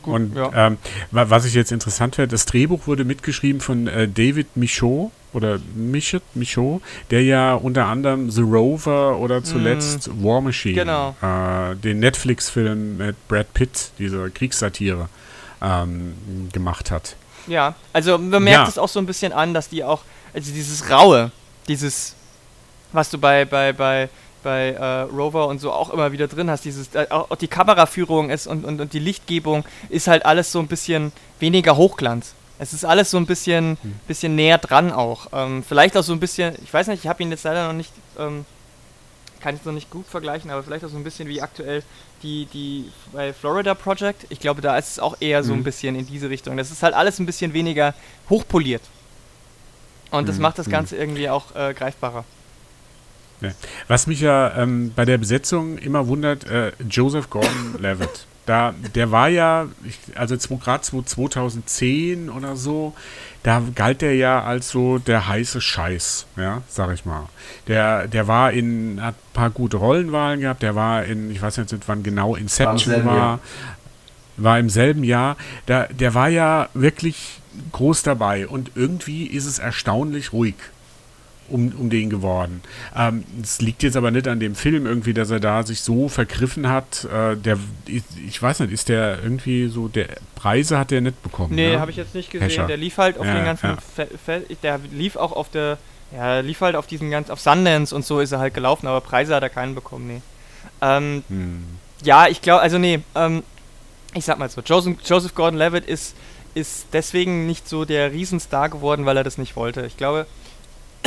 Gut, 0.02 0.14
und 0.14 0.36
ja. 0.36 0.50
ähm, 0.54 0.78
was 1.10 1.44
ich 1.44 1.54
jetzt 1.54 1.72
interessant 1.72 2.16
finde, 2.16 2.28
das 2.28 2.46
Drehbuch 2.46 2.86
wurde 2.86 3.04
mitgeschrieben 3.04 3.60
von 3.60 3.86
äh, 3.86 4.08
David 4.08 4.56
Michaud 4.56 5.10
oder 5.32 5.58
Michaud, 5.74 6.22
Michaud, 6.34 6.80
der 7.10 7.22
ja 7.22 7.54
unter 7.54 7.86
anderem 7.86 8.30
The 8.30 8.40
Rover 8.40 9.18
oder 9.18 9.44
zuletzt 9.44 10.08
mm, 10.08 10.24
War 10.24 10.40
Machine, 10.40 10.74
genau. 10.74 11.16
äh, 11.20 11.76
den 11.76 12.00
Netflix-Film 12.00 12.96
mit 12.98 13.28
Brad 13.28 13.52
Pitt, 13.52 13.90
diese 13.98 14.30
Kriegssatire, 14.30 15.08
ähm, 15.60 16.14
gemacht 16.52 16.90
hat. 16.90 17.16
Ja, 17.46 17.74
also 17.92 18.18
man 18.18 18.42
merkt 18.42 18.68
es 18.68 18.76
ja. 18.76 18.82
auch 18.82 18.88
so 18.88 18.98
ein 18.98 19.06
bisschen 19.06 19.32
an, 19.32 19.54
dass 19.54 19.68
die 19.68 19.84
auch, 19.84 20.02
also 20.34 20.52
dieses 20.52 20.90
Raue, 20.90 21.30
dieses, 21.68 22.14
was 22.92 23.10
du 23.10 23.18
bei, 23.18 23.44
bei, 23.44 23.72
bei 23.72 24.08
bei 24.46 24.74
äh, 24.74 25.00
Rover 25.12 25.48
und 25.48 25.61
so 25.61 25.72
auch 25.72 25.90
immer 25.90 26.12
wieder 26.12 26.28
drin 26.28 26.48
hast. 26.48 26.64
Dieses, 26.64 26.94
äh, 26.94 27.09
auch 27.11 27.35
die 27.35 27.48
Kameraführung 27.48 28.30
ist 28.30 28.46
und, 28.46 28.64
und, 28.64 28.80
und 28.80 28.92
die 28.92 29.00
Lichtgebung 29.00 29.64
ist 29.88 30.06
halt 30.06 30.24
alles 30.24 30.52
so 30.52 30.61
ein 30.61 30.68
bisschen 30.68 31.11
weniger 31.40 31.76
Hochglanz. 31.76 32.35
Es 32.61 32.72
ist 32.72 32.85
alles 32.85 33.11
so 33.11 33.16
ein 33.16 33.26
bisschen, 33.26 33.76
hm. 33.82 33.94
bisschen 34.06 34.37
näher 34.37 34.59
dran 34.59 34.92
auch. 34.92 35.26
Ähm, 35.32 35.64
vielleicht 35.66 35.96
auch 35.96 36.04
so 36.04 36.12
ein 36.12 36.20
bisschen, 36.20 36.54
ich 36.62 36.72
weiß 36.72 36.87
nicht, 36.87 37.02
ich 37.02 37.09
habe 37.09 37.24
ihn 37.24 37.30
jetzt 37.32 37.42
leider 37.42 37.66
noch 37.66 37.72
nicht, 37.72 37.90
ähm, 38.20 38.44
kann 39.40 39.56
ich 39.56 39.64
noch 39.64 39.72
nicht 39.72 39.90
gut 39.90 40.06
vergleichen, 40.06 40.48
aber 40.52 40.62
vielleicht 40.62 40.85
auch 40.85 40.90
so 40.90 40.96
ein 40.96 41.02
bisschen 41.02 41.26
wie 41.26 41.42
aktuell 41.42 41.82
die, 42.22 42.46
die 42.46 42.92
bei 43.12 43.32
Florida 43.32 43.74
Project. 43.74 44.26
Ich 44.28 44.38
glaube, 44.38 44.61
da 44.61 44.78
ist 44.78 44.92
es 44.92 44.98
auch 45.00 45.16
eher 45.18 45.42
so 45.42 45.54
ein 45.54 45.59
hm. 45.59 45.64
bisschen 45.64 45.96
in 45.96 46.06
diese 46.06 46.30
Richtung. 46.30 46.56
Das 46.56 46.70
ist 46.70 46.85
halt 46.85 46.94
alles 46.94 47.18
ein 47.18 47.26
bisschen 47.26 47.52
weniger 47.52 47.94
hochpoliert. 48.30 48.82
Und 50.12 50.28
das 50.28 50.37
hm. 50.37 50.42
macht 50.42 50.61
das 50.61 50.70
Ganze 50.70 50.96
irgendwie 50.96 51.28
auch 51.28 51.52
äh, 51.56 51.74
greifbarer. 51.74 52.24
Ja. 53.40 53.51
Was 53.88 54.07
mich 54.07 54.20
ja 54.20 54.57
ähm, 54.57 54.92
bei 54.94 55.05
der 55.05 55.18
Besetzung 55.18 55.79
immer 55.79 56.07
wundert, 56.09 56.44
äh, 56.44 56.72
Joseph 56.88 57.31
Gordon-Levitt. 57.31 58.27
Da, 58.46 58.75
der 58.94 59.11
war 59.11 59.29
ja, 59.29 59.66
ich, 59.85 59.99
also 60.16 60.37
gerade 60.59 60.83
2010 60.83 62.31
oder 62.31 62.55
so, 62.55 62.94
da 63.42 63.61
galt 63.75 64.03
der 64.03 64.14
ja 64.14 64.44
als 64.44 64.68
so 64.68 64.99
der 64.99 65.27
heiße 65.27 65.61
Scheiß, 65.61 66.27
ja, 66.37 66.62
sag 66.68 66.94
ich 66.94 67.05
mal. 67.05 67.29
Der, 67.66 68.07
der 68.07 68.29
war 68.29 68.53
in, 68.53 69.03
hat 69.03 69.16
ein 69.16 69.33
paar 69.33 69.51
gute 69.51 69.79
Rollenwahlen 69.79 70.40
gehabt, 70.40 70.62
der 70.62 70.77
war 70.77 71.05
in, 71.05 71.31
ich 71.33 71.42
weiß 71.42 71.57
jetzt 71.57 71.72
nicht 71.72 71.88
wann 71.88 72.05
genau, 72.05 72.37
Inception 72.37 73.05
war, 73.05 73.16
war, 73.16 73.40
war 74.37 74.59
im 74.61 74.70
selben 74.70 75.03
Jahr. 75.03 75.37
Da, 75.66 75.88
der 75.88 76.14
war 76.14 76.29
ja 76.29 76.68
wirklich 76.72 77.40
groß 77.72 78.05
dabei 78.05 78.46
und 78.46 78.72
irgendwie 78.77 79.27
ist 79.27 79.46
es 79.46 79.59
erstaunlich 79.59 80.33
ruhig 80.33 80.55
um, 81.48 81.72
um 81.78 81.90
den 81.90 82.11
geworden. 82.11 82.62
Ähm, 82.96 83.24
es 83.42 83.61
liegt 83.61 83.82
jetzt 83.82 83.96
aber 83.96 84.11
nicht 84.11 84.28
an 84.28 84.40
dem 84.40 84.54
Film 84.54 84.87
irgendwie, 84.87 85.14
dass 85.14 85.30
er 85.30 85.40
da 85.40 85.62
sich 85.62 85.80
so 85.80 86.09
vergriffen 86.09 86.68
hat. 86.68 87.04
Äh, 87.04 87.37
der, 87.37 87.59
ich, 87.87 88.02
ich, 88.26 88.40
weiß 88.40 88.61
nicht, 88.61 88.72
ist 88.72 88.88
der 88.88 89.22
irgendwie 89.22 89.68
so, 89.68 89.88
der 89.88 90.09
Preise 90.35 90.78
hat 90.78 90.90
der 90.90 91.00
nicht 91.00 91.22
bekommen. 91.22 91.54
Nee, 91.54 91.72
ne? 91.72 91.80
habe 91.80 91.90
ich 91.90 91.96
jetzt 91.96 92.14
nicht 92.14 92.30
gesehen. 92.30 92.48
Pescher. 92.48 92.66
Der 92.66 92.76
lief 92.76 92.98
halt 92.98 93.18
auf 93.18 93.26
ja, 93.26 93.35
den 93.35 93.44
ganzen, 93.44 93.66
ja. 93.66 93.76
Fe 93.76 94.09
Fe 94.24 94.42
der 94.62 94.80
lief 94.92 95.16
auch 95.16 95.32
auf 95.32 95.50
der, 95.50 95.78
ja, 96.14 96.40
lief 96.40 96.61
halt 96.61 96.76
auf 96.76 96.87
diesen 96.87 97.11
ganz, 97.11 97.30
auf 97.30 97.40
Sundance 97.40 97.94
und 97.94 98.04
so 98.04 98.20
ist 98.20 98.32
er 98.32 98.38
halt 98.38 98.54
gelaufen, 98.54 98.87
aber 98.87 99.00
Preise 99.00 99.35
hat 99.35 99.42
er 99.42 99.50
keinen 99.50 99.74
bekommen, 99.74 100.06
nee. 100.06 100.20
Ähm, 100.82 101.22
hm. 101.28 101.64
Ja, 102.02 102.26
ich 102.28 102.42
glaube, 102.42 102.61
also 102.61 102.78
nee, 102.78 103.00
ähm, 103.14 103.42
ich 104.14 104.24
sag 104.24 104.38
mal 104.38 104.48
so, 104.48 104.61
Joseph, 104.61 104.96
Joseph 105.04 105.35
Gordon-Levitt 105.35 105.87
ist, 105.87 106.14
ist 106.54 106.87
deswegen 106.92 107.46
nicht 107.46 107.68
so 107.68 107.85
der 107.85 108.12
Riesenstar 108.12 108.68
geworden, 108.68 109.04
weil 109.04 109.16
er 109.16 109.24
das 109.24 109.38
nicht 109.38 109.56
wollte. 109.56 109.85
Ich 109.87 109.96
glaube, 109.96 110.26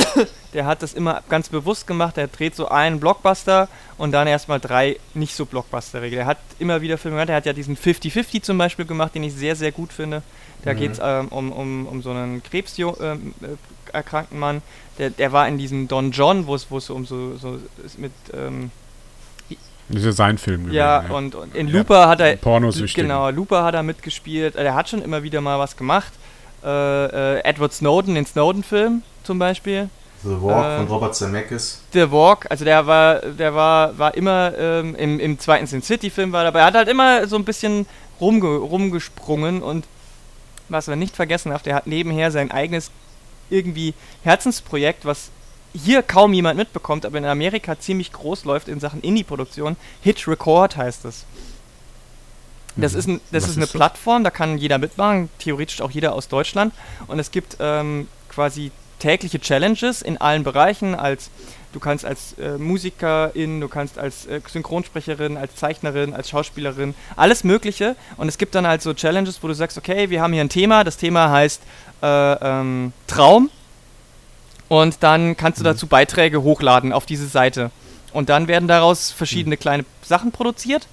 der 0.54 0.66
hat 0.66 0.82
das 0.82 0.94
immer 0.94 1.22
ganz 1.28 1.48
bewusst 1.48 1.86
gemacht. 1.86 2.18
Er 2.18 2.28
dreht 2.28 2.54
so 2.54 2.68
einen 2.68 3.00
Blockbuster 3.00 3.68
und 3.98 4.12
dann 4.12 4.26
erstmal 4.26 4.60
drei 4.60 4.98
nicht 5.14 5.34
so 5.34 5.46
Blockbuster-Regel. 5.46 6.20
Er 6.20 6.26
hat 6.26 6.38
immer 6.58 6.80
wieder 6.80 6.98
Filme 6.98 7.16
gemacht. 7.16 7.30
Er 7.30 7.36
hat 7.36 7.46
ja 7.46 7.52
diesen 7.52 7.76
50-50 7.76 8.42
zum 8.42 8.58
Beispiel 8.58 8.84
gemacht, 8.84 9.14
den 9.14 9.22
ich 9.22 9.34
sehr, 9.34 9.56
sehr 9.56 9.72
gut 9.72 9.92
finde. 9.92 10.22
Da 10.64 10.74
mhm. 10.74 10.78
geht 10.78 10.92
es 10.92 11.00
ähm, 11.02 11.28
um, 11.28 11.52
um, 11.52 11.86
um 11.86 12.02
so 12.02 12.10
einen 12.10 12.42
krebserkrankten 12.42 13.34
ähm, 13.92 14.32
äh, 14.32 14.34
Mann. 14.34 14.62
Der, 14.98 15.10
der 15.10 15.32
war 15.32 15.48
in 15.48 15.58
diesem 15.58 15.88
Don 15.88 16.10
John, 16.10 16.46
wo 16.46 16.54
es 16.54 16.66
so 16.68 16.94
um 16.94 17.06
so, 17.06 17.36
so 17.36 17.58
mit. 17.96 18.12
Ähm, 18.34 18.70
das 19.88 20.00
ist 20.00 20.06
ja 20.06 20.12
sein 20.12 20.38
Film 20.38 20.60
gewesen. 20.60 20.76
Ja, 20.76 21.02
ja. 21.02 21.10
Und, 21.10 21.34
und, 21.34 21.54
in 21.54 21.68
Looper 21.68 22.02
ja, 22.02 22.08
hat 22.08 22.20
er. 22.20 22.36
Genau, 22.36 23.30
Looper 23.30 23.64
hat 23.64 23.74
er 23.74 23.82
mitgespielt. 23.82 24.54
Er 24.54 24.74
hat 24.74 24.88
schon 24.88 25.02
immer 25.02 25.22
wieder 25.24 25.40
mal 25.40 25.58
was 25.58 25.76
gemacht. 25.76 26.12
Äh, 26.62 27.38
äh, 27.38 27.44
Edward 27.44 27.72
Snowden, 27.72 28.14
den 28.14 28.26
Snowden-Film 28.26 29.02
zum 29.22 29.38
Beispiel. 29.38 29.88
The 30.22 30.42
Walk 30.42 30.64
äh, 30.64 30.76
von 30.76 30.86
Robert 30.88 31.14
Zemeckis. 31.14 31.80
The 31.92 32.10
Walk, 32.10 32.46
also 32.50 32.64
der 32.64 32.86
war, 32.86 33.20
der 33.20 33.54
war, 33.54 33.96
war 33.98 34.14
immer 34.14 34.52
ähm, 34.58 34.94
im, 34.94 35.18
im 35.18 35.38
zweiten 35.38 35.66
Sin 35.66 35.82
City-Film 35.82 36.32
war 36.32 36.44
dabei. 36.44 36.60
Er 36.60 36.66
hat 36.66 36.74
halt 36.74 36.88
immer 36.88 37.26
so 37.26 37.36
ein 37.36 37.44
bisschen 37.44 37.86
rumge 38.20 38.56
rumgesprungen 38.56 39.62
und 39.62 39.86
was 40.68 40.86
man 40.86 40.98
nicht 40.98 41.16
vergessen 41.16 41.50
darf, 41.50 41.62
der 41.62 41.74
hat 41.74 41.86
nebenher 41.86 42.30
sein 42.30 42.50
eigenes 42.50 42.90
irgendwie 43.48 43.94
Herzensprojekt, 44.22 45.04
was 45.04 45.30
hier 45.72 46.02
kaum 46.02 46.32
jemand 46.32 46.56
mitbekommt, 46.58 47.06
aber 47.06 47.18
in 47.18 47.24
Amerika 47.24 47.78
ziemlich 47.78 48.12
groß 48.12 48.44
läuft 48.44 48.68
in 48.68 48.80
Sachen 48.80 49.00
Indie-Produktion. 49.00 49.76
Hit 50.02 50.26
Record 50.28 50.76
heißt 50.76 51.04
es. 51.04 51.24
Das 52.76 52.92
mhm. 52.92 52.98
ist, 52.98 53.08
ein, 53.08 53.20
das 53.32 53.48
ist 53.48 53.56
eine 53.56 53.64
ist 53.64 53.72
Plattform, 53.72 54.24
da 54.24 54.30
kann 54.30 54.58
jeder 54.58 54.78
mitmachen, 54.78 55.28
theoretisch 55.38 55.80
auch 55.80 55.90
jeder 55.90 56.14
aus 56.14 56.28
Deutschland. 56.28 56.72
Und 57.06 57.18
es 57.18 57.30
gibt 57.30 57.56
ähm, 57.60 58.08
quasi 58.28 58.70
tägliche 58.98 59.40
Challenges 59.40 60.02
in 60.02 60.18
allen 60.18 60.44
Bereichen. 60.44 60.94
Als 60.94 61.30
du 61.72 61.80
kannst 61.80 62.04
als 62.04 62.34
äh, 62.38 62.58
Musikerin, 62.58 63.60
du 63.60 63.68
kannst 63.68 63.98
als 63.98 64.26
äh, 64.26 64.40
Synchronsprecherin, 64.46 65.36
als 65.36 65.56
Zeichnerin, 65.56 66.14
als 66.14 66.30
Schauspielerin, 66.30 66.94
alles 67.16 67.42
Mögliche. 67.42 67.96
Und 68.16 68.28
es 68.28 68.38
gibt 68.38 68.54
dann 68.54 68.66
halt 68.66 68.82
so 68.82 68.94
Challenges, 68.94 69.42
wo 69.42 69.48
du 69.48 69.54
sagst, 69.54 69.76
okay, 69.76 70.10
wir 70.10 70.22
haben 70.22 70.32
hier 70.32 70.42
ein 70.42 70.48
Thema. 70.48 70.84
Das 70.84 70.96
Thema 70.96 71.30
heißt 71.30 71.62
äh, 72.02 72.06
ähm, 72.06 72.92
Traum. 73.08 73.50
Und 74.68 75.02
dann 75.02 75.36
kannst 75.36 75.58
du 75.58 75.64
mhm. 75.64 75.68
dazu 75.68 75.86
Beiträge 75.88 76.42
hochladen 76.42 76.92
auf 76.92 77.04
diese 77.04 77.26
Seite. 77.26 77.72
Und 78.12 78.28
dann 78.28 78.46
werden 78.48 78.68
daraus 78.68 79.10
verschiedene 79.10 79.56
mhm. 79.56 79.60
kleine 79.60 79.84
Sachen 80.02 80.30
produziert. 80.30 80.86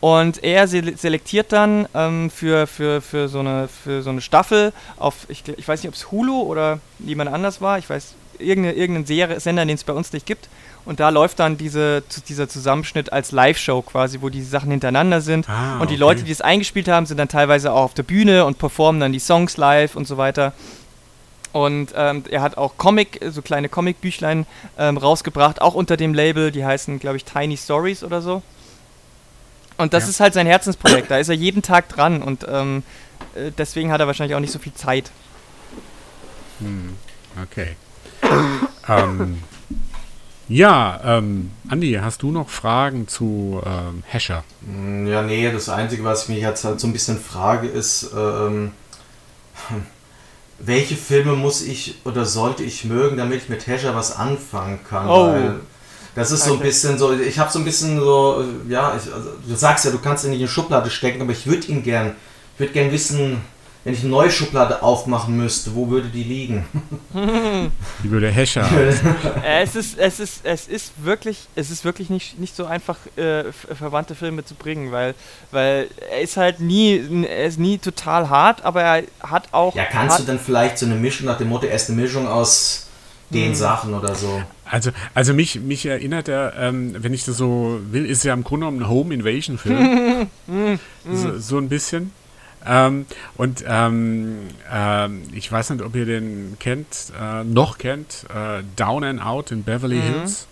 Und 0.00 0.44
er 0.44 0.68
selektiert 0.68 1.52
dann 1.52 1.88
ähm, 1.94 2.30
für, 2.30 2.66
für, 2.66 3.00
für, 3.00 3.28
so 3.28 3.40
eine, 3.40 3.68
für 3.68 4.02
so 4.02 4.10
eine 4.10 4.20
Staffel 4.20 4.72
auf, 4.98 5.26
ich, 5.28 5.42
ich 5.56 5.66
weiß 5.66 5.82
nicht, 5.82 5.88
ob 5.88 5.94
es 5.94 6.10
Hulu 6.10 6.42
oder 6.42 6.80
jemand 6.98 7.32
anders 7.32 7.60
war, 7.60 7.78
ich 7.78 7.88
weiß, 7.88 8.14
irgendeine, 8.38 8.76
irgendeinen 8.76 9.06
Serie, 9.06 9.40
Sender, 9.40 9.64
den 9.64 9.74
es 9.74 9.84
bei 9.84 9.94
uns 9.94 10.12
nicht 10.12 10.26
gibt. 10.26 10.48
Und 10.84 11.00
da 11.00 11.08
läuft 11.08 11.40
dann 11.40 11.58
diese, 11.58 12.02
dieser 12.28 12.48
Zusammenschnitt 12.48 13.12
als 13.12 13.32
Live-Show 13.32 13.82
quasi, 13.82 14.18
wo 14.20 14.28
die 14.28 14.42
Sachen 14.42 14.70
hintereinander 14.70 15.20
sind. 15.20 15.48
Ah, 15.48 15.80
und 15.80 15.90
die 15.90 15.94
okay. 15.94 16.00
Leute, 16.00 16.22
die 16.22 16.30
es 16.30 16.40
eingespielt 16.40 16.86
haben, 16.86 17.06
sind 17.06 17.16
dann 17.16 17.28
teilweise 17.28 17.72
auch 17.72 17.82
auf 17.82 17.94
der 17.94 18.04
Bühne 18.04 18.44
und 18.44 18.58
performen 18.58 19.00
dann 19.00 19.12
die 19.12 19.18
Songs 19.18 19.56
live 19.56 19.96
und 19.96 20.06
so 20.06 20.16
weiter. 20.16 20.52
Und 21.52 21.92
ähm, 21.96 22.22
er 22.30 22.42
hat 22.42 22.56
auch 22.56 22.76
Comic, 22.76 23.18
so 23.30 23.42
kleine 23.42 23.68
Comic-Büchlein 23.68 24.46
ähm, 24.78 24.96
rausgebracht, 24.96 25.60
auch 25.60 25.74
unter 25.74 25.96
dem 25.96 26.14
Label, 26.14 26.52
die 26.52 26.64
heißen, 26.64 27.00
glaube 27.00 27.16
ich, 27.16 27.24
Tiny 27.24 27.56
Stories 27.56 28.04
oder 28.04 28.20
so. 28.20 28.42
Und 29.76 29.92
das 29.92 30.04
ja. 30.04 30.10
ist 30.10 30.20
halt 30.20 30.34
sein 30.34 30.46
Herzensprojekt, 30.46 31.10
da 31.10 31.18
ist 31.18 31.28
er 31.28 31.34
jeden 31.34 31.62
Tag 31.62 31.88
dran 31.88 32.22
und 32.22 32.46
ähm, 32.48 32.82
äh, 33.34 33.50
deswegen 33.56 33.92
hat 33.92 34.00
er 34.00 34.06
wahrscheinlich 34.06 34.34
auch 34.34 34.40
nicht 34.40 34.52
so 34.52 34.58
viel 34.58 34.74
Zeit. 34.74 35.10
Hm, 36.60 36.94
okay. 37.42 37.76
ähm, 38.88 39.42
ja, 40.48 41.00
ähm, 41.04 41.50
Andi, 41.68 41.98
hast 42.00 42.22
du 42.22 42.30
noch 42.30 42.48
Fragen 42.48 43.08
zu 43.08 43.60
ähm, 43.66 44.04
Hasher? 44.10 44.44
Hm, 44.64 45.06
ja, 45.06 45.22
nee, 45.22 45.50
das 45.50 45.68
Einzige, 45.68 46.04
was 46.04 46.24
ich 46.24 46.28
mich 46.28 46.40
jetzt 46.40 46.64
halt 46.64 46.80
so 46.80 46.86
ein 46.86 46.92
bisschen 46.92 47.18
frage, 47.18 47.66
ist, 47.66 48.10
ähm, 48.16 48.72
welche 50.58 50.96
Filme 50.96 51.32
muss 51.32 51.62
ich 51.62 52.00
oder 52.04 52.24
sollte 52.24 52.62
ich 52.62 52.84
mögen, 52.84 53.16
damit 53.16 53.42
ich 53.42 53.48
mit 53.48 53.66
Hasher 53.66 53.94
was 53.94 54.16
anfangen 54.16 54.80
kann? 54.88 55.08
Oh. 55.08 55.32
Weil 55.32 55.60
das 56.16 56.30
ist 56.30 56.44
so 56.44 56.54
ein 56.54 56.60
bisschen 56.60 56.98
so, 56.98 57.12
ich 57.12 57.38
habe 57.38 57.52
so 57.52 57.58
ein 57.58 57.64
bisschen 57.64 58.00
so, 58.00 58.42
ja, 58.68 58.96
ich, 58.96 59.12
also, 59.12 59.30
du 59.46 59.54
sagst 59.54 59.84
ja, 59.84 59.90
du 59.90 59.98
kannst 59.98 60.24
ihn 60.24 60.30
nicht 60.30 60.40
in 60.40 60.46
die 60.46 60.52
Schublade 60.52 60.88
stecken, 60.90 61.20
aber 61.20 61.32
ich 61.32 61.46
würde 61.46 61.66
ihn 61.68 61.82
gern, 61.82 62.16
ich 62.54 62.60
würde 62.60 62.72
gern 62.72 62.90
wissen, 62.90 63.42
wenn 63.84 63.92
ich 63.92 64.00
eine 64.00 64.08
neue 64.08 64.30
Schublade 64.30 64.82
aufmachen 64.82 65.36
müsste, 65.36 65.74
wo 65.74 65.90
würde 65.90 66.08
die 66.08 66.24
liegen? 66.24 66.64
Die 68.02 68.10
würde 68.10 68.30
Hescher. 68.30 68.68
es 69.44 69.76
ist, 69.76 69.96
es 69.96 70.18
ist, 70.18 70.40
es 70.42 70.66
ist 70.66 70.92
wirklich, 71.04 71.46
es 71.54 71.70
ist 71.70 71.84
wirklich 71.84 72.10
nicht, 72.10 72.40
nicht 72.40 72.56
so 72.56 72.64
einfach, 72.64 72.96
äh, 73.16 73.44
verwandte 73.52 74.16
Filme 74.16 74.44
zu 74.44 74.54
bringen, 74.54 74.90
weil, 74.90 75.14
weil 75.52 75.88
er 76.10 76.20
ist 76.20 76.36
halt 76.36 76.58
nie, 76.58 77.26
er 77.28 77.44
ist 77.44 77.60
nie 77.60 77.78
total 77.78 78.28
hart, 78.28 78.64
aber 78.64 78.82
er 78.82 79.04
hat 79.20 79.52
auch. 79.52 79.74
Ja, 79.76 79.84
kannst 79.84 80.18
du 80.18 80.24
dann 80.24 80.40
vielleicht 80.40 80.78
so 80.78 80.86
eine 80.86 80.96
Mischung 80.96 81.26
nach 81.26 81.38
dem 81.38 81.48
Motto, 81.50 81.66
erst 81.66 81.88
eine 81.88 82.00
Mischung 82.00 82.26
aus 82.26 82.88
den 83.30 83.50
hm. 83.50 83.54
Sachen 83.54 83.94
oder 83.94 84.14
so? 84.16 84.42
Also, 84.68 84.90
also 85.14 85.32
mich, 85.32 85.60
mich 85.60 85.86
erinnert 85.86 86.28
er, 86.28 86.54
ähm, 86.58 86.94
wenn 86.98 87.14
ich 87.14 87.24
das 87.24 87.36
so 87.36 87.80
will, 87.90 88.04
ist 88.04 88.24
ja 88.24 88.34
im 88.34 88.44
Grunde 88.44 88.66
genommen 88.66 88.82
ein 88.82 88.88
Home 88.88 89.14
Invasion 89.14 89.58
Film. 89.58 90.28
so, 91.12 91.38
so 91.38 91.58
ein 91.58 91.68
bisschen. 91.68 92.12
Ähm, 92.66 93.06
und 93.36 93.64
ähm, 93.66 94.38
ähm, 94.72 95.22
ich 95.32 95.50
weiß 95.50 95.70
nicht, 95.70 95.82
ob 95.82 95.94
ihr 95.94 96.04
den 96.04 96.56
kennt, 96.58 97.12
äh, 97.20 97.44
noch 97.44 97.78
kennt, 97.78 98.26
äh, 98.34 98.62
Down 98.74 99.04
and 99.04 99.24
Out 99.24 99.52
in 99.52 99.62
Beverly 99.62 99.96
mhm. 99.96 100.02
Hills. 100.02 100.48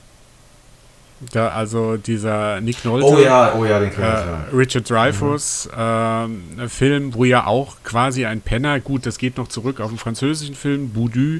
Da, 1.32 1.48
also 1.48 1.96
dieser 1.96 2.60
Nick 2.60 2.84
Nolte, 2.84 3.06
oh 3.06 3.18
ja, 3.18 3.54
oh 3.54 3.64
ja, 3.64 3.80
den 3.80 3.92
äh, 3.92 4.00
ja. 4.00 4.44
Richard 4.52 4.90
Dreyfuss 4.90 5.68
mhm. 5.74 6.68
Film, 6.68 7.14
wo 7.14 7.24
ja 7.24 7.46
auch 7.46 7.76
quasi 7.82 8.26
ein 8.26 8.42
Penner, 8.42 8.78
gut, 8.80 9.06
das 9.06 9.16
geht 9.16 9.38
noch 9.38 9.48
zurück 9.48 9.80
auf 9.80 9.90
den 9.90 9.98
französischen 9.98 10.54
Film, 10.54 10.90
Boudu 10.90 11.38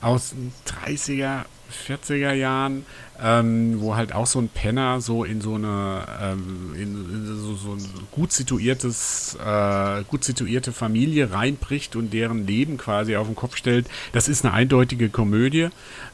aus 0.00 0.30
den 0.30 0.52
30er, 0.86 1.44
40er 1.76 2.32
Jahren, 2.32 2.84
ähm, 3.22 3.80
wo 3.80 3.96
halt 3.96 4.14
auch 4.14 4.26
so 4.26 4.38
ein 4.40 4.48
Penner 4.48 5.00
so 5.00 5.24
in 5.24 5.40
so 5.40 5.54
eine 5.54 6.02
ähm, 6.22 6.74
in, 6.74 6.82
in 6.82 7.26
so, 7.26 7.54
so, 7.54 7.72
ein 7.72 7.84
gut 8.10 8.32
situiertes, 8.32 9.36
äh, 9.44 10.02
gut 10.04 10.24
situierte 10.24 10.72
Familie 10.72 11.32
reinbricht 11.32 11.96
und 11.96 12.12
deren 12.12 12.46
Leben 12.46 12.76
quasi 12.76 13.16
auf 13.16 13.26
den 13.26 13.36
Kopf 13.36 13.56
stellt. 13.56 13.86
Das 14.12 14.28
ist 14.28 14.44
eine 14.44 14.54
eindeutige 14.54 15.08
Komödie. 15.08 15.68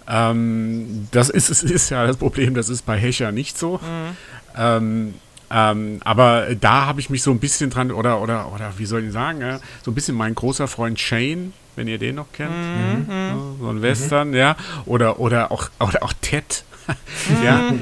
Ähm, 0.08 1.08
das 1.10 1.28
ist, 1.30 1.50
ist 1.50 1.90
ja 1.90 2.06
das 2.06 2.16
Problem, 2.16 2.54
das 2.54 2.68
ist 2.68 2.86
bei 2.86 2.98
Hescher 2.98 3.32
nicht 3.32 3.58
so. 3.58 3.78
Mhm. 3.78 4.16
Ähm, 4.56 5.14
ähm, 5.52 6.00
aber 6.04 6.54
da 6.54 6.86
habe 6.86 7.00
ich 7.00 7.10
mich 7.10 7.22
so 7.22 7.30
ein 7.30 7.38
bisschen 7.38 7.68
dran, 7.68 7.90
oder, 7.90 8.22
oder, 8.22 8.52
oder 8.52 8.72
wie 8.78 8.86
soll 8.86 9.04
ich 9.04 9.12
sagen, 9.12 9.42
ja, 9.42 9.60
so 9.82 9.90
ein 9.90 9.94
bisschen 9.94 10.16
mein 10.16 10.34
großer 10.34 10.66
Freund 10.66 10.98
Shane, 10.98 11.52
wenn 11.76 11.88
ihr 11.88 11.98
den 11.98 12.16
noch 12.16 12.32
kennt. 12.32 12.50
Mhm. 12.50 13.06
Ja, 13.08 13.36
so 13.60 13.68
ein 13.68 13.82
Western, 13.82 14.28
mhm. 14.28 14.36
ja. 14.36 14.56
Oder, 14.86 15.20
oder, 15.20 15.50
auch, 15.52 15.70
oder 15.80 16.02
auch 16.02 16.12
Ted. 16.20 16.64
ja, 17.44 17.72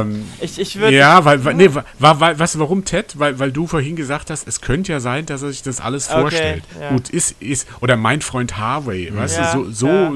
ähm, 0.00 0.26
ich, 0.40 0.58
ich 0.58 0.76
würde. 0.76 0.96
Ja, 0.96 1.24
weil, 1.24 1.44
weil, 1.44 1.54
nee, 1.54 1.68
war, 1.98 2.20
weil, 2.20 2.38
weißt 2.38 2.54
du, 2.54 2.58
warum 2.60 2.84
Ted? 2.84 3.18
Weil, 3.18 3.38
weil 3.38 3.52
du 3.52 3.66
vorhin 3.66 3.96
gesagt 3.96 4.30
hast, 4.30 4.48
es 4.48 4.60
könnte 4.60 4.92
ja 4.92 5.00
sein, 5.00 5.26
dass 5.26 5.42
er 5.42 5.50
sich 5.50 5.62
das 5.62 5.80
alles 5.80 6.08
okay, 6.08 6.20
vorstellt. 6.20 6.64
Ja. 6.80 6.88
Gut, 6.90 7.10
ist, 7.10 7.40
ist, 7.42 7.68
oder 7.80 7.96
mein 7.96 8.22
Freund 8.22 8.56
Harvey, 8.56 9.14
weißt 9.14 9.38
ja, 9.38 9.54
du, 9.54 9.64
so, 9.64 9.70
so, 9.70 9.88
ja. 9.88 10.12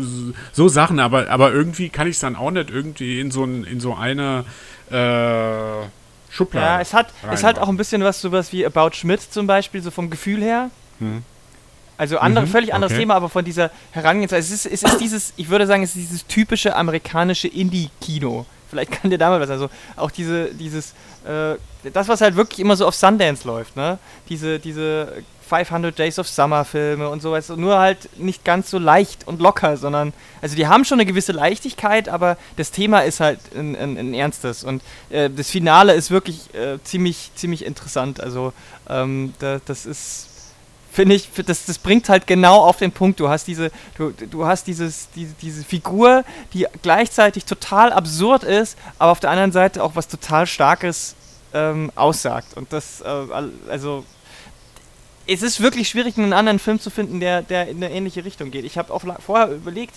so 0.53 0.69
Sachen, 0.69 1.01
aber, 1.01 1.29
aber 1.29 1.53
irgendwie 1.53 1.91
kann 1.91 2.07
ich 2.07 2.15
es 2.15 2.21
dann 2.21 2.35
auch 2.37 2.51
nicht 2.51 2.71
irgendwie 2.71 3.21
in 3.21 3.31
so, 3.31 3.45
ein, 3.45 3.65
in 3.65 3.79
so 3.79 3.95
eine 3.95 4.45
äh, 4.91 5.87
Schublade. 6.31 6.67
Ja, 6.67 6.81
es 6.81 6.95
hat, 6.95 7.13
es 7.31 7.45
hat 7.45 7.59
auch 7.59 7.69
ein 7.69 7.77
bisschen 7.77 8.03
was, 8.03 8.21
sowas 8.21 8.53
wie 8.53 8.65
About 8.65 8.93
Schmidt 8.93 9.21
zum 9.21 9.47
Beispiel, 9.47 9.83
so 9.83 9.91
vom 9.91 10.09
Gefühl 10.09 10.41
her. 10.41 10.71
Hm. 10.99 11.23
Also 12.01 12.17
andere, 12.17 12.47
mhm, 12.47 12.51
völlig 12.51 12.73
anderes 12.73 12.93
okay. 12.93 13.03
Thema, 13.03 13.15
aber 13.15 13.29
von 13.29 13.45
dieser 13.45 13.71
Herangehensweise. 13.91 14.55
Es 14.55 14.65
ist, 14.65 14.73
es 14.73 14.83
ist 14.91 15.01
dieses, 15.03 15.35
ich 15.37 15.51
würde 15.51 15.67
sagen, 15.67 15.83
es 15.83 15.91
ist 15.91 15.99
dieses 15.99 16.27
typische 16.27 16.75
amerikanische 16.75 17.47
Indie-Kino. 17.47 18.47
Vielleicht 18.71 18.91
kann 18.93 19.11
dir 19.11 19.19
da 19.19 19.29
mal 19.29 19.39
was, 19.39 19.51
also 19.51 19.69
auch 19.97 20.11
diese, 20.11 20.47
dieses, 20.55 20.95
äh, 21.27 21.57
das, 21.93 22.09
was 22.09 22.23
halt 22.23 22.37
wirklich 22.37 22.59
immer 22.59 22.75
so 22.75 22.87
auf 22.87 22.95
Sundance 22.95 23.47
läuft, 23.47 23.77
ne? 23.77 23.99
Diese, 24.31 24.59
diese 24.59 25.13
500 25.47 25.99
Days 25.99 26.19
of 26.19 26.27
Summer 26.27 26.65
Filme 26.65 27.07
und 27.11 27.21
sowas, 27.21 27.51
nur 27.51 27.79
halt 27.79 28.09
nicht 28.19 28.47
ganz 28.47 28.71
so 28.71 28.79
leicht 28.79 29.29
und 29.29 29.43
locker, 29.43 29.77
sondern, 29.77 30.15
also 30.41 30.57
die 30.57 30.69
haben 30.69 30.87
schon 30.87 31.01
eine 31.01 31.07
gewisse 31.07 31.33
Leichtigkeit, 31.33 32.09
aber 32.09 32.39
das 32.57 32.71
Thema 32.71 33.01
ist 33.01 33.21
halt 33.21 33.41
ein, 33.55 33.77
ein, 33.77 33.99
ein 33.99 34.15
ernstes 34.15 34.65
und 34.65 34.81
äh, 35.11 35.29
das 35.29 35.51
Finale 35.51 35.93
ist 35.93 36.11
wirklich 36.11 36.55
äh, 36.55 36.79
ziemlich, 36.83 37.33
ziemlich 37.35 37.67
interessant, 37.67 38.23
also 38.23 38.55
ähm, 38.89 39.35
da, 39.41 39.61
das 39.67 39.85
ist 39.85 40.30
finde 40.91 41.15
ich, 41.15 41.29
das, 41.47 41.67
das 41.67 41.79
bringt 41.79 42.09
halt 42.09 42.27
genau 42.27 42.59
auf 42.63 42.79
den 42.79 42.93
Punkt. 42.93 43.21
Du 43.21 43.29
hast 43.29 43.47
diese, 43.47 43.71
du, 43.97 44.11
du 44.11 44.47
hast 44.47 44.67
dieses, 44.67 45.09
diese, 45.15 45.35
diese 45.41 45.65
Figur, 45.65 46.25
die 46.53 46.67
gleichzeitig 46.83 47.45
total 47.45 47.93
absurd 47.93 48.45
ist, 48.45 48.77
aber 48.99 49.13
auf 49.13 49.21
der 49.21 49.31
anderen 49.31 49.53
Seite 49.53 49.83
auch 49.83 49.95
was 49.95 50.09
total 50.09 50.47
Starkes 50.47 51.15
ähm, 51.55 51.91
aussagt. 51.95 52.57
Und 52.57 52.73
das, 52.73 53.01
äh, 53.01 53.27
also, 53.69 54.05
es 55.27 55.43
ist 55.43 55.61
wirklich 55.61 55.89
schwierig, 55.89 56.19
einen 56.19 56.33
anderen 56.33 56.59
Film 56.59 56.81
zu 56.81 56.91
finden, 56.91 57.21
der, 57.21 57.43
der 57.43 57.69
in 57.69 57.77
eine 57.77 57.93
ähnliche 57.93 58.25
Richtung 58.25 58.51
geht. 58.51 58.65
Ich 58.65 58.77
habe 58.77 58.93
auch 58.93 59.03
vorher 59.21 59.51
überlegt, 59.53 59.95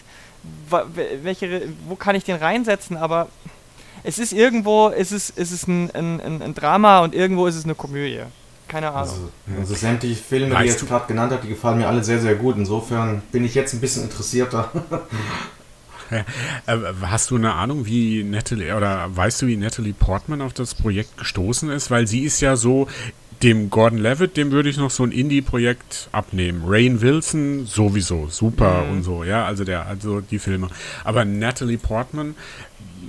welche, 1.24 1.70
wo 1.88 1.96
kann 1.96 2.16
ich 2.16 2.24
den 2.24 2.36
reinsetzen, 2.36 2.98
aber 2.98 3.30
es 4.04 4.20
ist 4.20 4.34
irgendwo, 4.34 4.90
es 4.90 5.12
ist, 5.12 5.34
es 5.38 5.52
ist 5.52 5.68
ein, 5.68 5.90
ein, 5.92 6.42
ein 6.42 6.54
Drama 6.54 7.00
und 7.00 7.16
irgendwo 7.16 7.48
ist 7.48 7.56
es 7.56 7.64
eine 7.64 7.74
Komödie. 7.74 8.24
Keine 8.74 8.90
Ahnung. 8.90 9.30
Also, 9.52 9.60
also 9.60 9.76
sämtliche 9.76 10.16
Filme, 10.16 10.56
weißt 10.56 10.64
die 10.64 10.66
ich 10.66 10.72
jetzt 10.72 10.88
gerade 10.88 11.06
genannt 11.06 11.32
habe, 11.32 11.44
die 11.44 11.50
gefallen 11.50 11.78
mir 11.78 11.88
alle 11.88 12.04
sehr, 12.04 12.20
sehr 12.20 12.34
gut. 12.34 12.58
Insofern 12.58 13.22
bin 13.32 13.46
ich 13.46 13.54
jetzt 13.54 13.74
ein 13.74 13.80
bisschen 13.80 14.04
interessierter. 14.04 14.72
Äh, 16.68 16.78
hast 17.02 17.32
du 17.32 17.38
eine 17.38 17.54
Ahnung, 17.54 17.88
wie 17.88 18.24
Natalie 18.24 18.76
oder 18.76 19.08
weißt 19.16 19.42
du, 19.42 19.48
wie 19.48 19.58
Natalie 19.58 19.94
Portman 19.94 20.42
auf 20.42 20.54
das 20.54 20.76
Projekt 20.76 21.18
gestoßen 21.18 21.72
ist? 21.72 21.90
Weil 21.90 22.06
sie 22.06 22.20
ist 22.20 22.40
ja 22.40 22.56
so, 22.56 22.88
dem 23.42 23.72
Gordon 23.72 23.98
Levitt, 23.98 24.38
dem 24.38 24.52
würde 24.52 24.70
ich 24.70 24.78
noch 24.78 24.92
so 24.92 25.04
ein 25.04 25.12
Indie-Projekt 25.12 26.10
abnehmen. 26.12 26.64
Rain 26.68 27.02
Wilson 27.02 27.66
sowieso, 27.66 28.28
super 28.28 28.84
mhm. 28.84 28.92
und 28.92 29.04
so, 29.04 29.24
ja, 29.24 29.46
also 29.46 29.64
der, 29.64 29.88
also 29.88 30.22
die 30.22 30.38
Filme. 30.38 30.68
Aber 31.04 31.26
Natalie 31.26 31.80
Portman 31.80 32.36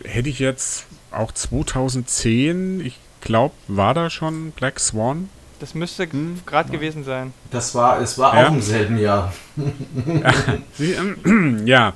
hätte 0.05 0.31
ich 0.31 0.39
jetzt 0.39 0.87
auch 1.11 1.31
2010, 1.31 2.81
ich 2.81 2.99
glaube, 3.21 3.55
war 3.69 3.93
da 3.93 4.09
schon 4.09 4.53
Black 4.53 4.81
Swan? 4.81 5.29
Das 5.61 5.75
müsste 5.75 6.11
hm? 6.11 6.41
gerade 6.47 6.71
gewesen 6.71 7.05
sein. 7.05 7.33
Das 7.51 7.75
war, 7.75 8.01
es 8.01 8.19
war 8.19 8.35
ja. 8.35 8.49
auch 8.49 8.53
im 8.53 8.61
selben 8.61 8.99
Jahr. 8.99 9.33
ja, 11.65 11.93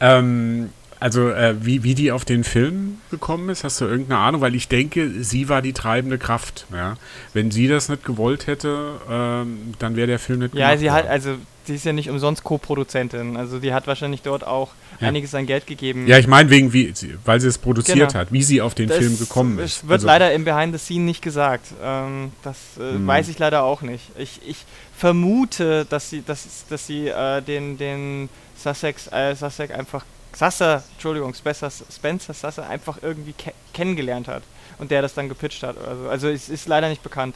ähm, 0.00 0.70
also 1.00 1.30
äh, 1.30 1.54
wie, 1.64 1.84
wie 1.84 1.94
die 1.94 2.10
auf 2.10 2.24
den 2.24 2.44
Film 2.44 2.98
gekommen 3.10 3.48
ist, 3.50 3.62
hast 3.62 3.80
du 3.80 3.84
irgendeine 3.84 4.20
Ahnung? 4.20 4.40
Weil 4.40 4.54
ich 4.54 4.68
denke, 4.68 5.22
sie 5.22 5.48
war 5.48 5.62
die 5.62 5.72
treibende 5.72 6.18
Kraft. 6.18 6.66
Ja? 6.72 6.94
Wenn 7.32 7.50
sie 7.50 7.68
das 7.68 7.88
nicht 7.88 8.04
gewollt 8.04 8.46
hätte, 8.46 9.00
ähm, 9.08 9.74
dann 9.78 9.96
wäre 9.96 10.08
der 10.08 10.18
Film 10.18 10.40
nicht 10.40 10.54
Ja, 10.54 10.76
sie 10.76 10.90
hat, 10.90 11.06
also 11.06 11.36
sie 11.68 11.76
ist 11.76 11.84
ja 11.84 11.92
nicht 11.92 12.10
umsonst 12.10 12.42
Co-Produzentin. 12.42 13.36
Also 13.36 13.60
die 13.60 13.72
hat 13.72 13.86
wahrscheinlich 13.86 14.22
dort 14.22 14.44
auch 14.44 14.70
ja. 15.00 15.08
einiges 15.08 15.34
an 15.34 15.46
Geld 15.46 15.66
gegeben. 15.66 16.08
Ja, 16.08 16.18
ich 16.18 16.26
meine, 16.26 16.50
wegen 16.50 16.72
wie, 16.72 16.92
weil 17.24 17.40
sie 17.40 17.46
es 17.46 17.58
produziert 17.58 18.08
genau. 18.08 18.14
hat, 18.14 18.32
wie 18.32 18.42
sie 18.42 18.60
auf 18.60 18.74
den 18.74 18.88
das 18.88 18.98
Film 18.98 19.18
gekommen 19.18 19.58
ist. 19.60 19.76
Es 19.76 19.82
wird 19.84 19.92
also 19.92 20.06
leider 20.06 20.32
im 20.32 20.44
Behind 20.44 20.76
the 20.76 20.84
Scene 20.84 21.04
nicht 21.04 21.22
gesagt. 21.22 21.66
Ähm, 21.82 22.32
das 22.42 22.56
äh, 22.78 22.94
hm. 22.94 23.06
weiß 23.06 23.28
ich 23.28 23.38
leider 23.38 23.62
auch 23.62 23.82
nicht. 23.82 24.04
Ich, 24.18 24.40
ich 24.44 24.56
vermute, 24.96 25.84
dass 25.84 26.10
sie, 26.10 26.22
dass, 26.22 26.66
dass 26.68 26.86
sie 26.86 27.08
äh, 27.08 27.40
den, 27.42 27.78
den 27.78 28.28
Sussex, 28.56 29.06
äh, 29.12 29.36
Sussex 29.36 29.72
einfach 29.72 30.04
Sasser, 30.34 30.82
Entschuldigung, 30.94 31.34
Spencer, 31.34 31.70
Spencer 31.70 32.34
Sasser 32.34 32.68
einfach 32.68 32.98
irgendwie 33.02 33.32
ke 33.32 33.52
kennengelernt 33.72 34.28
hat 34.28 34.42
und 34.78 34.90
der 34.90 35.02
das 35.02 35.14
dann 35.14 35.28
gepitcht 35.28 35.62
hat 35.62 35.76
oder 35.76 35.96
so. 35.96 36.08
Also 36.08 36.28
es 36.28 36.48
ist 36.48 36.66
leider 36.66 36.88
nicht 36.88 37.02
bekannt. 37.02 37.34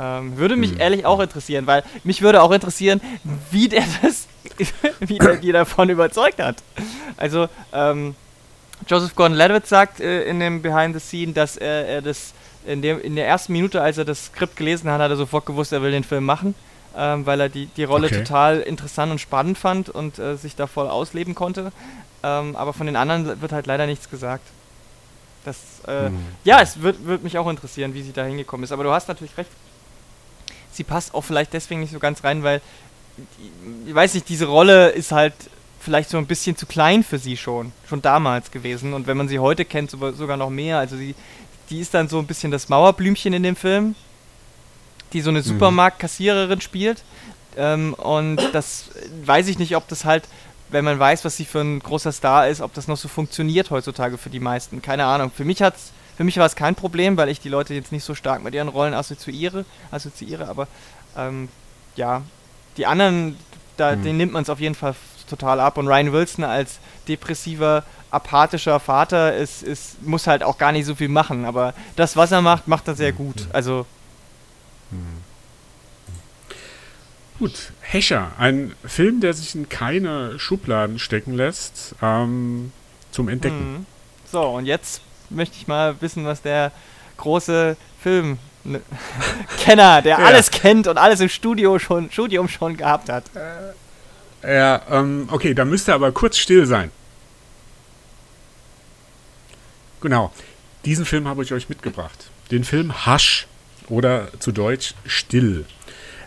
Ähm, 0.00 0.38
würde 0.38 0.56
mich 0.56 0.72
hm. 0.72 0.80
ehrlich 0.80 1.04
auch 1.04 1.20
interessieren, 1.20 1.66
weil 1.66 1.84
mich 2.04 2.22
würde 2.22 2.42
auch 2.42 2.52
interessieren, 2.52 3.02
wie 3.50 3.68
der 3.68 3.84
das, 4.02 4.28
wie 5.00 5.18
der 5.18 5.36
die 5.36 5.52
davon 5.52 5.90
überzeugt 5.90 6.40
hat. 6.40 6.56
Also, 7.16 7.48
ähm, 7.72 8.14
Joseph 8.86 9.14
Gordon-Levitt 9.14 9.66
sagt 9.66 10.00
äh, 10.00 10.24
in 10.24 10.40
dem 10.40 10.62
Behind 10.62 10.94
the 10.94 11.00
Scene, 11.00 11.34
dass 11.34 11.58
er, 11.58 11.86
er 11.86 12.02
das 12.02 12.32
in, 12.66 12.80
dem, 12.80 12.98
in 13.00 13.14
der 13.14 13.26
ersten 13.26 13.52
Minute, 13.52 13.82
als 13.82 13.98
er 13.98 14.06
das 14.06 14.26
Skript 14.26 14.56
gelesen 14.56 14.90
hat, 14.90 15.00
hat 15.00 15.10
er 15.10 15.16
sofort 15.16 15.44
gewusst, 15.44 15.72
er 15.72 15.82
will 15.82 15.90
den 15.90 16.04
Film 16.04 16.24
machen, 16.24 16.54
ähm, 16.96 17.26
weil 17.26 17.40
er 17.40 17.48
die, 17.50 17.66
die 17.66 17.84
Rolle 17.84 18.06
okay. 18.06 18.18
total 18.18 18.60
interessant 18.60 19.12
und 19.12 19.18
spannend 19.18 19.58
fand 19.58 19.90
und 19.90 20.18
äh, 20.18 20.36
sich 20.36 20.56
da 20.56 20.66
voll 20.66 20.88
ausleben 20.88 21.34
konnte. 21.34 21.72
Ähm, 22.22 22.56
aber 22.56 22.72
von 22.72 22.86
den 22.86 22.96
anderen 22.96 23.40
wird 23.42 23.52
halt 23.52 23.66
leider 23.66 23.86
nichts 23.86 24.08
gesagt. 24.08 24.46
Das, 25.44 25.56
äh, 25.86 26.06
hm. 26.06 26.18
Ja, 26.44 26.60
es 26.60 26.80
wird, 26.80 27.06
wird 27.06 27.22
mich 27.22 27.36
auch 27.36 27.48
interessieren, 27.48 27.92
wie 27.92 28.02
sie 28.02 28.12
da 28.12 28.24
hingekommen 28.24 28.64
ist. 28.64 28.72
Aber 28.72 28.84
du 28.84 28.90
hast 28.90 29.08
natürlich 29.08 29.36
recht. 29.36 29.50
Sie 30.72 30.84
passt 30.84 31.14
auch 31.14 31.22
vielleicht 31.22 31.52
deswegen 31.52 31.80
nicht 31.80 31.92
so 31.92 31.98
ganz 31.98 32.24
rein, 32.24 32.42
weil, 32.42 32.60
ich 33.86 33.94
weiß 33.94 34.14
nicht, 34.14 34.28
diese 34.28 34.46
Rolle 34.46 34.90
ist 34.90 35.12
halt 35.12 35.34
vielleicht 35.80 36.10
so 36.10 36.18
ein 36.18 36.26
bisschen 36.26 36.56
zu 36.56 36.66
klein 36.66 37.02
für 37.02 37.18
sie 37.18 37.36
schon, 37.36 37.72
schon 37.88 38.02
damals 38.02 38.50
gewesen. 38.50 38.92
Und 38.92 39.06
wenn 39.06 39.16
man 39.16 39.28
sie 39.28 39.38
heute 39.38 39.64
kennt, 39.64 39.90
sogar 39.90 40.36
noch 40.36 40.50
mehr. 40.50 40.78
Also 40.78 40.96
sie, 40.96 41.14
die 41.70 41.80
ist 41.80 41.94
dann 41.94 42.08
so 42.08 42.18
ein 42.18 42.26
bisschen 42.26 42.50
das 42.50 42.68
Mauerblümchen 42.68 43.32
in 43.32 43.42
dem 43.42 43.56
Film, 43.56 43.94
die 45.12 45.22
so 45.22 45.30
eine 45.30 45.40
mhm. 45.40 45.44
Supermarktkassiererin 45.44 46.60
spielt. 46.60 47.02
Ähm, 47.56 47.94
und 47.94 48.36
das 48.52 48.90
weiß 49.24 49.48
ich 49.48 49.58
nicht, 49.58 49.74
ob 49.74 49.88
das 49.88 50.04
halt, 50.04 50.28
wenn 50.68 50.84
man 50.84 50.98
weiß, 50.98 51.24
was 51.24 51.36
sie 51.36 51.44
für 51.44 51.60
ein 51.60 51.80
großer 51.80 52.12
Star 52.12 52.48
ist, 52.48 52.60
ob 52.60 52.74
das 52.74 52.86
noch 52.86 52.96
so 52.96 53.08
funktioniert 53.08 53.70
heutzutage 53.70 54.18
für 54.18 54.30
die 54.30 54.40
meisten. 54.40 54.82
Keine 54.82 55.06
Ahnung. 55.06 55.32
Für 55.34 55.44
mich 55.44 55.62
hat's, 55.62 55.92
für 56.20 56.24
mich 56.24 56.36
war 56.36 56.44
es 56.44 56.54
kein 56.54 56.74
Problem, 56.74 57.16
weil 57.16 57.30
ich 57.30 57.40
die 57.40 57.48
Leute 57.48 57.72
jetzt 57.72 57.92
nicht 57.92 58.04
so 58.04 58.14
stark 58.14 58.42
mit 58.42 58.52
ihren 58.52 58.68
Rollen 58.68 58.92
assoziiere, 58.92 59.64
assoziiere 59.90 60.48
aber 60.48 60.68
ähm, 61.16 61.48
ja, 61.96 62.20
die 62.76 62.84
anderen, 62.84 63.38
da, 63.78 63.96
mhm. 63.96 64.02
denen 64.02 64.18
nimmt 64.18 64.32
man 64.34 64.42
es 64.42 64.50
auf 64.50 64.60
jeden 64.60 64.74
Fall 64.74 64.94
total 65.30 65.60
ab. 65.60 65.78
Und 65.78 65.88
Ryan 65.88 66.12
Wilson 66.12 66.44
als 66.44 66.78
depressiver, 67.08 67.84
apathischer 68.10 68.80
Vater 68.80 69.34
ist, 69.34 69.62
ist, 69.62 70.02
muss 70.02 70.26
halt 70.26 70.42
auch 70.42 70.58
gar 70.58 70.72
nicht 70.72 70.84
so 70.84 70.94
viel 70.94 71.08
machen. 71.08 71.46
Aber 71.46 71.72
das, 71.96 72.18
was 72.18 72.32
er 72.32 72.42
macht, 72.42 72.68
macht 72.68 72.86
er 72.86 72.96
sehr 72.96 73.12
gut. 73.12 73.46
Also. 73.54 73.86
Gut, 77.38 77.72
Hescher, 77.80 78.32
ein 78.36 78.74
Film, 78.84 79.22
der 79.22 79.32
sich 79.32 79.54
in 79.54 79.70
keine 79.70 80.38
Schubladen 80.38 80.98
stecken 80.98 81.32
lässt, 81.32 81.94
ähm, 82.02 82.72
zum 83.10 83.30
Entdecken. 83.30 83.72
Mhm. 83.72 83.86
So, 84.30 84.42
und 84.42 84.66
jetzt 84.66 85.00
möchte 85.30 85.56
ich 85.56 85.66
mal 85.66 86.00
wissen, 86.00 86.24
was 86.24 86.42
der 86.42 86.72
große 87.16 87.76
Film 88.02 88.38
Kenner, 89.58 90.02
der 90.02 90.18
ja. 90.18 90.24
alles 90.24 90.50
kennt 90.50 90.86
und 90.86 90.98
alles 90.98 91.20
im 91.20 91.28
Studio 91.28 91.78
schon, 91.78 92.10
Studium 92.10 92.48
schon 92.48 92.76
gehabt 92.76 93.08
hat. 93.08 93.24
Äh, 94.42 94.56
ja, 94.56 94.82
ähm, 94.90 95.28
okay, 95.30 95.54
da 95.54 95.64
müsste 95.64 95.94
aber 95.94 96.12
kurz 96.12 96.36
still 96.36 96.66
sein. 96.66 96.90
Genau. 100.00 100.32
Diesen 100.84 101.04
Film 101.04 101.28
habe 101.28 101.42
ich 101.42 101.52
euch 101.52 101.68
mitgebracht. 101.68 102.30
Den 102.50 102.64
Film 102.64 103.06
Hush 103.06 103.46
oder 103.88 104.28
zu 104.38 104.50
Deutsch 104.50 104.94
Still. 105.04 105.66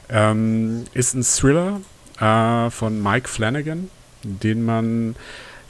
Ähm, 0.10 0.86
ist 0.94 1.16
ein 1.16 1.24
Thriller 1.24 1.82
äh, 2.20 2.70
von 2.70 3.02
Mike 3.02 3.28
Flanagan, 3.28 3.90
den 4.22 4.64
man 4.64 5.16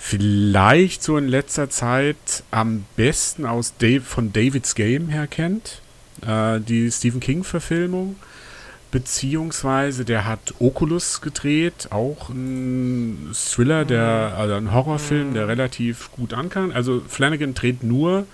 vielleicht 0.05 1.01
so 1.01 1.17
in 1.17 1.29
letzter 1.29 1.69
Zeit 1.69 2.43
am 2.51 2.83
besten 2.97 3.45
aus 3.45 3.77
Dave, 3.77 4.01
von 4.01 4.33
David's 4.33 4.75
Game 4.75 5.07
her 5.07 5.27
kennt. 5.27 5.81
Äh, 6.27 6.59
die 6.59 6.91
Stephen 6.91 7.21
King-Verfilmung 7.21 8.17
beziehungsweise 8.91 10.05
der 10.05 10.25
hat 10.25 10.53
Oculus 10.59 11.21
gedreht, 11.21 11.87
auch 11.89 12.29
ein 12.29 13.31
Thriller, 13.33 13.85
der, 13.85 14.33
mhm. 14.33 14.39
also 14.39 14.53
ein 14.53 14.71
Horrorfilm, 14.73 15.33
der 15.33 15.43
mhm. 15.43 15.49
relativ 15.49 16.11
gut 16.11 16.33
ankam. 16.33 16.71
Also 16.71 17.01
Flanagan 17.07 17.55
dreht 17.55 17.81
nur 17.81 18.27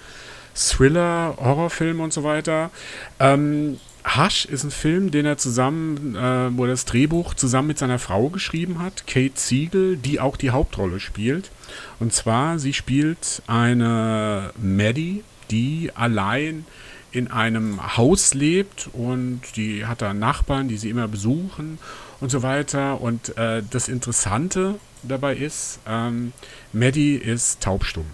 Thriller, 0.56 1.36
Horrorfilme 1.38 2.04
und 2.04 2.12
so 2.12 2.24
weiter. 2.24 2.72
Ähm, 3.20 3.78
Hush 4.18 4.46
ist 4.46 4.64
ein 4.64 4.72
Film, 4.72 5.12
den 5.12 5.26
er 5.26 5.38
zusammen, 5.38 6.16
äh, 6.16 6.50
wo 6.58 6.66
er 6.66 6.72
das 6.72 6.86
Drehbuch 6.86 7.36
zusammen 7.36 7.70
mit 7.70 7.78
seiner 7.78 8.00
Frau 8.00 8.30
geschrieben 8.30 8.80
hat, 8.80 9.06
Kate 9.06 9.40
Siegel, 9.40 9.98
die 9.98 10.20
auch 10.20 10.36
die 10.36 10.50
Hauptrolle 10.50 11.00
spielt. 11.00 11.52
Und 12.00 12.14
zwar, 12.14 12.60
sie 12.60 12.74
spielt 12.74 13.42
eine 13.48 14.52
Maddie, 14.58 15.24
die 15.52 15.92
allein 15.96 16.66
in 17.12 17.30
einem 17.30 17.98
Haus 17.98 18.34
lebt 18.34 18.90
und 18.94 19.42
die 19.56 19.86
hat 19.86 20.02
da 20.02 20.14
Nachbarn, 20.14 20.68
die 20.68 20.78
sie 20.78 20.90
immer 20.90 21.08
besuchen 21.08 21.80
und 22.20 22.30
so 22.30 22.44
weiter. 22.44 23.02
Und 23.02 23.36
äh, 23.38 23.64
das 23.70 23.88
Interessante 23.88 24.76
dabei 25.04 25.36
ist, 25.36 25.80
ähm, 25.88 26.34
Maddie 26.72 27.16
ist 27.16 27.62
taubstumm. 27.62 28.06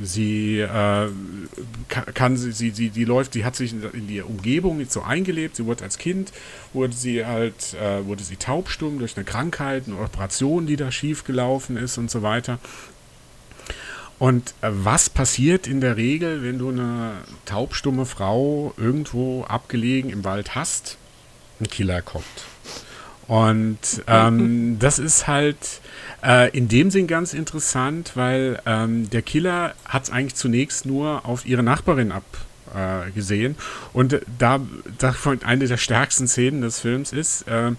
Sie 0.00 0.60
äh, 0.60 1.08
kann, 1.88 2.36
sie, 2.36 2.52
sie, 2.52 2.70
sie, 2.70 2.90
die 2.90 3.04
läuft, 3.04 3.32
sie 3.32 3.44
hat 3.44 3.56
sich 3.56 3.72
in, 3.72 4.06
die 4.06 4.20
Umgebung 4.22 4.78
nicht 4.78 4.92
so 4.92 5.02
eingelebt. 5.02 5.56
Sie 5.56 5.66
wurde 5.66 5.84
als 5.84 5.98
Kind, 5.98 6.32
wurde 6.72 6.94
sie 6.94 7.26
halt, 7.26 7.74
äh, 7.74 8.04
wurde 8.06 8.22
sie 8.22 8.36
taubstumm 8.36 9.00
durch 9.00 9.16
eine 9.16 9.24
Krankheit, 9.24 9.84
eine 9.86 9.98
Operation, 9.98 10.66
die 10.66 10.76
da 10.76 10.92
schief 10.92 11.24
gelaufen 11.24 11.76
ist 11.76 11.98
und 11.98 12.10
so 12.10 12.22
weiter. 12.22 12.58
Und 14.18 14.54
äh, 14.60 14.70
was 14.70 15.10
passiert 15.10 15.66
in 15.66 15.80
der 15.80 15.96
Regel, 15.96 16.42
wenn 16.42 16.58
du 16.58 16.68
eine 16.68 17.12
taubstumme 17.44 18.06
Frau 18.06 18.74
irgendwo 18.76 19.44
abgelegen 19.44 20.10
im 20.10 20.24
Wald 20.24 20.54
hast? 20.54 20.96
Ein 21.60 21.68
Killer 21.68 22.02
kommt. 22.02 22.24
Und 23.28 23.78
ähm, 24.06 24.78
das 24.80 24.98
ist 24.98 25.26
halt 25.26 25.80
äh, 26.24 26.50
in 26.56 26.68
dem 26.68 26.90
Sinn 26.90 27.06
ganz 27.06 27.34
interessant, 27.34 28.12
weil 28.14 28.60
ähm, 28.66 29.08
der 29.10 29.22
Killer 29.22 29.74
hat 29.84 30.04
es 30.04 30.10
eigentlich 30.10 30.34
zunächst 30.34 30.86
nur 30.86 31.26
auf 31.26 31.46
ihre 31.46 31.62
Nachbarin 31.62 32.12
abgesehen. 32.12 33.52
Äh, 33.52 33.96
Und 33.96 34.20
da, 34.38 34.60
da 34.98 35.14
eine 35.44 35.66
der 35.66 35.76
stärksten 35.76 36.28
Szenen 36.28 36.62
des 36.62 36.80
Films 36.80 37.12
ist, 37.12 37.42
äh, 37.48 37.72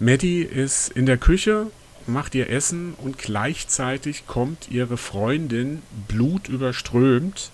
Maddie 0.00 0.42
ist 0.42 0.88
in 0.88 1.06
der 1.06 1.18
Küche 1.18 1.68
macht 2.06 2.34
ihr 2.34 2.50
Essen 2.50 2.94
und 2.98 3.18
gleichzeitig 3.18 4.26
kommt 4.26 4.68
ihre 4.70 4.96
Freundin 4.96 5.82
blutüberströmt 6.08 7.50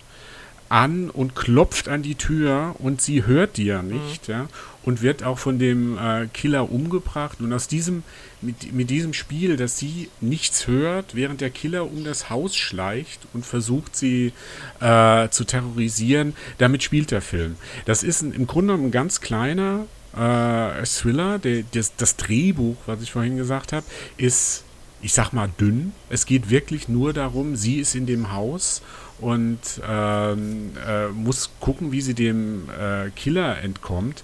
an 0.69 1.09
und 1.09 1.35
klopft 1.35 1.89
an 1.89 2.01
die 2.01 2.15
Tür 2.15 2.75
und 2.79 3.01
sie 3.01 3.25
hört 3.25 3.57
die 3.57 3.65
ja 3.65 3.81
nicht, 3.81 4.27
mhm. 4.27 4.33
ja, 4.33 4.47
und 4.83 5.01
wird 5.01 5.23
auch 5.23 5.37
von 5.37 5.59
dem 5.59 5.97
äh, 5.97 6.27
Killer 6.33 6.71
umgebracht. 6.71 7.39
Und 7.39 7.53
aus 7.53 7.67
diesem, 7.67 8.03
mit, 8.41 8.73
mit 8.73 8.89
diesem 8.89 9.13
Spiel, 9.13 9.57
dass 9.57 9.77
sie 9.77 10.09
nichts 10.19 10.67
hört, 10.67 11.15
während 11.15 11.41
der 11.41 11.49
Killer 11.49 11.85
um 11.85 12.03
das 12.03 12.29
Haus 12.29 12.55
schleicht 12.55 13.21
und 13.33 13.45
versucht, 13.45 13.95
sie 13.95 14.33
äh, 14.79 15.29
zu 15.29 15.43
terrorisieren, 15.43 16.33
damit 16.57 16.83
spielt 16.83 17.11
der 17.11 17.21
Film. 17.21 17.55
Das 17.85 18.03
ist 18.03 18.21
ein, 18.21 18.33
im 18.33 18.47
Grunde 18.47 18.73
ein 18.73 18.91
ganz 18.91 19.21
kleiner 19.21 19.85
äh, 20.15 20.83
Thriller. 20.85 21.39
Der, 21.39 21.63
das, 21.71 21.95
das 21.95 22.17
Drehbuch, 22.17 22.77
was 22.85 23.01
ich 23.01 23.11
vorhin 23.11 23.37
gesagt 23.37 23.73
habe, 23.73 23.85
ist, 24.17 24.63
ich 25.01 25.13
sag 25.13 25.31
mal, 25.31 25.49
dünn. 25.59 25.93
Es 26.09 26.25
geht 26.25 26.49
wirklich 26.49 26.87
nur 26.87 27.13
darum, 27.13 27.55
sie 27.55 27.79
ist 27.79 27.95
in 27.95 28.05
dem 28.05 28.31
Haus 28.31 28.81
und 29.21 29.59
ähm, 29.87 30.71
äh, 30.85 31.07
muss 31.09 31.51
gucken, 31.59 31.91
wie 31.91 32.01
sie 32.01 32.13
dem 32.13 32.69
äh, 32.69 33.09
Killer 33.11 33.61
entkommt. 33.61 34.23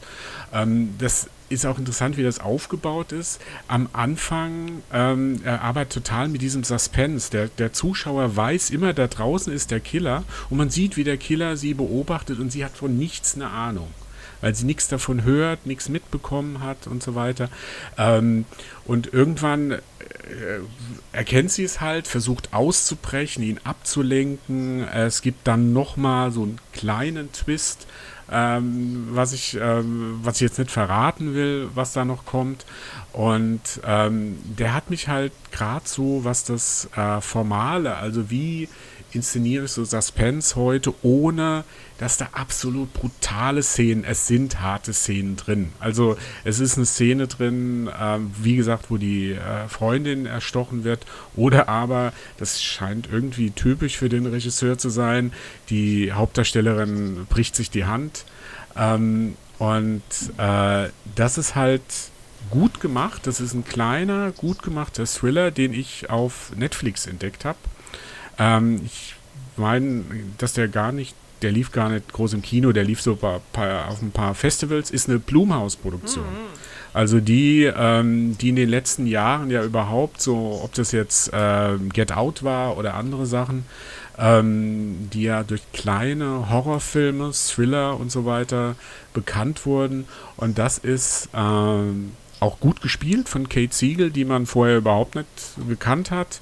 Ähm, 0.54 0.96
das 0.98 1.30
ist 1.50 1.66
auch 1.66 1.78
interessant, 1.78 2.18
wie 2.18 2.24
das 2.24 2.40
aufgebaut 2.40 3.14
ist. 3.14 3.40
Am 3.70 3.88
Anfang 3.94 4.82
ähm, 4.92 5.42
arbeitet 5.46 5.94
total 5.94 6.28
mit 6.28 6.42
diesem 6.42 6.66
Suspense. 6.66 7.32
Der, 7.32 7.48
der 7.48 7.72
Zuschauer 7.72 8.36
weiß 8.36 8.70
immer, 8.72 8.94
da 8.94 9.08
draußen 9.08 9.54
ist 9.54 9.72
der 9.72 9.80
Killer 9.80 10.26
und 10.50 10.58
man 10.58 10.70
sieht, 10.70 10.98
wie 10.98 11.06
der 11.06 11.16
Killer 11.16 11.56
sie 11.56 11.74
beobachtet 11.74 12.40
und 12.40 12.52
sie 12.52 12.66
hat 12.66 12.76
von 12.76 12.98
nichts 12.98 13.36
eine 13.36 13.50
Ahnung 13.50 13.88
weil 14.42 14.56
sie 14.56 14.66
nichts 14.66 14.88
davon 14.88 15.24
hört, 15.24 15.66
nichts 15.66 15.90
mitbekommen 15.90 16.62
hat 16.62 16.88
und 16.88 17.04
so 17.04 17.16
weiter. 17.16 17.50
Ähm, 17.98 18.46
und 18.86 19.14
irgendwann 19.14 19.72
äh, 19.72 19.82
erkennt 21.12 21.52
sie 21.52 21.64
es 21.64 21.82
halt, 21.82 22.08
versucht 22.08 22.54
auszubrechen, 22.54 23.44
ihn 23.44 23.60
abzulenken. 23.64 24.88
Es 24.88 25.22
gibt 25.22 25.48
dann 25.48 25.74
nochmal 25.74 26.32
so 26.32 26.44
einen 26.44 26.60
kleinen 26.74 27.32
Twist, 27.32 27.88
ähm, 28.32 29.08
was, 29.12 29.34
ich, 29.34 29.58
ähm, 29.60 30.20
was 30.22 30.36
ich 30.36 30.42
jetzt 30.42 30.60
nicht 30.60 30.72
verraten 30.72 31.34
will, 31.34 31.70
was 31.76 31.94
da 31.94 32.06
noch 32.06 32.26
kommt. 32.26 32.66
Und 33.14 33.62
ähm, 33.86 34.38
der 34.44 34.74
hat 34.74 34.90
mich 34.90 35.08
halt 35.08 35.32
gerade 35.52 35.88
so, 35.88 36.24
was 36.24 36.44
das 36.44 36.90
äh, 36.96 37.22
Formale, 37.22 37.96
also 37.96 38.30
wie 38.30 38.70
inszeniere 39.12 39.66
ich 39.66 39.72
so 39.72 39.86
Suspense 39.86 40.56
heute, 40.56 40.94
ohne 41.02 41.64
dass 41.98 42.18
da 42.18 42.30
absolut 42.32 42.94
brutale 42.94 43.64
Szenen, 43.64 44.04
es 44.04 44.28
sind 44.28 44.62
harte 44.62 44.94
Szenen 44.94 45.36
drin. 45.36 45.72
Also 45.80 46.18
es 46.44 46.60
ist 46.60 46.78
eine 46.78 46.86
Szene 46.86 47.28
drin, 47.28 47.88
äh, 47.88 48.20
wie 48.42 48.56
gesagt, 48.56 48.90
wo 48.90 48.98
die 48.98 49.32
äh, 49.32 49.68
Freundin 49.68 50.26
erstochen 50.26 50.84
wird, 50.84 51.06
oder 51.36 51.70
aber, 51.70 52.14
das 52.38 52.62
scheint 52.62 53.10
irgendwie 53.12 53.52
typisch 53.52 53.98
für 53.98 54.10
den 54.10 54.26
Regisseur 54.26 54.78
zu 54.78 54.90
sein, 54.90 55.34
die 55.70 56.14
Hauptdarstellerin 56.14 57.26
bricht 57.30 57.56
sich 57.56 57.70
die 57.70 57.86
Hand. 57.86 58.26
Ähm, 58.76 59.36
und 59.60 60.04
äh, 60.38 60.90
das 61.16 61.38
ist 61.38 61.56
halt 61.56 61.82
gut 62.50 62.80
gemacht. 62.80 63.26
Das 63.26 63.40
ist 63.40 63.54
ein 63.54 63.66
kleiner, 63.66 64.32
gut 64.32 64.62
gemachter 64.62 65.06
Thriller, 65.06 65.52
den 65.52 65.74
ich 65.74 66.10
auf 66.10 66.52
Netflix 66.56 67.08
entdeckt 67.08 67.46
habe. 67.46 67.58
Ähm, 68.38 68.82
ich 68.86 69.16
meine, 69.56 70.04
dass 70.38 70.54
der 70.54 70.68
gar 70.68 70.92
nicht, 70.92 71.16
der 71.42 71.52
lief 71.52 71.72
gar 71.72 71.90
nicht 71.90 72.12
groß 72.14 72.34
im 72.34 72.42
Kino, 72.42 72.72
der 72.72 72.84
lief 72.84 73.02
so 73.02 73.16
bei, 73.16 73.40
bei, 73.54 73.86
auf 73.86 74.02
ein 74.02 74.12
paar 74.12 74.34
Festivals, 74.36 74.92
ist 74.92 75.10
eine 75.10 75.20
Blumhaus-Produktion. 75.20 76.26
Mhm. 76.26 76.58
Also 76.94 77.20
die, 77.20 77.64
ähm, 77.64 78.38
die 78.40 78.50
in 78.50 78.56
den 78.56 78.70
letzten 78.70 79.06
Jahren 79.06 79.52
ja 79.52 79.64
überhaupt 79.64 80.20
so, 80.20 80.62
ob 80.64 80.74
das 80.74 80.92
jetzt 80.92 81.32
äh, 81.32 81.78
Get 81.94 82.12
Out 82.12 82.44
war 82.44 82.78
oder 82.78 82.96
andere 82.96 83.28
Sachen, 83.28 83.66
ähm, 84.18 85.10
die 85.14 85.24
ja 85.24 85.44
durch 85.44 85.62
kleine 85.74 86.50
Horrorfilme, 86.50 87.32
Thriller 87.34 88.00
und 88.00 88.12
so 88.12 88.26
weiter 88.26 88.76
bekannt 89.14 89.66
wurden. 89.68 90.06
Und 90.38 90.58
das 90.58 90.80
ist 90.80 91.30
ähm, 91.36 92.14
auch 92.40 92.60
gut 92.60 92.82
gespielt 92.82 93.30
von 93.30 93.48
Kate 93.48 93.76
Siegel, 93.76 94.10
die 94.10 94.26
man 94.26 94.46
vorher 94.46 94.78
überhaupt 94.78 95.16
nicht 95.16 95.28
gekannt 95.68 96.10
hat 96.10 96.42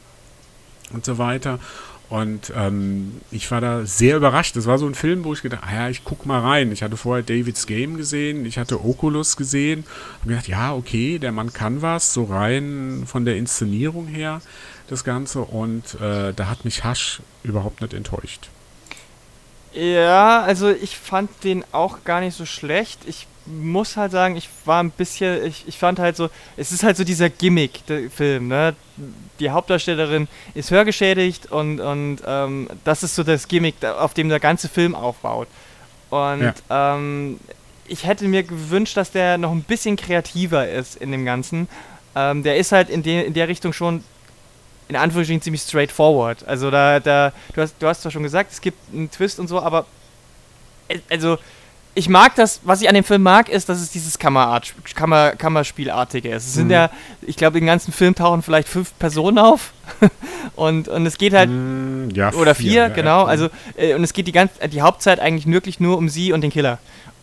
und 0.93 1.03
so 1.03 1.17
weiter. 1.17 1.59
Und 2.09 2.53
ähm, 2.55 3.19
ich 3.31 3.49
war 3.49 3.61
da 3.61 3.85
sehr 3.85 4.17
überrascht. 4.17 4.55
Das 4.55 4.67
war 4.67 4.77
so 4.77 4.85
ein 4.85 4.95
Film, 4.95 5.23
wo 5.23 5.33
ich 5.33 5.41
gedacht 5.41 5.63
ah 5.65 5.73
ja, 5.73 5.89
ich 5.89 6.03
guck 6.03 6.25
mal 6.25 6.39
rein. 6.39 6.71
Ich 6.71 6.83
hatte 6.83 6.97
vorher 6.97 7.23
David's 7.23 7.65
Game 7.65 7.97
gesehen, 7.97 8.45
ich 8.45 8.57
hatte 8.57 8.83
Oculus 8.83 9.37
gesehen. 9.37 9.85
Hab 10.19 10.27
gedacht, 10.27 10.47
ja, 10.47 10.73
okay, 10.73 11.17
der 11.17 11.31
Mann 11.31 11.51
kann 11.51 11.81
was, 11.81 12.13
so 12.13 12.25
rein 12.25 13.03
von 13.07 13.25
der 13.25 13.37
Inszenierung 13.37 14.07
her, 14.07 14.41
das 14.87 15.03
Ganze. 15.03 15.41
Und 15.41 15.95
äh, 15.99 16.33
da 16.33 16.47
hat 16.47 16.63
mich 16.63 16.83
Hasch 16.83 17.21
überhaupt 17.43 17.81
nicht 17.81 17.93
enttäuscht. 17.93 18.49
Ja, 19.73 20.41
also 20.41 20.69
ich 20.69 20.97
fand 20.97 21.29
den 21.43 21.65
auch 21.71 22.03
gar 22.05 22.21
nicht 22.21 22.37
so 22.37 22.45
schlecht. 22.45 22.99
Ich 23.07 23.27
muss 23.45 23.97
halt 23.97 24.11
sagen, 24.11 24.35
ich 24.35 24.49
war 24.65 24.81
ein 24.81 24.91
bisschen, 24.91 25.45
ich, 25.45 25.67
ich 25.67 25.77
fand 25.77 25.99
halt 25.99 26.15
so, 26.15 26.29
es 26.57 26.71
ist 26.71 26.83
halt 26.83 26.97
so 26.97 27.03
dieser 27.03 27.29
Gimmick, 27.29 27.85
der 27.87 28.09
Film, 28.09 28.47
ne? 28.47 28.75
Die 29.39 29.49
Hauptdarstellerin 29.49 30.27
ist 30.53 30.71
hörgeschädigt 30.71 31.51
und, 31.51 31.79
und 31.79 32.19
ähm, 32.25 32.69
das 32.83 33.03
ist 33.03 33.15
so 33.15 33.23
das 33.23 33.47
Gimmick, 33.47 33.83
auf 33.83 34.13
dem 34.13 34.29
der 34.29 34.39
ganze 34.39 34.69
Film 34.69 34.95
aufbaut. 34.95 35.47
Und 36.09 36.53
ja. 36.69 36.95
ähm, 36.95 37.39
ich 37.87 38.05
hätte 38.05 38.25
mir 38.25 38.43
gewünscht, 38.43 38.97
dass 38.97 39.11
der 39.11 39.37
noch 39.37 39.51
ein 39.51 39.63
bisschen 39.63 39.95
kreativer 39.95 40.67
ist 40.69 40.95
in 40.95 41.11
dem 41.11 41.25
Ganzen. 41.25 41.67
Ähm, 42.15 42.43
der 42.43 42.57
ist 42.57 42.71
halt 42.71 42.89
in, 42.89 43.03
de 43.03 43.25
in 43.25 43.33
der 43.33 43.47
Richtung 43.47 43.73
schon 43.73 44.03
in 44.87 44.95
Anführungsstrichen 44.95 45.41
ziemlich 45.41 45.61
straightforward. 45.61 46.47
Also 46.47 46.71
da, 46.71 46.99
da, 46.99 47.33
du 47.53 47.61
hast, 47.61 47.75
du 47.79 47.87
hast 47.87 48.01
zwar 48.01 48.11
schon 48.11 48.23
gesagt, 48.23 48.51
es 48.51 48.61
gibt 48.61 48.77
einen 48.93 49.09
Twist 49.09 49.39
und 49.39 49.47
so, 49.47 49.59
aber 49.59 49.85
äh, 50.87 50.99
also 51.09 51.37
ich 51.97 52.09
mag 52.09 52.35
das, 52.35 52.59
was 52.63 52.81
ich 52.81 52.89
an 52.89 52.95
dem 52.95 53.05
Film 53.05 53.23
mag, 53.23 53.47
ist, 53.47 53.69
dass 53.69 53.79
es 53.79 53.89
dieses 53.89 54.19
Kammerart, 54.19 54.73
Kammer, 54.95 55.31
Kammerspielartige 55.31 56.29
ist. 56.29 56.45
Es 56.45 56.53
sind 56.53 56.65
mhm. 56.65 56.71
ja, 56.71 56.89
ich 57.21 57.37
glaube, 57.37 57.57
im 57.57 57.65
ganzen 57.65 57.93
Film 57.93 58.13
tauchen 58.13 58.41
vielleicht 58.41 58.67
fünf 58.67 58.97
Personen 58.99 59.39
auf. 59.39 59.71
und, 60.55 60.89
und 60.89 61.05
es 61.05 61.17
geht 61.17 61.33
halt. 61.33 61.49
Mm, 61.49 62.09
ja, 62.13 62.33
oder 62.33 62.53
vier, 62.53 62.87
vier 62.87 62.89
genau. 62.89 63.21
Ja. 63.21 63.25
Also, 63.25 63.49
äh, 63.77 63.93
und 63.95 64.03
es 64.03 64.11
geht 64.11 64.27
die 64.27 64.33
ganze 64.33 64.67
die 64.67 64.81
Hauptzeit 64.81 65.21
eigentlich 65.21 65.47
wirklich 65.47 65.79
nur 65.79 65.97
um 65.97 66.09
sie 66.09 66.33
und 66.33 66.41
den 66.41 66.51
Killer. 66.51 66.79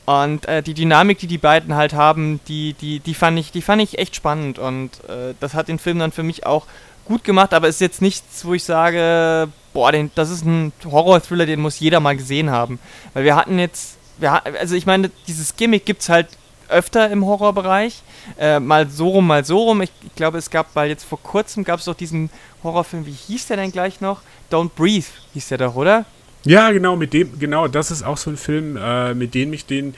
Und 0.06 0.46
äh, 0.46 0.62
die 0.62 0.74
Dynamik, 0.74 1.18
die 1.18 1.26
die 1.26 1.38
beiden 1.38 1.74
halt 1.74 1.92
haben, 1.92 2.40
die, 2.48 2.72
die, 2.72 2.98
die, 3.00 3.14
fand, 3.14 3.38
ich, 3.38 3.52
die 3.52 3.62
fand 3.62 3.82
ich 3.82 3.98
echt 3.98 4.16
spannend. 4.16 4.58
Und 4.58 4.90
äh, 5.08 5.34
das 5.38 5.54
hat 5.54 5.68
den 5.68 5.78
Film 5.78 5.98
dann 5.98 6.12
für 6.12 6.22
mich 6.22 6.46
auch 6.46 6.66
gut 7.04 7.24
gemacht, 7.24 7.52
aber 7.52 7.68
es 7.68 7.76
ist 7.76 7.80
jetzt 7.80 8.02
nichts, 8.02 8.44
wo 8.44 8.54
ich 8.54 8.64
sage, 8.64 9.48
boah, 9.72 9.92
den, 9.92 10.10
das 10.14 10.30
ist 10.30 10.44
ein 10.44 10.72
Horror-Thriller, 10.84 11.46
den 11.46 11.60
muss 11.60 11.78
jeder 11.78 12.00
mal 12.00 12.16
gesehen 12.16 12.50
haben. 12.50 12.78
Weil 13.12 13.24
wir 13.24 13.36
hatten 13.36 13.58
jetzt 13.58 13.98
wir, 14.22 14.46
also 14.58 14.74
ich 14.74 14.86
meine, 14.86 15.10
dieses 15.26 15.56
Gimmick 15.56 15.84
gibt 15.84 16.02
es 16.02 16.08
halt 16.08 16.28
öfter 16.68 17.10
im 17.10 17.24
Horrorbereich. 17.24 18.02
Äh, 18.38 18.60
mal 18.60 18.88
so 18.88 19.08
rum, 19.08 19.26
mal 19.26 19.44
so 19.44 19.58
rum. 19.58 19.82
Ich, 19.82 19.92
ich 20.02 20.14
glaube, 20.14 20.38
es 20.38 20.50
gab, 20.50 20.74
weil 20.74 20.88
jetzt 20.88 21.04
vor 21.04 21.22
kurzem 21.22 21.64
gab 21.64 21.80
es 21.80 21.84
doch 21.84 21.94
diesen 21.94 22.30
Horrorfilm, 22.62 23.06
wie 23.06 23.12
hieß 23.12 23.48
der 23.48 23.58
denn 23.58 23.72
gleich 23.72 24.00
noch? 24.00 24.22
Don't 24.50 24.70
Breathe 24.74 25.06
hieß 25.34 25.48
der 25.48 25.58
doch, 25.58 25.74
oder? 25.74 26.04
Ja, 26.44 26.70
genau, 26.72 26.96
mit 26.96 27.12
dem, 27.12 27.38
genau, 27.38 27.68
das 27.68 27.90
ist 27.90 28.02
auch 28.02 28.16
so 28.16 28.30
ein 28.30 28.36
Film, 28.36 28.76
äh, 28.76 29.14
mit 29.14 29.34
dem 29.34 29.52
ich 29.52 29.66
den 29.66 29.94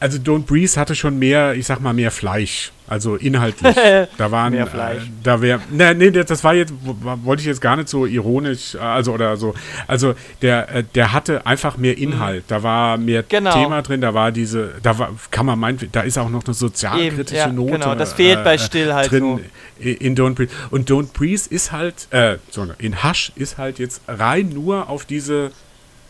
also 0.00 0.18
Don't 0.18 0.44
Breathe 0.44 0.76
hatte 0.76 0.94
schon 0.94 1.18
mehr, 1.18 1.54
ich 1.54 1.66
sag 1.66 1.80
mal, 1.80 1.92
mehr 1.92 2.10
Fleisch. 2.10 2.72
Also 2.86 3.16
inhaltlich. 3.16 3.76
Da 4.16 4.30
waren. 4.30 4.52
mehr 4.52 4.66
Fleisch. 4.66 5.02
Äh, 5.02 5.10
da 5.22 5.42
wäre. 5.42 5.60
Ne, 5.70 5.94
nee, 5.94 6.10
das 6.10 6.42
war 6.42 6.54
jetzt, 6.54 6.72
wollte 6.82 7.40
ich 7.40 7.46
jetzt 7.46 7.60
gar 7.60 7.76
nicht 7.76 7.88
so 7.88 8.06
ironisch, 8.06 8.74
äh, 8.74 8.78
also 8.78 9.12
oder 9.12 9.36
so. 9.36 9.54
Also 9.86 10.14
der, 10.40 10.74
äh, 10.74 10.84
der 10.94 11.12
hatte 11.12 11.44
einfach 11.46 11.76
mehr 11.76 11.92
mhm. 11.96 12.02
Inhalt. 12.02 12.44
Da 12.48 12.62
war 12.62 12.96
mehr 12.96 13.24
genau. 13.24 13.52
Thema 13.52 13.82
drin, 13.82 14.00
da 14.00 14.14
war 14.14 14.32
diese, 14.32 14.74
da 14.82 14.98
war, 14.98 15.10
kann 15.30 15.46
man 15.46 15.58
meinen, 15.58 15.78
da 15.92 16.00
ist 16.00 16.16
auch 16.16 16.30
noch 16.30 16.44
eine 16.44 16.54
sozialkritische 16.54 17.42
Eben, 17.42 17.46
ja, 17.46 17.52
Note. 17.52 17.72
Genau, 17.72 17.94
das 17.94 18.14
fehlt 18.14 18.42
bei 18.44 18.54
äh, 18.54 18.58
Still 18.58 18.94
halt 18.94 19.10
drin 19.10 19.40
so. 19.78 19.88
in 19.88 20.16
Don't 20.16 20.34
Breathe. 20.34 20.52
Und 20.70 20.90
Don't 20.90 21.12
Breathe 21.12 21.42
ist 21.50 21.72
halt, 21.72 22.08
äh, 22.10 22.38
in 22.78 23.04
Hush 23.04 23.32
ist 23.34 23.58
halt 23.58 23.78
jetzt 23.78 24.00
rein 24.06 24.48
nur 24.48 24.88
auf 24.88 25.04
diese 25.04 25.50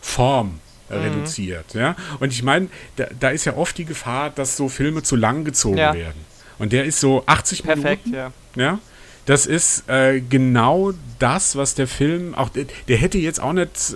Form 0.01 0.59
mhm. 0.89 0.97
reduziert. 0.97 1.73
Ja? 1.73 1.95
Und 2.19 2.33
ich 2.33 2.43
meine, 2.43 2.67
da, 2.95 3.07
da, 3.19 3.29
ist 3.29 3.45
ja 3.45 3.55
oft 3.55 3.77
die 3.77 3.85
Gefahr, 3.85 4.29
dass 4.29 4.57
so 4.57 4.69
Filme 4.69 5.03
zu 5.03 5.15
lang 5.15 5.43
gezogen 5.43 5.77
ja. 5.77 5.93
werden. 5.93 6.25
Und 6.57 6.73
der 6.73 6.85
ist 6.85 6.99
so 6.99 7.23
80 7.25 7.63
Perfekt, 7.63 8.05
Minuten. 8.05 8.31
Ja. 8.55 8.63
ja. 8.63 8.79
Das 9.25 9.45
ist 9.45 9.87
äh, 9.87 10.21
genau 10.21 10.91
das, 11.19 11.55
was 11.55 11.75
der 11.75 11.87
Film 11.87 12.33
auch. 12.35 12.49
Der, 12.49 12.65
der, 12.87 12.97
hätte 12.97 13.17
jetzt 13.17 13.39
auch 13.39 13.53
nicht 13.53 13.95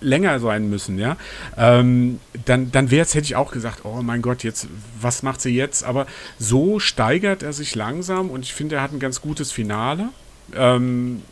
länger 0.00 0.38
sein 0.38 0.68
müssen, 0.68 0.98
ja. 0.98 1.16
Ähm, 1.56 2.20
dann 2.44 2.70
dann 2.70 2.90
wäre 2.90 3.06
es, 3.06 3.14
hätte 3.14 3.24
ich 3.24 3.36
auch 3.36 3.50
gesagt, 3.50 3.84
oh 3.84 4.02
mein 4.02 4.20
Gott, 4.20 4.44
jetzt, 4.44 4.68
was 5.00 5.22
macht 5.22 5.40
sie 5.40 5.54
jetzt? 5.54 5.84
Aber 5.84 6.06
so 6.38 6.78
steigert 6.80 7.42
er 7.42 7.54
sich 7.54 7.74
langsam 7.74 8.28
und 8.28 8.44
ich 8.44 8.52
finde, 8.52 8.76
er 8.76 8.82
hat 8.82 8.92
ein 8.92 9.00
ganz 9.00 9.22
gutes 9.22 9.50
Finale 9.52 10.10
ähm, 10.54 11.22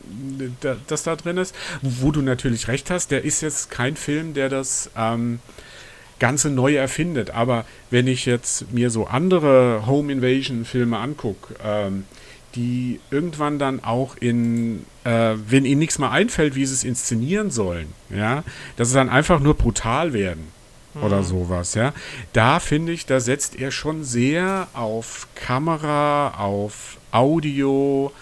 da, 0.61 0.77
das 0.87 1.03
da 1.03 1.17
drin 1.17 1.37
ist. 1.37 1.55
Wo 1.83 2.11
du 2.11 2.23
natürlich 2.23 2.69
recht 2.69 2.91
hast, 2.91 3.11
der 3.11 3.25
ist 3.25 3.41
jetzt 3.41 3.71
kein 3.71 3.97
Film, 3.97 4.35
der 4.35 4.49
das 4.49 4.91
ähm, 4.97 5.41
Ganze 6.19 6.51
neu 6.51 6.77
erfindet. 6.77 7.31
Aber 7.31 7.65
wenn 7.91 8.07
ich 8.07 8.27
jetzt 8.27 8.73
mir 8.73 8.91
so 8.91 9.07
andere 9.07 9.87
Home 9.87 10.13
Invasion 10.13 10.65
Filme 10.65 10.99
angucke, 10.99 11.55
ähm, 11.65 12.05
die 12.55 13.01
irgendwann 13.11 13.59
dann 13.59 13.83
auch 13.83 14.17
in, 14.17 14.85
äh, 15.05 15.35
wenn 15.49 15.65
ihnen 15.65 15.79
nichts 15.79 15.99
mehr 15.99 16.11
einfällt, 16.11 16.55
wie 16.55 16.67
sie 16.67 16.75
es 16.75 16.85
inszenieren 16.85 17.51
sollen, 17.51 17.89
ja, 18.11 18.45
dass 18.77 18.91
sie 18.91 18.95
dann 18.95 19.09
einfach 19.09 19.41
nur 19.41 19.55
brutal 19.55 20.13
werden 20.13 20.47
oder 21.01 21.19
mhm. 21.19 21.25
sowas, 21.25 21.75
ja. 21.75 21.93
Da 22.33 22.61
finde 22.61 22.93
ich, 22.93 23.07
da 23.07 23.21
setzt 23.21 23.59
er 23.59 23.71
schon 23.71 24.05
sehr 24.05 24.69
auf 24.75 25.29
Kamera, 25.35 26.35
auf 26.39 26.99
Audio, 27.11 28.13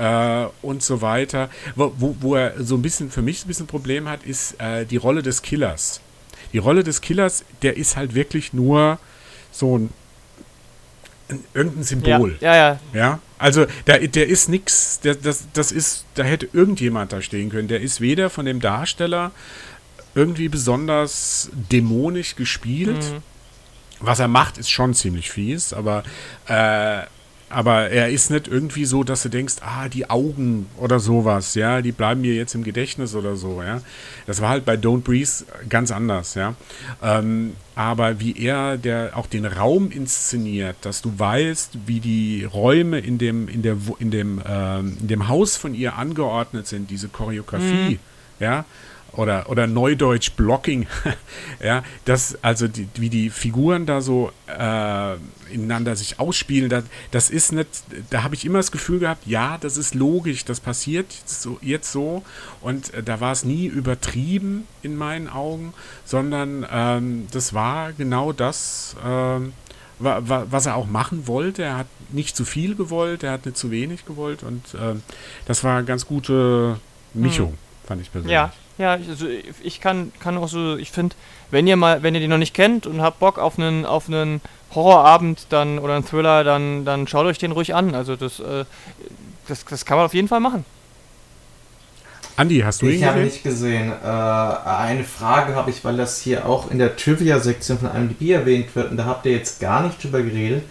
äh, 0.00 0.46
und 0.62 0.82
so 0.82 1.02
weiter. 1.02 1.50
Wo, 1.76 1.92
wo, 1.98 2.16
wo, 2.20 2.34
er 2.34 2.54
so 2.62 2.74
ein 2.76 2.82
bisschen 2.82 3.10
für 3.10 3.22
mich 3.22 3.44
ein 3.44 3.48
bisschen 3.48 3.66
Problem 3.66 4.08
hat, 4.08 4.24
ist 4.24 4.60
äh, 4.60 4.86
die 4.86 4.96
Rolle 4.96 5.22
des 5.22 5.42
Killers. 5.42 6.00
Die 6.52 6.58
Rolle 6.58 6.82
des 6.82 7.00
Killers, 7.02 7.44
der 7.62 7.76
ist 7.76 7.96
halt 7.96 8.14
wirklich 8.14 8.52
nur 8.52 8.98
so 9.52 9.78
ein, 9.78 9.90
ein 11.28 11.44
irgendein 11.52 11.84
Symbol. 11.84 12.36
Ja, 12.40 12.54
ja. 12.54 12.80
ja. 12.92 12.98
ja? 12.98 13.18
Also 13.38 13.66
da, 13.84 13.98
der 13.98 14.26
ist 14.26 14.48
nichts, 14.48 15.00
das, 15.00 15.44
das 15.52 15.72
ist, 15.72 16.06
da 16.14 16.24
hätte 16.24 16.48
irgendjemand 16.52 17.12
da 17.12 17.20
stehen 17.20 17.50
können. 17.50 17.68
Der 17.68 17.80
ist 17.80 18.00
weder 18.00 18.30
von 18.30 18.46
dem 18.46 18.60
Darsteller 18.60 19.32
irgendwie 20.14 20.48
besonders 20.48 21.50
dämonisch 21.52 22.36
gespielt. 22.36 23.12
Mhm. 23.12 23.22
Was 24.00 24.18
er 24.18 24.28
macht, 24.28 24.56
ist 24.56 24.70
schon 24.70 24.94
ziemlich 24.94 25.30
fies, 25.30 25.74
aber 25.74 26.04
äh, 26.48 27.02
aber 27.50 27.90
er 27.90 28.08
ist 28.10 28.30
nicht 28.30 28.46
irgendwie 28.46 28.84
so, 28.84 29.02
dass 29.02 29.24
du 29.24 29.28
denkst, 29.28 29.56
ah, 29.60 29.88
die 29.88 30.08
Augen 30.08 30.66
oder 30.76 31.00
sowas, 31.00 31.56
ja, 31.56 31.82
die 31.82 31.90
bleiben 31.90 32.20
mir 32.20 32.34
jetzt 32.34 32.54
im 32.54 32.62
Gedächtnis 32.62 33.16
oder 33.16 33.34
so, 33.34 33.60
ja. 33.62 33.80
Das 34.26 34.40
war 34.40 34.50
halt 34.50 34.64
bei 34.64 34.74
Don't 34.74 35.00
Breathe 35.00 35.28
ganz 35.68 35.90
anders, 35.90 36.34
ja. 36.34 36.54
Ähm, 37.02 37.54
aber 37.74 38.20
wie 38.20 38.36
er 38.38 38.78
der 38.78 39.16
auch 39.16 39.26
den 39.26 39.46
Raum 39.46 39.90
inszeniert, 39.90 40.76
dass 40.82 41.02
du 41.02 41.18
weißt, 41.18 41.72
wie 41.86 41.98
die 41.98 42.44
Räume 42.44 43.00
in 43.00 43.18
dem, 43.18 43.48
in 43.48 43.62
der, 43.62 43.76
in 43.98 44.12
dem, 44.12 44.40
ähm, 44.48 44.96
in 45.00 45.08
dem 45.08 45.28
Haus 45.28 45.56
von 45.56 45.74
ihr 45.74 45.96
angeordnet 45.96 46.68
sind, 46.68 46.88
diese 46.88 47.08
Choreografie, 47.08 47.94
mhm. 47.94 47.98
ja. 48.38 48.64
Oder, 49.12 49.48
oder 49.48 49.66
Neudeutsch 49.66 50.32
Blocking, 50.32 50.86
ja, 51.62 51.82
das, 52.04 52.38
also 52.42 52.68
die, 52.68 52.88
wie 52.94 53.10
die 53.10 53.30
Figuren 53.30 53.86
da 53.86 54.00
so 54.00 54.32
äh, 54.46 55.14
ineinander 55.52 55.96
sich 55.96 56.18
ausspielen, 56.18 56.68
das, 56.70 56.84
das 57.10 57.30
ist 57.30 57.52
nicht, 57.52 57.68
da 58.10 58.22
habe 58.22 58.34
ich 58.34 58.44
immer 58.44 58.58
das 58.58 58.72
Gefühl 58.72 59.00
gehabt, 59.00 59.26
ja, 59.26 59.58
das 59.58 59.76
ist 59.76 59.94
logisch, 59.94 60.44
das 60.44 60.60
passiert 60.60 61.06
so, 61.26 61.58
jetzt 61.60 61.92
so 61.92 62.22
und 62.60 62.94
äh, 62.94 63.02
da 63.02 63.20
war 63.20 63.32
es 63.32 63.44
nie 63.44 63.66
übertrieben 63.66 64.66
in 64.82 64.96
meinen 64.96 65.28
Augen, 65.28 65.74
sondern 66.04 66.66
ähm, 66.70 67.26
das 67.32 67.54
war 67.54 67.92
genau 67.92 68.32
das, 68.32 68.96
ähm, 69.04 69.52
was 70.02 70.64
er 70.64 70.76
auch 70.76 70.86
machen 70.86 71.26
wollte. 71.26 71.62
Er 71.62 71.76
hat 71.76 71.86
nicht 72.08 72.34
zu 72.34 72.46
viel 72.46 72.74
gewollt, 72.74 73.22
er 73.22 73.32
hat 73.32 73.44
nicht 73.44 73.58
zu 73.58 73.70
wenig 73.70 74.06
gewollt 74.06 74.42
und 74.42 74.62
ähm, 74.80 75.02
das 75.46 75.62
war 75.62 75.76
eine 75.76 75.86
ganz 75.86 76.06
gute 76.06 76.80
Mischung, 77.12 77.50
hm. 77.50 77.58
fand 77.86 78.00
ich 78.00 78.10
persönlich. 78.10 78.32
Ja, 78.32 78.52
ja, 78.80 78.92
also 78.92 79.26
ich 79.62 79.80
kann, 79.80 80.10
kann 80.20 80.38
auch 80.38 80.48
so, 80.48 80.76
ich 80.76 80.90
finde, 80.90 81.14
wenn 81.50 81.66
ihr 81.66 81.76
mal, 81.76 82.02
wenn 82.02 82.14
ihr 82.14 82.20
die 82.20 82.28
noch 82.28 82.38
nicht 82.38 82.54
kennt 82.54 82.86
und 82.86 83.02
habt 83.02 83.20
Bock 83.20 83.38
auf 83.38 83.58
einen, 83.58 83.84
auf 83.84 84.08
einen 84.08 84.40
Horrorabend 84.74 85.46
dann 85.50 85.78
oder 85.78 85.94
einen 85.94 86.06
Thriller, 86.06 86.44
dann, 86.44 86.84
dann 86.86 87.06
schaut 87.06 87.26
euch 87.26 87.38
den 87.38 87.52
ruhig 87.52 87.74
an. 87.74 87.94
Also 87.94 88.16
das, 88.16 88.40
äh, 88.40 88.64
das, 89.48 89.64
das 89.66 89.84
kann 89.84 89.98
man 89.98 90.06
auf 90.06 90.14
jeden 90.14 90.28
Fall 90.28 90.40
machen. 90.40 90.64
Andi, 92.36 92.60
hast 92.60 92.80
du 92.80 92.86
ihn 92.86 92.92
gesehen? 92.92 93.02
Ich 93.02 93.08
habe 93.10 93.20
nicht 93.20 93.42
gesehen. 93.42 93.92
Äh, 94.02 94.06
eine 94.06 95.04
Frage 95.04 95.54
habe 95.54 95.70
ich, 95.70 95.84
weil 95.84 95.98
das 95.98 96.22
hier 96.22 96.46
auch 96.46 96.70
in 96.70 96.78
der 96.78 96.96
Trivia-Sektion 96.96 97.78
von 97.80 97.94
IMDb 97.94 98.30
erwähnt 98.30 98.74
wird 98.74 98.90
und 98.90 98.96
da 98.96 99.04
habt 99.04 99.26
ihr 99.26 99.32
jetzt 99.32 99.60
gar 99.60 99.82
nicht 99.82 100.02
drüber 100.02 100.22
geredet. 100.22 100.64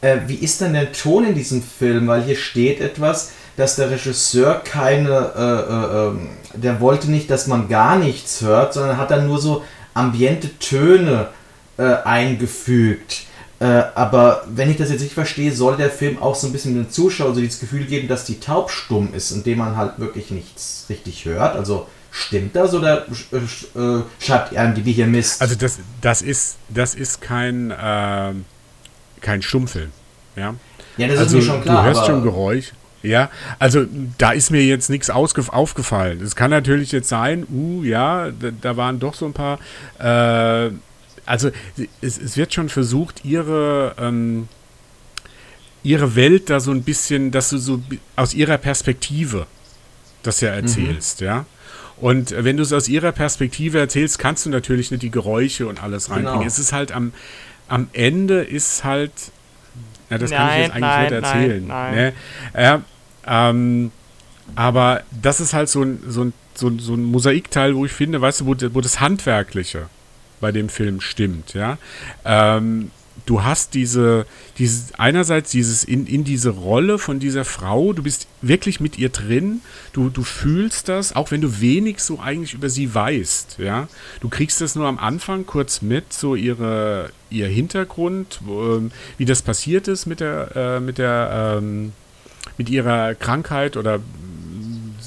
Äh, 0.00 0.18
wie 0.26 0.34
ist 0.34 0.60
denn 0.60 0.72
der 0.72 0.92
Ton 0.92 1.24
in 1.24 1.36
diesem 1.36 1.62
Film? 1.62 2.08
Weil 2.08 2.24
hier 2.24 2.34
steht 2.34 2.80
etwas, 2.80 3.32
dass 3.56 3.76
der 3.76 3.90
Regisseur 3.90 4.60
keine, 4.64 5.32
äh, 5.36 5.72
äh, 5.72 6.08
ähm, 6.08 6.28
der 6.54 6.80
wollte 6.80 7.10
nicht, 7.10 7.30
dass 7.30 7.46
man 7.46 7.68
gar 7.68 7.96
nichts 7.96 8.42
hört, 8.42 8.74
sondern 8.74 8.98
hat 8.98 9.10
dann 9.10 9.26
nur 9.26 9.38
so 9.38 9.64
ambiente 9.94 10.58
Töne 10.58 11.28
äh, 11.78 11.94
eingefügt. 12.04 13.22
Äh, 13.58 13.64
aber 13.94 14.44
wenn 14.48 14.70
ich 14.70 14.76
das 14.76 14.90
jetzt 14.90 15.00
nicht 15.00 15.14
verstehe, 15.14 15.52
soll 15.52 15.76
der 15.78 15.88
Film 15.88 16.20
auch 16.20 16.34
so 16.34 16.46
ein 16.46 16.52
bisschen 16.52 16.74
den 16.74 16.90
Zuschauer 16.90 17.34
so 17.34 17.40
dieses 17.40 17.60
Gefühl 17.60 17.86
geben, 17.86 18.06
dass 18.06 18.26
die 18.26 18.38
taubstumm 18.38 19.14
ist, 19.14 19.30
indem 19.30 19.58
man 19.58 19.76
halt 19.76 19.98
wirklich 19.98 20.30
nichts 20.30 20.84
richtig 20.90 21.24
hört. 21.24 21.56
Also 21.56 21.86
stimmt 22.10 22.54
das 22.54 22.74
oder 22.74 23.06
äh, 23.08 23.78
äh 23.78 24.02
schreibt 24.20 24.52
IMDb 24.52 24.88
hier 24.88 25.06
Mist? 25.06 25.40
Also 25.40 25.54
das, 25.54 25.78
das 26.02 26.20
ist, 26.20 26.56
das 26.68 26.94
ist 26.94 27.22
kein, 27.22 27.70
äh, 27.70 28.32
kein 29.22 29.40
Stummfilm. 29.40 29.90
Ja, 30.36 30.54
ja 30.98 31.08
das 31.08 31.18
also, 31.18 31.38
ist 31.38 31.44
mir 31.44 31.50
schon 31.50 31.62
klar. 31.62 31.82
Du 31.82 31.88
hörst 31.88 32.06
schon 32.06 32.22
Geräusch. 32.22 32.72
Ja, 33.02 33.30
also 33.58 33.86
da 34.18 34.32
ist 34.32 34.50
mir 34.50 34.64
jetzt 34.64 34.90
nichts 34.90 35.10
aufgefallen. 35.10 36.20
Es 36.22 36.34
kann 36.34 36.50
natürlich 36.50 36.92
jetzt 36.92 37.08
sein, 37.08 37.46
uh, 37.52 37.84
ja, 37.84 38.30
da, 38.30 38.50
da 38.60 38.76
waren 38.76 38.98
doch 38.98 39.14
so 39.14 39.26
ein 39.26 39.32
paar. 39.32 39.58
Äh, 39.98 40.72
also 41.24 41.50
es, 42.00 42.18
es, 42.18 42.36
wird 42.36 42.54
schon 42.54 42.68
versucht, 42.68 43.24
ihre 43.24 43.94
ähm, 43.98 44.48
ihre 45.82 46.16
Welt 46.16 46.50
da 46.50 46.58
so 46.58 46.72
ein 46.72 46.82
bisschen, 46.82 47.30
dass 47.30 47.50
du 47.50 47.58
so 47.58 47.80
aus 48.16 48.34
ihrer 48.34 48.58
Perspektive 48.58 49.46
das 50.22 50.40
ja 50.40 50.50
erzählst, 50.50 51.20
mhm. 51.20 51.26
ja. 51.26 51.46
Und 51.98 52.34
wenn 52.36 52.56
du 52.56 52.62
es 52.62 52.72
aus 52.72 52.88
ihrer 52.88 53.12
Perspektive 53.12 53.78
erzählst, 53.78 54.18
kannst 54.18 54.44
du 54.44 54.50
natürlich 54.50 54.90
nicht 54.90 55.02
die 55.02 55.10
Geräusche 55.10 55.66
und 55.66 55.82
alles 55.82 56.10
reinbringen. 56.10 56.40
Genau. 56.40 56.46
Es 56.46 56.58
ist 56.58 56.72
halt 56.72 56.92
am, 56.92 57.12
am 57.68 57.88
Ende 57.94 58.42
ist 58.42 58.84
halt 58.84 59.12
ja, 60.10 60.18
das 60.18 60.30
nein, 60.30 60.38
kann 60.38 60.48
ich 60.48 60.56
jetzt 60.56 60.70
eigentlich 60.70 60.80
nein, 60.80 61.02
nicht 61.02 61.12
erzählen. 61.12 61.66
Nein, 61.66 61.94
ne? 61.94 62.12
ja, 62.54 62.82
ähm, 63.26 63.92
aber 64.54 65.02
das 65.10 65.40
ist 65.40 65.52
halt 65.52 65.68
so 65.68 65.82
ein, 65.82 66.02
so, 66.06 66.24
ein, 66.24 66.32
so, 66.54 66.68
ein, 66.68 66.78
so 66.78 66.94
ein 66.94 67.04
Mosaikteil, 67.04 67.74
wo 67.74 67.84
ich 67.84 67.92
finde, 67.92 68.20
weißt 68.20 68.42
du, 68.42 68.46
wo, 68.46 68.54
wo 68.74 68.80
das 68.80 69.00
Handwerkliche 69.00 69.88
bei 70.40 70.52
dem 70.52 70.68
Film 70.68 71.00
stimmt, 71.00 71.54
ja. 71.54 71.78
Ähm, 72.24 72.90
du 73.24 73.42
hast 73.42 73.74
diese, 73.74 74.26
dieses, 74.58 74.94
einerseits 74.94 75.50
dieses 75.50 75.84
in, 75.84 76.06
in 76.06 76.24
diese 76.24 76.50
Rolle 76.50 76.98
von 76.98 77.18
dieser 77.18 77.44
Frau, 77.44 77.92
du 77.92 78.02
bist 78.02 78.28
wirklich 78.42 78.80
mit 78.80 78.98
ihr 78.98 79.08
drin, 79.08 79.60
du, 79.92 80.10
du 80.10 80.22
fühlst 80.22 80.88
das, 80.88 81.16
auch 81.16 81.30
wenn 81.30 81.40
du 81.40 81.60
wenig 81.60 82.00
so 82.00 82.20
eigentlich 82.20 82.54
über 82.54 82.68
sie 82.68 82.94
weißt, 82.94 83.56
ja. 83.58 83.88
Du 84.20 84.28
kriegst 84.28 84.60
das 84.60 84.74
nur 84.74 84.86
am 84.86 84.98
Anfang 84.98 85.46
kurz 85.46 85.82
mit, 85.82 86.12
so 86.12 86.34
ihre, 86.34 87.10
ihr 87.30 87.48
Hintergrund, 87.48 88.40
ähm, 88.46 88.90
wie 89.16 89.24
das 89.24 89.42
passiert 89.42 89.88
ist 89.88 90.06
mit 90.06 90.20
der, 90.20 90.50
äh, 90.54 90.80
mit 90.80 90.98
der, 90.98 91.58
ähm, 91.58 91.92
mit 92.58 92.68
ihrer 92.68 93.14
Krankheit 93.14 93.76
oder 93.76 94.00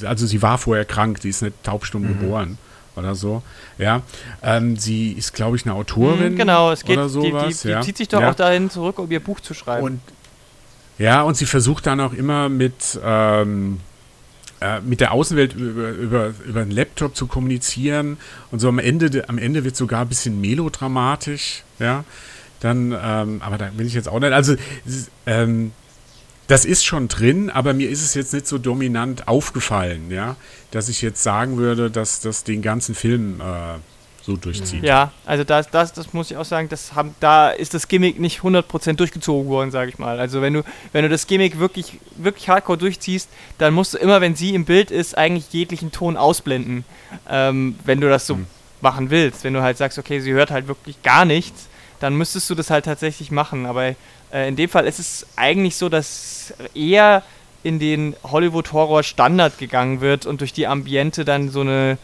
also 0.04 0.26
sie 0.26 0.42
war 0.42 0.58
vorher 0.58 0.86
krank, 0.86 1.20
sie 1.22 1.30
ist 1.30 1.42
nicht 1.42 1.64
taubstumm 1.64 2.04
mhm. 2.04 2.20
geboren 2.20 2.58
oder 3.00 3.16
so. 3.16 3.42
Ja, 3.78 4.02
ähm, 4.44 4.78
sie 4.78 5.14
ist, 5.14 5.34
glaube 5.34 5.58
ich, 5.58 5.66
eine 5.66 5.74
Autorin. 5.74 6.34
Mhm, 6.34 6.38
genau, 6.38 6.72
es 6.72 6.84
geht, 6.84 6.98
oder 6.98 7.10
sowas. 7.10 7.62
Die, 7.62 7.70
die, 7.70 7.74
die 7.76 7.82
zieht 7.82 7.98
sich 7.98 8.08
doch 8.08 8.22
ja. 8.22 8.32
auch 8.32 8.36
dahin 8.36 8.70
zurück, 8.70 9.00
um 9.00 9.10
ihr 9.10 9.20
Buch 9.20 9.40
zu 9.40 9.54
schreiben. 9.54 9.84
Und, 9.84 10.02
ja, 10.98 11.22
und 11.22 11.38
sie 11.38 11.46
versucht 11.46 11.88
dann 11.88 12.00
auch 12.00 12.14
immer 12.14 12.50
mit, 12.50 13.00
ähm, 13.04 13.80
äh, 14.62 14.82
mit 14.82 15.00
der 15.00 15.14
Außenwelt 15.14 15.54
über, 15.54 15.90
über, 15.90 16.34
über 16.46 16.62
einen 16.62 16.72
Laptop 16.72 17.16
zu 17.16 17.28
kommunizieren. 17.28 18.18
Und 18.52 18.60
so 18.60 18.68
am 18.68 18.80
Ende, 18.80 19.28
am 19.30 19.38
Ende 19.38 19.64
wird 19.64 19.76
sogar 19.76 20.02
ein 20.02 20.10
bisschen 20.10 20.40
melodramatisch, 20.42 21.64
ja. 21.80 22.04
Dann, 22.60 22.92
ähm, 22.92 23.42
aber 23.42 23.58
da 23.58 23.70
bin 23.74 23.88
ich 23.88 23.94
jetzt 23.94 24.10
auch 24.10 24.20
nicht. 24.20 24.34
Also, 24.34 24.56
ähm, 25.26 25.72
das 26.50 26.66
ist 26.66 26.84
schon 26.84 27.08
drin, 27.08 27.52
aber 27.52 27.74
mir 27.74 27.90
ist 27.90 28.04
es 28.04 28.16
jetzt 28.16 28.34
nicht 28.34 28.48
so 28.48 28.58
dominant 28.58 29.28
aufgefallen, 29.28 30.10
ja, 30.10 30.36
dass 30.72 30.90
ich 30.90 31.02
jetzt 31.04 31.22
sagen 31.22 31.58
würde, 31.58 31.92
dass 31.92 32.22
das 32.22 32.44
den 32.44 32.64
ganzen 32.64 32.96
Film 32.96 33.40
äh, 33.40 33.78
so 34.24 34.36
durchzieht. 34.36 34.84
Ja, 34.84 35.12
also 35.28 35.44
das, 35.44 35.70
das, 35.70 35.94
das 35.94 36.12
muss 36.12 36.32
ich 36.32 36.38
auch 36.38 36.46
sagen, 36.46 36.68
das 36.68 36.96
haben, 36.96 37.14
da 37.20 37.52
ist 37.52 37.76
das 37.76 37.88
Gimmick 37.88 38.20
nicht 38.20 38.42
100% 38.42 38.94
durchgezogen 38.94 39.48
worden, 39.48 39.70
sage 39.70 39.90
ich 39.90 40.00
mal. 40.00 40.20
Also 40.20 40.42
wenn 40.42 40.56
du, 40.56 40.64
wenn 40.92 41.04
du 41.04 41.10
das 41.10 41.28
Gimmick 41.28 41.60
wirklich, 41.60 42.00
wirklich 42.18 42.50
hardcore 42.50 42.80
durchziehst, 42.80 43.30
dann 43.60 43.76
musst 43.76 43.94
du 43.94 44.00
immer, 44.00 44.20
wenn 44.20 44.36
sie 44.36 44.56
im 44.56 44.66
Bild 44.66 44.90
ist, 44.90 45.16
eigentlich 45.16 45.54
jeglichen 45.54 45.92
Ton 45.92 46.18
ausblenden, 46.18 46.84
ähm, 47.30 47.76
wenn 47.86 48.02
du 48.02 48.10
das 48.10 48.26
so 48.26 48.36
hm. 48.36 48.48
machen 48.82 49.12
willst. 49.12 49.44
Wenn 49.44 49.54
du 49.54 49.62
halt 49.62 49.78
sagst, 49.78 50.00
okay, 50.00 50.20
sie 50.20 50.34
hört 50.34 50.50
halt 50.50 50.68
wirklich 50.68 51.00
gar 51.04 51.26
nichts, 51.26 51.69
dann 52.00 52.16
müsstest 52.16 52.50
du 52.50 52.56
das 52.56 52.70
halt 52.70 52.86
tatsächlich 52.86 53.32
machen, 53.32 53.66
aber 53.66 53.96
äh, 54.32 54.48
in 54.48 54.56
dem 54.56 54.70
Fall 54.70 54.86
ist 54.88 55.00
es 55.00 55.26
eigentlich 55.36 55.76
so, 55.76 55.90
dass 55.90 56.54
eher 56.74 57.24
in 57.64 57.80
den 57.80 58.16
Hollywood-Horror-Standard 58.24 59.58
gegangen 59.58 60.02
wird 60.02 60.26
und 60.26 60.42
durch 60.42 60.54
die 60.54 60.68
Ambiente 60.68 61.26
dann 61.26 61.50
so 61.50 61.62
eine 61.62 61.98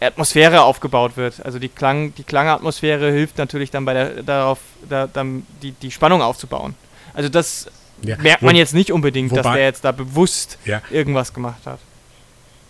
Atmosphäre 0.00 0.62
aufgebaut 0.62 1.16
wird. 1.16 1.44
Also 1.44 1.58
die, 1.58 1.68
Klang, 1.68 2.14
die 2.14 2.24
Klangatmosphäre 2.24 3.10
hilft 3.10 3.38
natürlich 3.38 3.70
dann 3.70 3.84
bei 3.84 3.94
der, 3.94 4.22
darauf, 4.22 4.58
da, 4.88 5.06
dann 5.06 5.46
die, 5.62 5.72
die 5.72 5.90
Spannung 5.90 6.22
aufzubauen. 6.22 6.74
Also 7.14 7.28
das 7.28 7.68
ja, 8.02 8.16
merkt 8.18 8.42
man 8.42 8.54
wo, 8.54 8.58
jetzt 8.58 8.74
nicht 8.74 8.92
unbedingt, 8.92 9.30
wobei, 9.30 9.42
dass 9.42 9.52
der 9.54 9.64
jetzt 9.64 9.84
da 9.84 9.92
bewusst 9.92 10.58
ja. 10.64 10.82
irgendwas 10.90 11.32
gemacht 11.32 11.62
hat. 11.64 11.78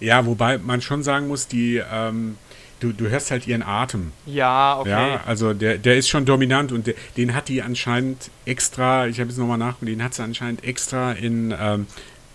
Ja, 0.00 0.24
wobei 0.24 0.58
man 0.58 0.80
schon 0.80 1.02
sagen 1.02 1.28
muss, 1.28 1.48
die 1.48 1.82
ähm, 1.92 2.38
du, 2.80 2.92
du 2.92 3.08
hörst 3.08 3.30
halt 3.30 3.46
ihren 3.46 3.62
Atem. 3.62 4.12
Ja, 4.26 4.78
okay. 4.78 4.90
Ja, 4.90 5.20
also 5.26 5.54
der, 5.54 5.78
der 5.78 5.96
ist 5.96 6.08
schon 6.08 6.24
dominant 6.24 6.72
und 6.72 6.86
der, 6.86 6.94
den 7.16 7.34
hat 7.34 7.48
die 7.48 7.62
anscheinend 7.62 8.30
extra, 8.44 9.06
ich 9.06 9.20
habe 9.20 9.30
jetzt 9.30 9.38
nochmal 9.38 9.58
nachgeguckt, 9.58 9.90
den 9.90 10.02
hat 10.02 10.14
sie 10.14 10.22
anscheinend 10.22 10.64
extra 10.64 11.12
in 11.12 11.54
ähm, 11.58 11.86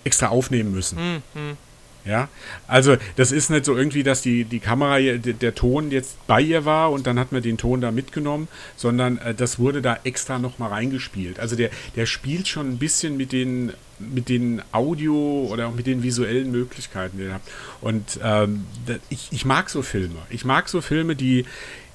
extra 0.04 0.28
aufnehmen 0.28 0.72
müssen. 0.72 1.22
Mhm. 1.34 1.58
Ja, 2.06 2.28
also 2.68 2.98
das 3.16 3.32
ist 3.32 3.50
nicht 3.50 3.64
so 3.64 3.78
irgendwie, 3.78 4.04
dass 4.04 4.22
die, 4.22 4.44
die 4.44 4.60
Kamera, 4.60 5.00
der, 5.00 5.18
der 5.18 5.56
Ton 5.56 5.90
jetzt 5.90 6.18
bei 6.28 6.42
ihr 6.42 6.66
war 6.66 6.92
und 6.92 7.08
dann 7.08 7.18
hat 7.18 7.32
man 7.32 7.42
den 7.42 7.58
Ton 7.58 7.80
da 7.80 7.92
mitgenommen, 7.92 8.50
sondern 8.76 9.20
äh, 9.20 9.34
das 9.34 9.58
wurde 9.58 9.82
da 9.82 9.98
extra 10.04 10.38
nochmal 10.38 10.70
reingespielt. 10.70 11.40
Also 11.40 11.56
der, 11.56 11.70
der 11.96 12.06
spielt 12.06 12.50
schon 12.50 12.72
ein 12.72 12.78
bisschen 12.78 13.16
mit 13.16 13.32
den, 13.32 13.72
mit 14.12 14.30
den 14.30 14.62
Audio- 14.72 15.48
oder 15.50 15.68
auch 15.68 15.76
mit 15.76 15.88
den 15.88 16.04
visuellen 16.04 16.52
Möglichkeiten, 16.52 17.18
die 17.18 17.26
ihr 17.26 17.34
habt. 17.34 17.50
Und 17.82 18.20
ähm, 18.24 18.66
ich, 19.10 19.30
ich 19.32 19.46
mag 19.46 19.70
so 19.70 19.82
Filme. 19.82 20.20
Ich 20.30 20.46
mag 20.46 20.70
so 20.70 20.82
Filme, 20.82 21.16
die, 21.16 21.46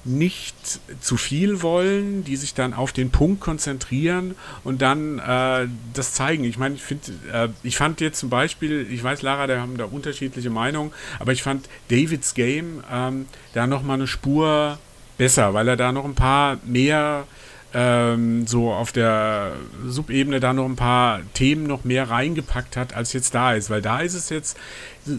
nicht 0.05 0.55
zu 1.01 1.17
viel 1.17 1.61
wollen, 1.61 2.23
die 2.23 2.37
sich 2.37 2.53
dann 2.53 2.73
auf 2.73 2.93
den 2.93 3.09
Punkt 3.09 3.41
konzentrieren 3.41 4.35
und 4.63 4.81
dann 4.81 5.19
äh, 5.19 5.67
das 5.93 6.13
zeigen. 6.13 6.45
Ich 6.45 6.57
meine, 6.57 6.75
ich 6.75 6.83
finde, 6.83 7.11
äh, 7.31 7.49
ich 7.63 7.75
fand 7.75 7.99
jetzt 7.99 8.19
zum 8.19 8.29
Beispiel, 8.29 8.87
ich 8.89 9.03
weiß, 9.03 9.21
Lara, 9.23 9.47
da 9.47 9.59
haben 9.59 9.77
da 9.77 9.85
unterschiedliche 9.85 10.49
Meinungen, 10.49 10.91
aber 11.19 11.33
ich 11.33 11.43
fand 11.43 11.67
Davids 11.89 12.33
Game 12.33 12.83
ähm, 12.91 13.25
da 13.53 13.67
nochmal 13.67 13.97
eine 13.97 14.07
Spur 14.07 14.79
besser, 15.17 15.53
weil 15.53 15.67
er 15.67 15.75
da 15.75 15.91
noch 15.91 16.05
ein 16.05 16.15
paar 16.15 16.59
mehr 16.65 17.27
ähm, 17.73 18.47
so 18.47 18.71
auf 18.71 18.91
der 18.91 19.53
Subebene 19.85 20.39
da 20.39 20.53
noch 20.53 20.65
ein 20.65 20.75
paar 20.75 21.21
Themen 21.33 21.67
noch 21.67 21.83
mehr 21.83 22.09
reingepackt 22.09 22.75
hat, 22.75 22.95
als 22.95 23.13
jetzt 23.13 23.35
da 23.35 23.53
ist. 23.53 23.69
Weil 23.69 23.81
da 23.81 23.99
ist 23.99 24.15
es 24.15 24.29
jetzt 24.29 24.57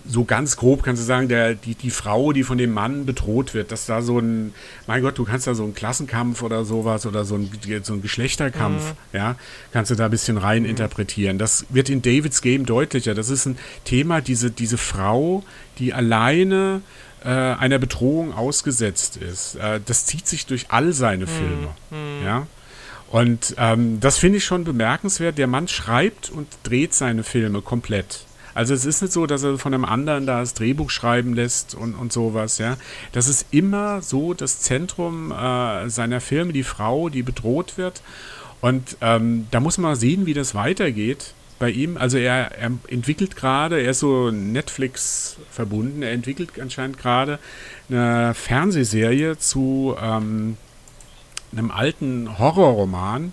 so 0.06 0.24
ganz 0.24 0.56
grob, 0.56 0.82
kannst 0.82 1.02
du 1.02 1.06
sagen, 1.06 1.28
der, 1.28 1.54
die, 1.54 1.74
die 1.74 1.90
Frau, 1.90 2.32
die 2.32 2.42
von 2.42 2.58
dem 2.58 2.72
Mann 2.72 3.06
bedroht 3.06 3.54
wird, 3.54 3.72
dass 3.72 3.86
da 3.86 4.02
so 4.02 4.18
ein, 4.18 4.52
mein 4.86 5.02
Gott, 5.02 5.18
du 5.18 5.24
kannst 5.24 5.46
da 5.46 5.54
so 5.54 5.62
einen 5.62 5.74
Klassenkampf 5.74 6.42
oder 6.42 6.64
sowas 6.64 7.06
oder 7.06 7.24
so 7.24 7.36
ein, 7.36 7.50
so 7.82 7.94
ein 7.94 8.02
Geschlechterkampf, 8.02 8.82
mhm. 8.90 9.16
ja, 9.16 9.36
kannst 9.72 9.90
du 9.90 9.94
da 9.94 10.06
ein 10.06 10.10
bisschen 10.10 10.36
rein 10.36 10.64
mhm. 10.64 10.70
interpretieren. 10.70 11.38
Das 11.38 11.66
wird 11.70 11.88
in 11.88 12.02
Davids 12.02 12.42
Game 12.42 12.66
deutlicher. 12.66 13.14
Das 13.14 13.30
ist 13.30 13.46
ein 13.46 13.58
Thema, 13.84 14.20
diese, 14.20 14.50
diese 14.50 14.78
Frau, 14.78 15.44
die 15.78 15.94
alleine 15.94 16.82
einer 17.28 17.78
Bedrohung 17.78 18.32
ausgesetzt 18.32 19.16
ist. 19.16 19.56
Äh, 19.56 19.80
das 19.84 20.06
zieht 20.06 20.26
sich 20.26 20.46
durch 20.46 20.66
all 20.70 20.92
seine 20.92 21.26
hm, 21.26 21.32
Filme. 21.32 21.68
Mhm. 21.90 22.24
Ja. 22.24 22.46
Und 23.10 23.56
ähm, 23.58 23.98
das 24.00 24.18
finde 24.18 24.38
ich 24.38 24.44
schon 24.44 24.64
bemerkenswert. 24.64 25.36
Der 25.36 25.48
Mann 25.48 25.68
schreibt 25.68 26.30
und 26.30 26.46
dreht 26.62 26.94
seine 26.94 27.24
Filme 27.24 27.60
komplett. 27.60 28.24
Also 28.54 28.74
es 28.74 28.84
ist 28.84 29.02
nicht 29.02 29.12
so, 29.12 29.26
dass 29.26 29.42
er 29.42 29.58
von 29.58 29.74
einem 29.74 29.84
anderen 29.84 30.26
da 30.26 30.40
das 30.40 30.54
Drehbuch 30.54 30.90
schreiben 30.90 31.34
lässt 31.34 31.74
und, 31.74 31.94
und 31.94 32.12
sowas, 32.12 32.58
ja. 32.58 32.76
Das 33.12 33.28
ist 33.28 33.46
immer 33.52 34.02
so 34.02 34.34
das 34.34 34.60
Zentrum 34.60 35.32
äh, 35.32 35.88
seiner 35.88 36.20
Filme, 36.20 36.52
die 36.52 36.64
Frau, 36.64 37.08
die 37.08 37.22
bedroht 37.22 37.78
wird. 37.78 38.02
Und 38.60 38.96
ähm, 39.00 39.46
da 39.50 39.60
muss 39.60 39.78
man 39.78 39.96
sehen, 39.96 40.26
wie 40.26 40.34
das 40.34 40.54
weitergeht 40.54 41.34
bei 41.60 41.70
ihm. 41.70 41.96
Also 41.96 42.18
er, 42.18 42.50
er 42.58 42.72
entwickelt 42.88 43.36
gerade, 43.36 43.80
er 43.80 43.92
ist 43.92 44.00
so 44.00 44.32
Netflix 44.32 45.36
verbunden, 45.52 46.02
er 46.02 46.10
entwickelt 46.10 46.50
anscheinend 46.60 46.98
gerade 46.98 47.38
eine 47.88 48.34
Fernsehserie 48.34 49.38
zu 49.38 49.94
ähm, 50.02 50.56
einem 51.52 51.70
alten 51.70 52.38
Horrorroman, 52.38 53.32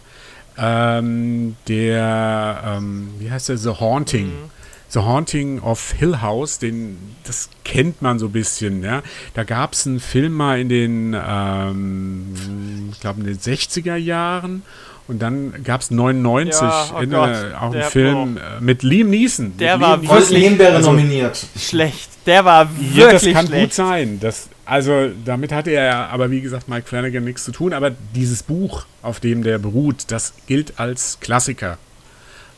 ähm, 0.59 1.55
der, 1.67 2.63
ähm, 2.65 3.09
wie 3.17 3.31
heißt 3.31 3.49
der, 3.49 3.57
The 3.57 3.69
Haunting. 3.79 4.27
Mhm. 4.27 4.51
The 4.89 4.99
Haunting 4.99 5.59
of 5.59 5.91
Hill 5.91 6.21
House, 6.21 6.59
den, 6.59 6.97
das 7.25 7.49
kennt 7.65 8.01
man 8.01 8.19
so 8.19 8.27
ein 8.27 8.31
bisschen, 8.31 8.83
ja. 8.83 9.03
Da 9.33 9.43
gab 9.43 9.73
es 9.73 9.85
einen 9.85 9.99
Film 9.99 10.31
mal 10.31 10.61
in 10.61 10.69
den, 10.69 11.13
ähm, 11.13 12.89
ich 12.93 12.99
glaube 13.01 13.19
in 13.19 13.25
den 13.27 13.37
60er 13.37 13.97
Jahren 13.97 14.63
und 15.07 15.19
dann 15.19 15.63
gab 15.63 15.81
es 15.81 15.91
99 15.91 16.61
ja, 16.61 16.85
oh 16.93 16.99
in, 16.99 17.11
äh, 17.13 17.15
auch 17.15 17.73
einen 17.73 17.83
Film 17.83 18.37
oh. 18.37 18.61
mit 18.61 18.83
Liam 18.83 19.09
Neeson. 19.09 19.55
Der 19.57 19.79
war 19.79 19.97
Liam 19.97 20.09
wirklich 20.09 20.43
Himbeere 20.43 20.75
also, 20.75 20.91
nominiert. 20.91 21.45
Schlecht. 21.57 22.09
Der 22.25 22.43
war 22.43 22.69
wirklich 22.77 22.95
ja, 22.95 23.11
das 23.11 23.23
kann 23.23 23.47
schlecht. 23.47 23.63
gut 23.63 23.73
sein. 23.73 24.19
Das, 24.19 24.49
also 24.65 25.09
damit 25.23 25.53
hatte 25.53 25.71
er 25.71 25.85
ja, 25.85 26.07
aber 26.07 26.29
wie 26.29 26.41
gesagt, 26.41 26.67
Mike 26.67 26.87
Flanagan 26.87 27.23
nichts 27.23 27.45
zu 27.45 27.53
tun. 27.53 27.71
Aber 27.71 27.91
dieses 28.15 28.43
Buch, 28.43 28.85
auf 29.01 29.21
dem 29.21 29.43
der 29.43 29.59
beruht, 29.59 30.05
das 30.09 30.33
gilt 30.45 30.77
als 30.77 31.19
Klassiker 31.21 31.77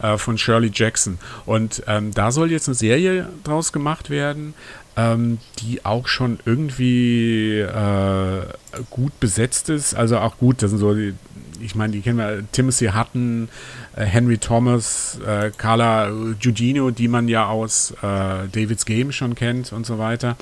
äh, 0.01 0.17
von 0.17 0.37
Shirley 0.37 0.71
Jackson. 0.73 1.19
Und 1.45 1.83
ähm, 1.87 2.11
da 2.13 2.31
soll 2.31 2.51
jetzt 2.51 2.67
eine 2.67 2.75
Serie 2.75 3.29
draus 3.43 3.71
gemacht 3.71 4.09
werden, 4.09 4.55
ähm, 4.97 5.37
die 5.59 5.85
auch 5.85 6.07
schon 6.07 6.39
irgendwie 6.45 7.59
äh, 7.59 8.41
gut 8.89 9.19
besetzt 9.19 9.69
ist. 9.69 9.93
Also 9.93 10.17
auch 10.17 10.37
gut, 10.37 10.63
das 10.63 10.71
sind 10.71 10.79
so 10.79 10.93
die 10.93 11.13
ich 11.61 11.75
meine, 11.75 11.93
die 11.93 12.01
kennen 12.01 12.17
wir, 12.17 12.43
Timothy 12.51 12.87
Hutton, 12.87 13.49
äh, 13.95 14.03
Henry 14.03 14.37
Thomas, 14.37 15.19
äh, 15.25 15.51
Carla 15.57 16.11
Giugino, 16.39 16.91
die 16.91 17.07
man 17.07 17.27
ja 17.27 17.47
aus 17.47 17.91
äh, 18.01 18.47
David's 18.51 18.85
Game 18.85 19.11
schon 19.11 19.35
kennt 19.35 19.71
und 19.73 19.85
so 19.85 19.99
weiter. 19.99 20.35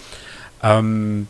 Ähm, 0.63 1.27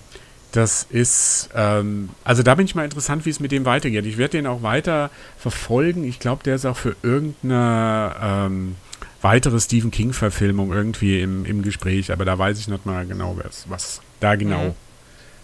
das 0.51 0.88
ist, 0.89 1.49
ähm, 1.55 2.09
also 2.23 2.41
da 2.41 2.55
bin 2.55 2.65
ich 2.65 2.73
mal 2.73 2.85
interessant, 2.85 3.25
wie 3.25 3.29
es 3.29 3.39
mit 3.39 3.51
dem 3.51 3.65
weitergeht. 3.65 4.05
Ich 4.05 4.17
werde 4.17 4.38
den 4.38 4.47
auch 4.47 4.63
weiter 4.63 5.11
verfolgen. 5.38 6.03
Ich 6.03 6.19
glaube, 6.19 6.43
der 6.43 6.55
ist 6.55 6.65
auch 6.65 6.77
für 6.77 6.95
irgendeine 7.03 8.15
ähm, 8.21 8.75
weitere 9.21 9.59
Stephen 9.59 9.91
King-Verfilmung 9.91 10.71
irgendwie 10.71 11.21
im, 11.21 11.45
im 11.45 11.61
Gespräch, 11.61 12.11
aber 12.11 12.25
da 12.25 12.38
weiß 12.38 12.59
ich 12.59 12.67
nicht 12.67 12.85
mal 12.85 13.05
genau, 13.05 13.38
was, 13.43 13.69
was 13.69 14.01
da 14.19 14.35
genau 14.35 14.69
mhm. 14.69 14.75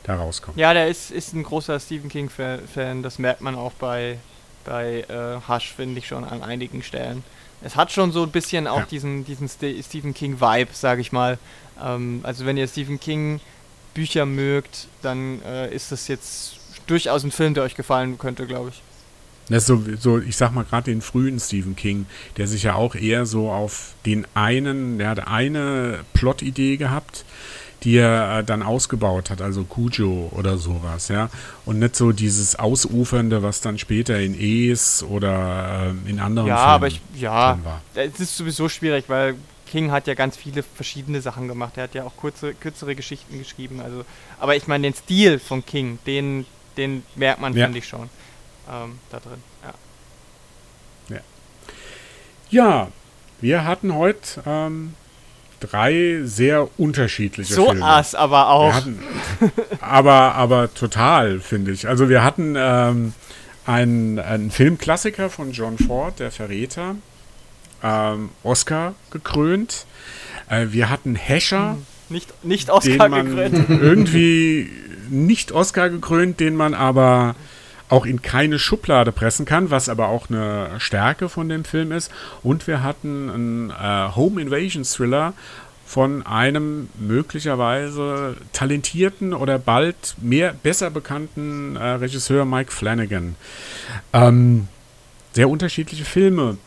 da 0.03 0.15
rauskommt. 0.15 0.57
Ja, 0.57 0.73
der 0.73 0.87
ist, 0.87 1.11
ist 1.11 1.33
ein 1.33 1.43
großer 1.43 1.79
Stephen 1.79 2.09
King-Fan, 2.09 3.03
das 3.03 3.19
merkt 3.19 3.41
man 3.41 3.55
auch 3.55 3.73
bei, 3.73 4.17
bei 4.66 5.05
äh, 5.09 5.39
Hush, 5.47 5.74
finde 5.74 5.99
ich 5.99 6.07
schon 6.07 6.24
an 6.24 6.43
einigen 6.43 6.84
Stellen. 6.84 7.24
Es 7.61 7.76
hat 7.76 7.91
schon 7.91 8.11
so 8.11 8.24
ein 8.24 8.32
bisschen 8.32 8.68
auch 8.68 8.80
ja. 8.80 8.86
diesen, 8.86 9.26
diesen 9.26 9.47
Stephen 9.47 10.14
King-Vibe, 10.14 10.72
sage 10.74 11.01
ich 11.01 11.11
mal. 11.11 11.38
Ähm, 11.82 12.20
also 12.24 12.45
wenn 12.45 12.57
ihr 12.57 12.68
Stephen 12.68 12.99
King 12.99 13.39
Bücher 13.93 14.26
mögt, 14.26 14.88
dann 15.01 15.41
äh, 15.43 15.74
ist 15.74 15.91
das 15.91 16.07
jetzt 16.07 16.55
durchaus 16.88 17.24
ein 17.24 17.32
Film, 17.32 17.53
der 17.53 17.64
euch 17.64 17.76
gefallen 17.76 18.18
könnte, 18.18 18.47
glaube 18.47 18.70
ich. 18.70 18.82
Das 19.49 19.64
ist 19.64 19.68
so, 19.68 19.84
so, 19.99 20.20
ich 20.20 20.38
sag 20.38 20.51
mal 20.53 20.64
gerade 20.64 20.89
den 20.89 21.01
frühen 21.01 21.39
Stephen 21.39 21.76
King, 21.76 22.05
der 22.38 22.47
sich 22.47 22.64
ja 22.64 22.76
auch 22.76 22.95
eher 22.95 23.26
so 23.26 23.51
auf 23.51 23.93
den 24.05 24.26
einen, 24.34 24.97
der 24.97 25.09
hat 25.09 25.28
eine 25.28 25.99
Plot-Idee 26.14 26.78
gehabt, 26.78 27.26
die 27.84 27.97
er 27.97 28.39
äh, 28.39 28.43
dann 28.43 28.63
ausgebaut 28.63 29.29
hat, 29.29 29.41
also 29.41 29.63
Cujo 29.63 30.29
oder 30.31 30.57
sowas, 30.57 31.09
ja. 31.09 31.29
Und 31.65 31.79
nicht 31.79 31.95
so 31.95 32.11
dieses 32.11 32.55
Ausufernde, 32.55 33.43
was 33.43 33.61
dann 33.61 33.77
später 33.77 34.19
in 34.19 34.39
Es 34.39 35.03
oder 35.03 35.93
äh, 36.05 36.09
in 36.09 36.19
anderen 36.19 36.47
ja, 36.47 36.57
Filmen 36.57 36.69
aber 36.71 36.88
ich, 36.88 37.01
ja, 37.15 37.59
war. 37.63 37.81
Es 37.93 38.19
ist 38.19 38.38
sowieso 38.38 38.69
schwierig, 38.69 39.05
weil 39.07 39.36
King 39.67 39.91
hat 39.91 40.07
ja 40.07 40.13
ganz 40.13 40.38
viele 40.38 40.63
verschiedene 40.63 41.19
Sachen 41.21 41.47
gemacht. 41.47 41.73
Er 41.77 41.84
hat 41.84 41.95
ja 41.95 42.03
auch 42.03 42.15
kurze, 42.15 42.53
kürzere 42.53 42.95
Geschichten 42.95 43.39
geschrieben. 43.39 43.81
Also, 43.81 44.05
aber 44.39 44.55
ich 44.55 44.67
meine, 44.67 44.84
den 44.84 44.93
Stil 44.93 45.39
von 45.39 45.65
King, 45.65 45.99
den, 46.05 46.45
den 46.77 47.03
merkt 47.15 47.41
man, 47.41 47.55
ja. 47.55 47.65
finde 47.65 47.79
ich 47.79 47.88
schon, 47.88 48.09
ähm, 48.71 48.99
da 49.09 49.19
drin. 49.19 49.43
Ja. 51.09 51.15
ja. 51.15 51.21
Ja, 52.49 52.88
wir 53.41 53.65
hatten 53.65 53.95
heute 53.95 54.43
ähm, 54.45 54.93
drei 55.68 56.22
sehr 56.24 56.68
unterschiedliche 56.80 57.53
so 57.53 57.66
Filme. 57.66 57.80
So 57.80 57.86
ass 57.86 58.16
aber 58.16 58.49
auch. 58.49 58.74
Hatten, 58.74 58.99
aber, 59.82 60.36
aber 60.36 60.74
total, 60.74 61.39
finde 61.39 61.72
ich. 61.72 61.88
Also 61.88 62.09
wir 62.09 62.24
hatten 62.24 62.55
ähm, 62.57 63.14
einen, 63.66 64.20
einen 64.20 64.51
Filmklassiker 64.51 65.30
von 65.30 65.51
John 65.51 65.78
Ford, 65.78 66.20
Der 66.20 66.32
Verräter, 66.32 66.95
ähm, 67.82 68.30
Oscar 68.43 68.95
gekrönt. 69.11 69.86
Äh, 70.49 70.68
wir 70.72 70.89
hatten 70.89 71.16
Hescher. 71.16 71.72
Hm, 71.74 71.86
nicht, 72.09 72.45
nicht 72.45 72.70
Oscar 72.70 73.09
gekrönt. 73.09 73.70
Irgendwie 73.70 74.70
nicht 75.09 75.51
Oscar 75.51 75.89
gekrönt, 75.89 76.39
den 76.39 76.55
man 76.55 76.74
aber 76.74 77.36
auch 77.89 78.05
in 78.05 78.21
keine 78.21 78.59
Schublade 78.59 79.11
pressen 79.11 79.45
kann, 79.45 79.69
was 79.69 79.89
aber 79.89 80.07
auch 80.07 80.29
eine 80.29 80.79
Stärke 80.79 81.29
von 81.29 81.49
dem 81.49 81.63
Film 81.63 81.91
ist. 81.91 82.11
Und 82.41 82.67
wir 82.67 82.84
hatten 82.84 83.29
einen 83.29 83.69
äh, 83.69 84.15
Home 84.15 84.41
Invasion 84.41 84.84
Thriller 84.84 85.34
von 85.86 86.25
einem 86.25 86.89
möglicherweise 86.97 88.36
talentierten 88.51 89.34
oder 89.34 89.59
bald 89.59 90.15
mehr 90.21 90.53
besser 90.53 90.89
bekannten 90.89 91.75
äh, 91.75 91.84
Regisseur 91.84 92.45
Mike 92.45 92.71
Flanagan. 92.71 93.36
Ähm, 94.11 94.67
sehr 95.34 95.49
unterschiedliche 95.49 96.05
Filme 96.05 96.57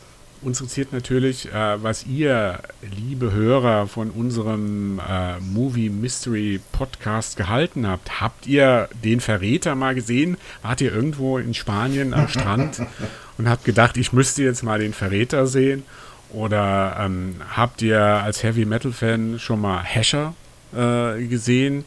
uns 0.43 0.61
interessiert 0.61 0.93
natürlich, 0.93 1.53
äh, 1.53 1.83
was 1.83 2.07
ihr, 2.07 2.61
liebe 2.97 3.33
Hörer, 3.33 3.87
von 3.87 4.11
unserem 4.11 5.01
äh, 5.01 5.39
Movie 5.41 5.91
Mystery 5.91 6.61
Podcast 6.73 7.37
gehalten 7.37 7.87
habt. 7.87 8.21
Habt 8.21 8.47
ihr 8.47 8.89
den 9.05 9.21
Verräter 9.21 9.75
mal 9.75 9.95
gesehen? 9.95 10.37
Wart 10.63 10.81
ihr 10.81 10.93
irgendwo 10.93 11.39
in 11.39 11.55
Spanien 11.55 12.15
am 12.15 12.29
Strand 12.29 12.83
und 13.39 13.49
habt 13.49 13.65
gedacht, 13.65 13.97
ich 13.97 14.13
müsste 14.13 14.43
jetzt 14.43 14.63
mal 14.63 14.79
den 14.79 14.93
Verräter 14.93 15.47
sehen? 15.47 15.83
Oder 16.31 16.97
ähm, 17.01 17.37
habt 17.55 17.83
ihr 17.83 18.01
als 18.01 18.43
Heavy 18.43 18.65
Metal 18.65 18.93
Fan 18.93 19.39
schon 19.39 19.61
mal 19.61 19.83
Hasher 19.83 20.35
äh, 20.75 21.25
gesehen? 21.27 21.85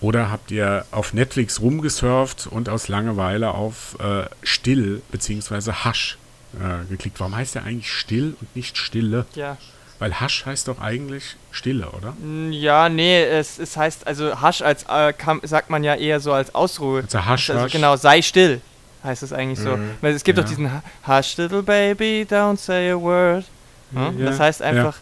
Oder 0.00 0.30
habt 0.30 0.50
ihr 0.50 0.84
auf 0.90 1.12
Netflix 1.12 1.60
rumgesurft 1.60 2.46
und 2.46 2.68
aus 2.68 2.88
Langeweile 2.88 3.52
auf 3.54 3.96
äh, 4.00 4.26
Still 4.42 5.02
bzw. 5.10 5.72
Hush 5.84 6.18
äh, 6.54 6.88
geklickt. 6.88 7.20
Warum 7.20 7.36
heißt 7.36 7.54
der 7.54 7.64
eigentlich 7.64 7.92
still 7.92 8.36
und 8.40 8.54
nicht 8.56 8.76
stille? 8.76 9.26
Ja. 9.34 9.56
Weil 9.98 10.20
Hasch 10.20 10.46
heißt 10.46 10.68
doch 10.68 10.80
eigentlich 10.80 11.36
Stille, 11.50 11.90
oder? 11.90 12.14
Ja, 12.50 12.88
nee, 12.88 13.20
es, 13.24 13.58
es 13.58 13.76
heißt, 13.76 14.06
also 14.06 14.40
Hasch 14.40 14.62
als 14.62 14.84
äh, 14.88 15.12
kann, 15.12 15.40
sagt 15.42 15.70
man 15.70 15.82
ja 15.82 15.96
eher 15.96 16.20
so 16.20 16.32
als 16.32 16.54
Ausruhe. 16.54 17.02
Also 17.02 17.24
Hasch, 17.24 17.50
also, 17.50 17.66
Genau, 17.66 17.96
sei 17.96 18.22
still, 18.22 18.60
heißt 19.02 19.24
es 19.24 19.32
eigentlich 19.32 19.58
so. 19.58 19.76
Mhm. 19.76 19.90
Weil 20.00 20.14
es 20.14 20.22
gibt 20.22 20.38
ja. 20.38 20.44
doch 20.44 20.48
diesen 20.48 20.70
Hush, 21.06 21.36
little 21.36 21.62
baby, 21.62 22.24
don't 22.30 22.58
say 22.58 22.92
a 22.92 22.96
word. 22.96 23.44
Ja? 23.92 24.12
Ja. 24.16 24.26
Das 24.26 24.38
heißt 24.38 24.62
einfach, 24.62 24.96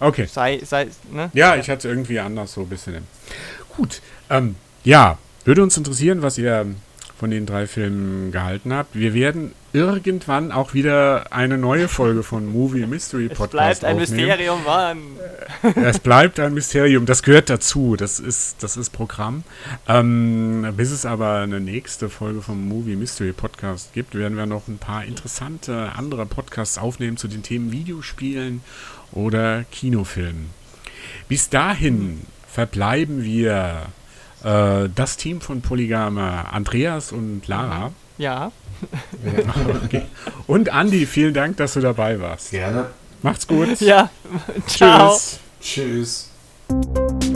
ja. 0.00 0.06
okay. 0.06 0.26
sei, 0.26 0.60
sei, 0.64 0.88
ne? 1.10 1.30
Ja, 1.34 1.54
ich 1.54 1.70
hatte 1.70 1.88
irgendwie 1.88 2.18
anders 2.18 2.52
so 2.54 2.62
ein 2.62 2.68
bisschen. 2.68 3.06
Gut, 3.76 4.02
ähm, 4.28 4.56
ja, 4.82 5.18
würde 5.44 5.62
uns 5.62 5.76
interessieren, 5.76 6.22
was 6.22 6.36
ihr 6.38 6.66
von 7.22 7.30
den 7.30 7.46
drei 7.46 7.68
Filmen 7.68 8.32
gehalten 8.32 8.72
habt. 8.72 8.96
Wir 8.96 9.14
werden 9.14 9.52
irgendwann 9.72 10.50
auch 10.50 10.74
wieder 10.74 11.32
eine 11.32 11.56
neue 11.56 11.86
Folge 11.86 12.24
von 12.24 12.48
Movie 12.48 12.84
Mystery 12.84 13.28
Podcast 13.28 13.44
Es 13.44 13.50
bleibt 13.52 13.84
ein 13.84 14.02
aufnehmen. 14.02 14.26
Mysterium, 14.26 14.64
Mann. 14.64 14.98
Es 15.84 16.00
bleibt 16.00 16.40
ein 16.40 16.52
Mysterium. 16.52 17.06
Das 17.06 17.22
gehört 17.22 17.48
dazu. 17.48 17.94
Das 17.94 18.18
ist, 18.18 18.64
das 18.64 18.76
ist 18.76 18.90
Programm. 18.90 19.44
Ähm, 19.86 20.66
bis 20.76 20.90
es 20.90 21.06
aber 21.06 21.36
eine 21.36 21.60
nächste 21.60 22.08
Folge 22.08 22.42
vom 22.42 22.66
Movie 22.66 22.96
Mystery 22.96 23.32
Podcast 23.32 23.92
gibt, 23.92 24.16
werden 24.16 24.36
wir 24.36 24.46
noch 24.46 24.66
ein 24.66 24.78
paar 24.78 25.04
interessante 25.04 25.92
andere 25.94 26.26
Podcasts 26.26 26.76
aufnehmen 26.76 27.18
zu 27.18 27.28
den 27.28 27.44
Themen 27.44 27.70
Videospielen 27.70 28.62
oder 29.12 29.62
Kinofilmen. 29.70 30.50
Bis 31.28 31.50
dahin 31.50 32.22
verbleiben 32.48 33.22
wir 33.22 33.82
äh, 34.44 34.88
das 34.94 35.16
Team 35.16 35.40
von 35.40 35.60
Polygame, 35.62 36.52
Andreas 36.52 37.12
und 37.12 37.46
Lara. 37.46 37.92
Ja. 38.18 38.52
okay. 39.84 40.02
Und 40.46 40.70
Andi, 40.70 41.06
vielen 41.06 41.34
Dank, 41.34 41.56
dass 41.56 41.74
du 41.74 41.80
dabei 41.80 42.20
warst. 42.20 42.50
Gerne. 42.50 42.86
Macht's 43.22 43.46
gut. 43.46 43.80
Ja. 43.80 44.10
Ciao. 44.66 45.16
Tschüss. 45.60 46.28
Tschüss. 46.68 47.31